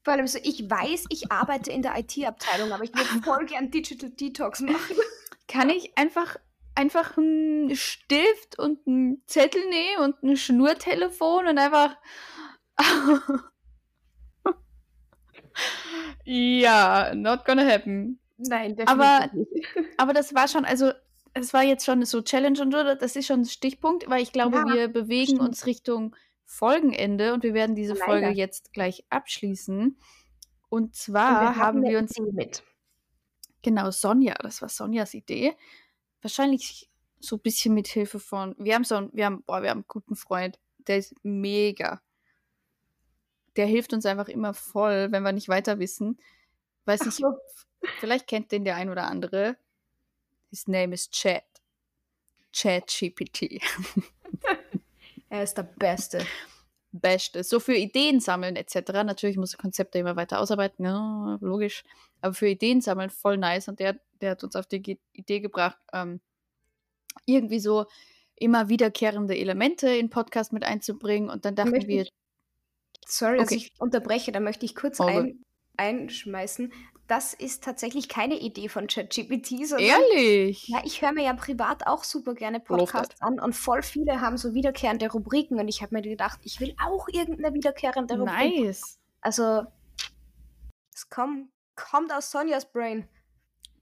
Vor 0.04 0.14
allem 0.14 0.26
so, 0.26 0.40
ich 0.42 0.68
weiß, 0.68 1.06
ich 1.10 1.32
arbeite 1.32 1.72
in 1.72 1.84
der 1.84 1.96
IT-Abteilung, 2.00 2.72
aber 2.72 2.84
ich 2.84 2.96
würde 2.96 3.10
voll 3.24 3.46
gern 3.46 3.70
Digital 3.70 4.10
Detox 4.10 4.62
machen. 4.62 4.96
Kann 5.48 5.70
ich 5.70 5.96
einfach 5.96 6.38
einfach 6.78 7.18
einen 7.18 7.76
Stift 7.76 8.58
und 8.60 8.86
einen 8.88 9.24
Zettel 9.26 9.68
nehmen 9.68 10.04
und 10.04 10.24
ein 10.24 10.38
Schnurtelefon 10.38 11.48
und 11.48 11.58
einfach. 11.58 11.98
ja, 16.24 17.16
not 17.16 17.46
gonna 17.46 17.66
happen. 17.66 18.20
Nein, 18.38 18.76
definitiv 18.76 18.90
aber, 18.90 19.32
nicht. 19.34 19.52
aber 19.98 20.14
das 20.14 20.36
war 20.36 20.48
schon, 20.48 20.66
also 20.66 20.92
es 21.34 21.52
war 21.54 21.64
jetzt 21.64 21.84
schon 21.84 22.06
so 22.06 22.22
Challenge 22.22 22.62
und 22.62 22.72
so, 22.72 22.84
das 22.84 23.16
ist 23.16 23.26
schon 23.26 23.42
ein 23.42 23.46
Stichpunkt, 23.46 24.08
weil 24.08 24.22
ich 24.22 24.32
glaube, 24.32 24.58
ja, 24.58 24.68
wir 24.68 24.88
bewegen 24.88 25.36
stimmt. 25.36 25.42
uns 25.42 25.66
Richtung 25.66 26.16
Folgenende 26.46 27.34
und 27.34 27.44
wir 27.44 27.56
werden 27.56 27.76
diese 27.76 27.94
Leider. 27.94 28.06
Folge 28.06 28.30
jetzt 28.30 28.72
gleich 28.72 29.04
abschließen. 29.10 29.98
Und 30.70 30.96
zwar 30.96 31.40
und 31.40 31.48
wir 31.48 31.56
haben 31.56 31.82
wir 31.82 31.98
uns 31.98 32.14
mit. 32.20 32.62
Genau, 33.64 33.90
Sonja, 33.90 34.36
das 34.36 34.62
war 34.62 34.70
Sonjas 34.70 35.16
Idee 35.16 35.56
wahrscheinlich 36.22 36.90
so 37.20 37.38
ein 37.38 37.42
bisschen 37.42 37.74
mit 37.74 37.88
Hilfe 37.88 38.20
von, 38.20 38.56
wir 38.58 38.76
haben 38.76 38.84
so 38.84 38.96
einen, 38.96 39.10
wir 39.14 39.26
haben, 39.26 39.44
boah, 39.44 39.62
wir 39.62 39.70
haben 39.70 39.80
einen 39.80 39.88
guten 39.88 40.16
Freund, 40.16 40.60
der 40.80 40.98
ist 40.98 41.16
mega. 41.24 42.02
Der 43.56 43.66
hilft 43.66 43.94
uns 43.94 44.06
einfach 44.06 44.28
immer 44.28 44.54
voll, 44.54 45.12
wenn 45.12 45.24
wir 45.24 45.32
nicht 45.32 45.50
weiter 45.50 45.80
wissen. 45.80 46.20
Weiß 46.86 47.06
nicht, 47.06 47.16
so. 47.16 47.38
vielleicht 48.00 48.28
kennt 48.28 48.52
den 48.52 48.66
der 48.66 48.76
ein 48.76 48.90
oder 48.90 49.06
andere. 49.06 49.58
His 50.50 50.68
name 50.68 50.94
is 50.94 51.10
Chad. 51.10 51.44
Chad 52.54 52.88
GPT. 52.88 53.62
er 55.30 55.44
ist 55.44 55.56
der 55.56 55.64
Beste. 55.64 56.26
Beste. 56.92 57.44
So 57.44 57.60
für 57.60 57.76
Ideen 57.76 58.20
sammeln 58.20 58.56
etc. 58.56 58.92
Natürlich 59.04 59.38
muss 59.38 59.52
das 59.52 59.60
Konzept 59.60 59.96
immer 59.96 60.16
weiter 60.16 60.40
ausarbeiten, 60.40 60.86
ja, 60.86 61.38
logisch. 61.42 61.84
Aber 62.22 62.34
für 62.34 62.48
Ideen 62.48 62.82
sammeln 62.82 63.10
voll 63.10 63.38
nice. 63.38 63.68
Und 63.68 63.80
der, 63.80 64.00
der 64.22 64.32
hat 64.32 64.44
uns 64.44 64.56
auf 64.56 64.68
die 64.68 65.00
Idee 65.14 65.40
gebracht, 65.40 65.78
ähm, 65.94 66.20
irgendwie 67.26 67.60
so 67.60 67.86
immer 68.36 68.70
wiederkehrende 68.70 69.38
Elemente 69.38 69.90
in 69.90 70.10
Podcast 70.10 70.54
mit 70.54 70.64
einzubringen. 70.64 71.30
Und 71.30 71.46
dann 71.46 71.56
dachten 71.56 71.88
wir. 71.88 72.08
sorry, 73.06 73.34
okay. 73.34 73.44
dass 73.44 73.52
ich 73.52 73.72
unterbreche, 73.80 74.32
da 74.32 74.40
möchte 74.40 74.66
ich 74.66 74.76
kurz 74.76 75.00
ein, 75.02 75.44
einschmeißen. 75.76 76.72
Das 77.08 77.34
ist 77.34 77.64
tatsächlich 77.64 78.10
keine 78.10 78.38
Idee 78.38 78.68
von 78.68 78.88
ChatGPT. 78.88 79.52
Ehrlich? 79.80 80.68
Ja, 80.68 80.82
ich 80.84 81.02
höre 81.02 81.14
mir 81.14 81.24
ja 81.24 81.34
privat 81.34 81.88
auch 81.88 82.04
super 82.04 82.34
gerne 82.34 82.60
Podcasts 82.60 83.22
an 83.22 83.40
und 83.40 83.54
voll 83.54 83.82
viele 83.82 84.20
haben 84.20 84.38
so 84.38 84.54
wiederkehrende 84.54 85.10
Rubriken 85.10 85.58
und 85.58 85.70
ich 85.70 85.82
habe 85.82 85.96
mir 85.96 86.02
gedacht, 86.02 86.40
ich 86.44 86.60
will 86.60 86.76
auch 86.86 87.08
irgendeine 87.08 87.54
wiederkehrende 87.54 88.20
Rubrik. 88.20 88.60
Nice. 88.60 89.00
Also, 89.22 89.64
es 90.94 91.10
kommt, 91.10 91.50
kommt 91.76 92.12
aus 92.12 92.30
Sonjas 92.30 92.70
Brain. 92.70 93.08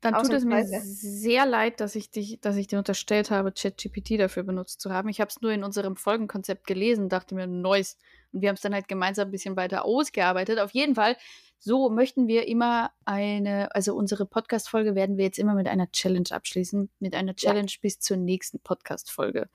Dann 0.02 0.22
tut 0.22 0.34
es 0.34 0.46
mir 0.46 0.64
sehr 0.64 1.48
leid, 1.48 1.80
dass 1.80 1.96
ich, 1.96 2.12
dich, 2.12 2.40
dass 2.40 2.58
ich 2.58 2.68
dir 2.68 2.78
unterstellt 2.78 3.32
habe, 3.32 3.52
ChatGPT 3.52 4.20
dafür 4.20 4.44
benutzt 4.44 4.80
zu 4.80 4.92
haben. 4.92 5.10
Ich 5.10 5.20
habe 5.20 5.30
es 5.30 5.42
nur 5.42 5.52
in 5.52 5.64
unserem 5.64 5.96
Folgenkonzept 5.96 6.68
gelesen, 6.68 7.10
dachte 7.10 7.34
mir, 7.34 7.48
neues. 7.48 7.98
Und 8.32 8.42
wir 8.42 8.50
haben 8.50 8.56
es 8.56 8.62
dann 8.62 8.76
halt 8.76 8.88
gemeinsam 8.88 9.30
ein 9.30 9.32
bisschen 9.32 9.56
weiter 9.56 9.84
ausgearbeitet. 9.84 10.60
Auf 10.60 10.72
jeden 10.72 10.94
Fall, 10.94 11.18
so 11.66 11.90
möchten 11.90 12.28
wir 12.28 12.48
immer 12.48 12.92
eine, 13.06 13.74
also 13.74 13.96
unsere 13.96 14.28
Podcast-Folge 14.28 14.94
werden 14.94 15.18
wir 15.18 15.26
jetzt 15.26 15.40
immer 15.40 15.56
mit 15.56 15.68
einer 15.68 15.92
Challenge 15.92 16.30
abschließen. 16.30 16.92
Mit 17.00 17.16
einer 17.16 17.36
Challenge 17.36 17.72
ja. 17.72 17.78
bis 17.82 18.00
zur 18.00 18.18
nächsten 18.18 18.60
Podcast-Folge. 18.60 19.50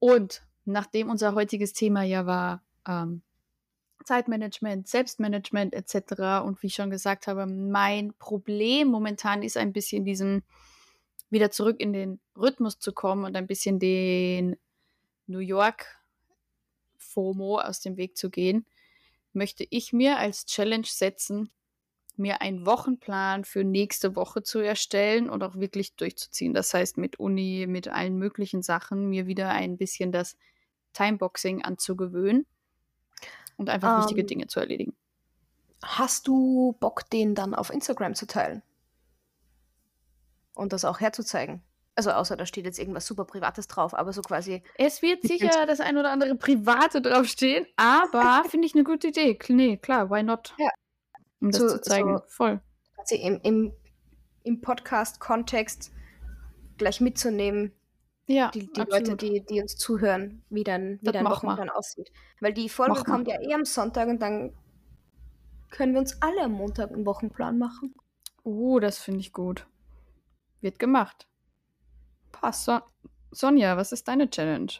Und 0.00 0.42
nachdem 0.64 1.08
unser 1.08 1.36
heutiges 1.36 1.72
Thema 1.72 2.02
ja 2.02 2.26
war 2.26 2.64
ähm, 2.88 3.22
Zeitmanagement, 4.04 4.88
Selbstmanagement 4.88 5.72
etc. 5.72 6.44
Und 6.44 6.60
wie 6.64 6.66
ich 6.66 6.74
schon 6.74 6.90
gesagt 6.90 7.28
habe, 7.28 7.46
mein 7.46 8.12
Problem 8.14 8.88
momentan 8.88 9.44
ist 9.44 9.56
ein 9.56 9.72
bisschen 9.72 10.04
diesen 10.04 10.42
wieder 11.30 11.52
zurück 11.52 11.78
in 11.78 11.92
den 11.92 12.18
Rhythmus 12.36 12.80
zu 12.80 12.92
kommen 12.92 13.24
und 13.24 13.36
ein 13.36 13.46
bisschen 13.46 13.78
den 13.78 14.56
New 15.28 15.38
York 15.38 15.86
FOMO 16.98 17.60
aus 17.60 17.78
dem 17.78 17.96
Weg 17.96 18.16
zu 18.16 18.30
gehen, 18.30 18.66
möchte 19.34 19.66
ich 19.68 19.92
mir 19.92 20.18
als 20.18 20.46
Challenge 20.46 20.86
setzen, 20.86 21.50
mir 22.16 22.40
einen 22.40 22.64
Wochenplan 22.64 23.44
für 23.44 23.64
nächste 23.64 24.14
Woche 24.16 24.42
zu 24.42 24.60
erstellen 24.60 25.28
und 25.28 25.42
auch 25.42 25.56
wirklich 25.56 25.96
durchzuziehen. 25.96 26.54
Das 26.54 26.72
heißt, 26.72 26.96
mit 26.96 27.18
Uni, 27.18 27.66
mit 27.68 27.88
allen 27.88 28.16
möglichen 28.16 28.62
Sachen, 28.62 29.08
mir 29.08 29.26
wieder 29.26 29.50
ein 29.50 29.76
bisschen 29.76 30.12
das 30.12 30.36
Timeboxing 30.92 31.62
anzugewöhnen 31.62 32.46
und 33.56 33.68
einfach 33.68 33.96
um, 33.96 34.02
wichtige 34.02 34.20
ähm, 34.20 34.26
Dinge 34.26 34.46
zu 34.46 34.60
erledigen. 34.60 34.94
Hast 35.82 36.28
du 36.28 36.76
Bock, 36.80 37.08
den 37.10 37.34
dann 37.34 37.54
auf 37.54 37.70
Instagram 37.70 38.14
zu 38.14 38.26
teilen? 38.26 38.62
Und 40.54 40.72
das 40.72 40.84
auch 40.84 41.00
herzuzeigen? 41.00 41.62
Also 41.96 42.10
außer 42.10 42.36
da 42.36 42.44
steht 42.44 42.64
jetzt 42.64 42.78
irgendwas 42.78 43.06
super 43.06 43.24
Privates 43.24 43.68
drauf, 43.68 43.94
aber 43.94 44.12
so 44.12 44.22
quasi. 44.22 44.62
Es 44.76 45.00
wird 45.00 45.22
sicher 45.22 45.64
das 45.66 45.80
ein 45.80 45.96
oder 45.96 46.10
andere 46.10 46.34
Private 46.34 47.00
draufstehen, 47.00 47.66
aber 47.76 48.42
finde 48.48 48.66
ich 48.66 48.74
eine 48.74 48.84
gute 48.84 49.08
Idee. 49.08 49.38
Nee, 49.48 49.76
klar, 49.76 50.10
why 50.10 50.22
not? 50.22 50.54
Ja. 50.58 50.70
Um 51.40 51.50
das 51.50 51.60
so, 51.60 51.68
zu 51.68 51.80
zeigen. 51.80 52.18
So 52.18 52.24
Voll. 52.26 52.60
Also 52.96 53.14
im, 53.14 53.40
im, 53.42 53.72
im 54.42 54.60
Podcast-Kontext 54.60 55.92
gleich 56.78 57.00
mitzunehmen, 57.00 57.72
ja, 58.26 58.50
die, 58.50 58.72
die 58.72 58.80
Leute, 58.80 59.16
die, 59.16 59.44
die 59.44 59.60
uns 59.60 59.76
zuhören, 59.76 60.42
wie 60.48 60.64
dann, 60.64 60.98
wie 61.02 61.12
dann 61.12 61.26
Wochenplan 61.26 61.68
aussieht. 61.68 62.10
Weil 62.40 62.54
die 62.54 62.68
Folge 62.68 62.92
mach 62.92 63.04
kommt 63.04 63.26
mal. 63.26 63.34
ja 63.34 63.40
eh 63.40 63.54
am 63.54 63.64
Sonntag 63.64 64.08
und 64.08 64.20
dann 64.20 64.54
können 65.70 65.92
wir 65.92 66.00
uns 66.00 66.20
alle 66.22 66.42
am 66.42 66.52
Montag 66.52 66.90
einen 66.90 67.04
Wochenplan 67.04 67.58
machen. 67.58 67.94
Oh, 68.42 68.78
das 68.78 68.98
finde 68.98 69.20
ich 69.20 69.32
gut. 69.32 69.66
Wird 70.60 70.78
gemacht. 70.78 71.26
Passt. 72.40 72.64
So 72.64 72.80
Sonja, 73.34 73.76
was 73.76 73.92
ist 73.92 74.06
deine 74.08 74.30
Challenge? 74.30 74.72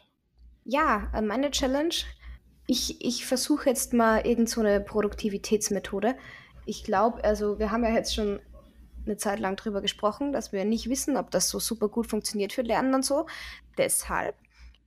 Ja, 0.63 1.11
äh, 1.13 1.21
meine 1.21 1.51
Challenge, 1.51 1.93
ich, 2.67 3.05
ich 3.05 3.25
versuche 3.25 3.69
jetzt 3.69 3.93
mal 3.93 4.25
irgend 4.25 4.49
so 4.49 4.61
eine 4.61 4.79
Produktivitätsmethode. 4.79 6.15
Ich 6.65 6.83
glaube, 6.83 7.23
also 7.23 7.59
wir 7.59 7.71
haben 7.71 7.83
ja 7.83 7.91
jetzt 7.91 8.15
schon 8.15 8.39
eine 9.05 9.17
Zeit 9.17 9.39
lang 9.39 9.55
drüber 9.55 9.81
gesprochen, 9.81 10.31
dass 10.31 10.51
wir 10.51 10.65
nicht 10.65 10.89
wissen, 10.89 11.15
ob 11.17 11.29
das 11.29 11.49
so 11.49 11.59
super 11.59 11.89
gut 11.89 12.07
funktioniert 12.07 12.53
für 12.53 12.63
Lernen 12.63 12.95
und 12.95 13.05
so. 13.05 13.27
Deshalb, 13.77 14.35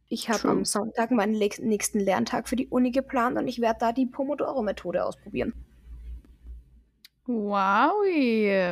ich 0.09 0.29
habe 0.29 0.49
am 0.49 0.64
Sonntag 0.64 1.12
meinen 1.12 1.39
nächsten 1.39 2.01
Lerntag 2.01 2.49
für 2.49 2.57
die 2.57 2.66
Uni 2.66 2.91
geplant 2.91 3.39
und 3.39 3.47
ich 3.47 3.61
werde 3.61 3.79
da 3.79 3.93
die 3.93 4.07
Pomodoro-Methode 4.07 5.05
ausprobieren. 5.05 5.53
Wow, 7.27 7.93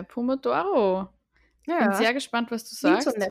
Pomodoro. 0.08 1.08
Ja. 1.66 1.78
Bin 1.78 1.92
sehr 1.92 2.14
gespannt, 2.14 2.50
was 2.50 2.68
du 2.68 2.74
sagst. 2.74 3.08
So 3.08 3.16
nett. 3.16 3.30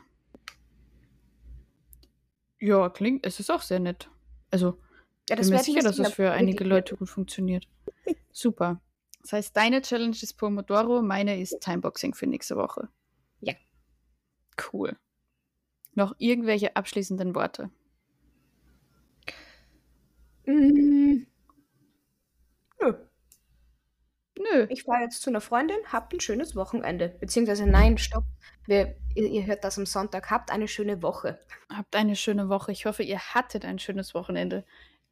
Ja, 2.60 2.90
klingt, 2.90 3.26
es 3.26 3.40
ist 3.40 3.52
auch 3.52 3.62
sehr 3.62 3.80
nett. 3.80 4.10
Also, 4.52 4.80
ja, 5.30 5.36
das 5.36 5.48
bin 5.50 5.58
mir 5.58 5.64
sicher, 5.64 5.82
dass 5.82 6.00
es 6.00 6.14
für 6.14 6.32
einige 6.32 6.64
Leute 6.64 6.96
gut 6.96 7.10
funktioniert. 7.10 7.68
Super. 8.32 8.82
Das 9.22 9.34
heißt, 9.34 9.58
deine 9.58 9.82
Challenge 9.82 10.16
ist 10.16 10.38
Pomodoro, 10.38 11.02
meine 11.02 11.40
ist 11.40 11.60
Timeboxing 11.60 12.14
für 12.14 12.28
nächste 12.28 12.56
Woche. 12.56 12.90
Ja. 13.42 13.54
Cool. 14.72 14.98
Noch 15.94 16.14
irgendwelche 16.20 16.76
abschließenden 16.76 17.34
Worte? 17.34 17.72
Mm. 20.46 21.26
Nö. 24.38 24.45
Nö. 24.56 24.68
Ich 24.70 24.84
fahre 24.84 25.04
jetzt 25.04 25.22
zu 25.22 25.30
einer 25.30 25.42
Freundin, 25.42 25.78
habt 25.92 26.14
ein 26.14 26.20
schönes 26.20 26.56
Wochenende. 26.56 27.10
Beziehungsweise, 27.20 27.66
nein, 27.66 27.98
stopp. 27.98 28.24
Wir, 28.66 28.96
ihr, 29.14 29.28
ihr, 29.28 29.46
hört 29.46 29.64
das 29.64 29.78
am 29.78 29.86
Sonntag. 29.86 30.32
Habt 30.32 30.52
eine 30.52 30.68
schöne 30.68 31.02
Woche. 31.02 31.40
Habt 31.70 31.96
eine 31.96 32.16
schöne 32.16 32.50
Woche. 32.50 32.72
Ich 32.72 32.86
hoffe, 32.86 33.04
ihr 33.04 33.20
hattet 33.20 33.66
ein 33.66 33.80
schönes 33.80 34.14
Wochenende. 34.14 34.66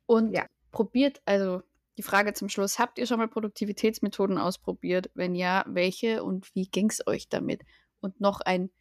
Und 0.06 0.34
ja. 0.34 0.46
probiert, 0.72 1.22
also 1.26 1.62
die 1.98 2.04
Frage 2.04 2.34
zum 2.34 2.50
Schluss, 2.50 2.80
habt 2.80 2.98
ihr 2.98 3.06
schon 3.06 3.20
mal 3.20 3.28
Produktivitätsmethoden 3.28 4.38
ausprobiert? 4.38 5.12
Wenn 5.14 5.36
ja, 5.36 5.64
welche 5.68 6.24
und 6.24 6.54
wie 6.56 6.68
ging 6.68 6.90
es 6.90 7.06
euch 7.06 7.30
damit? 7.30 7.62
Und 8.02 8.20
noch 8.20 8.42
ein, 8.42 8.72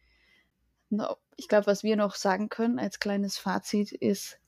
ich 1.35 1.47
glaube, 1.47 1.67
was 1.67 1.83
wir 1.83 1.95
noch 1.95 2.15
sagen 2.15 2.49
können 2.49 2.79
als 2.79 2.99
kleines 2.99 3.37
Fazit 3.37 3.91
ist, 3.91 4.39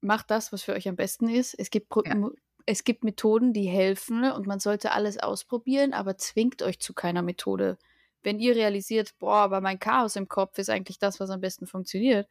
macht 0.00 0.30
das, 0.30 0.52
was 0.52 0.62
für 0.62 0.72
euch 0.72 0.88
am 0.88 0.96
besten 0.96 1.28
ist. 1.28 1.54
Es 1.54 1.70
gibt, 1.70 1.92
ja. 2.04 2.30
Es 2.66 2.84
gibt 2.84 3.04
Methoden, 3.04 3.52
die 3.52 3.66
helfen 3.66 4.30
und 4.30 4.46
man 4.46 4.60
sollte 4.60 4.92
alles 4.92 5.18
ausprobieren, 5.18 5.92
aber 5.92 6.18
zwingt 6.18 6.62
euch 6.62 6.80
zu 6.80 6.92
keiner 6.92 7.22
Methode. 7.22 7.78
Wenn 8.22 8.40
ihr 8.40 8.56
realisiert, 8.56 9.16
boah, 9.18 9.36
aber 9.36 9.60
mein 9.60 9.78
Chaos 9.78 10.16
im 10.16 10.28
Kopf 10.28 10.58
ist 10.58 10.68
eigentlich 10.68 10.98
das, 10.98 11.20
was 11.20 11.30
am 11.30 11.40
besten 11.40 11.66
funktioniert, 11.66 12.28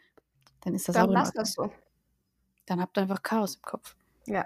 dann 0.61 0.75
ist 0.75 0.87
das 0.87 0.95
dann 0.95 1.09
auch 1.09 1.13
lasst 1.13 1.37
das 1.37 1.53
so. 1.53 1.71
Dann 2.65 2.81
habt 2.81 2.97
ihr 2.97 3.03
einfach 3.03 3.23
Chaos 3.23 3.55
im 3.55 3.61
Kopf. 3.61 3.95
Ja, 4.27 4.45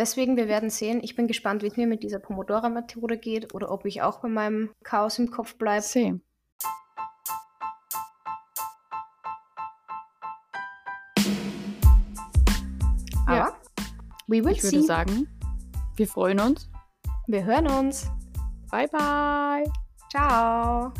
Deswegen, 0.00 0.38
wir 0.38 0.48
werden 0.48 0.70
sehen. 0.70 1.00
Ich 1.02 1.14
bin 1.14 1.26
gespannt, 1.26 1.62
wie 1.62 1.66
es 1.66 1.76
mir 1.76 1.86
mit 1.86 2.02
dieser 2.02 2.20
Pomodoro-Methode 2.20 3.18
geht 3.18 3.52
oder 3.52 3.70
ob 3.70 3.84
ich 3.84 4.00
auch 4.00 4.20
bei 4.20 4.28
meinem 4.28 4.70
Chaos 4.82 5.18
im 5.18 5.30
Kopf 5.30 5.56
bleibe. 5.56 5.82
Same. 5.82 6.20
We 14.30 14.44
will 14.44 14.52
ich 14.52 14.62
see. 14.62 14.76
würde 14.76 14.86
sagen, 14.86 15.28
wir 15.96 16.06
freuen 16.06 16.40
uns. 16.40 16.70
Wir 17.26 17.44
hören 17.44 17.68
uns. 17.68 18.08
Bye, 18.70 18.88
bye. 18.88 19.64
Ciao. 20.10 20.92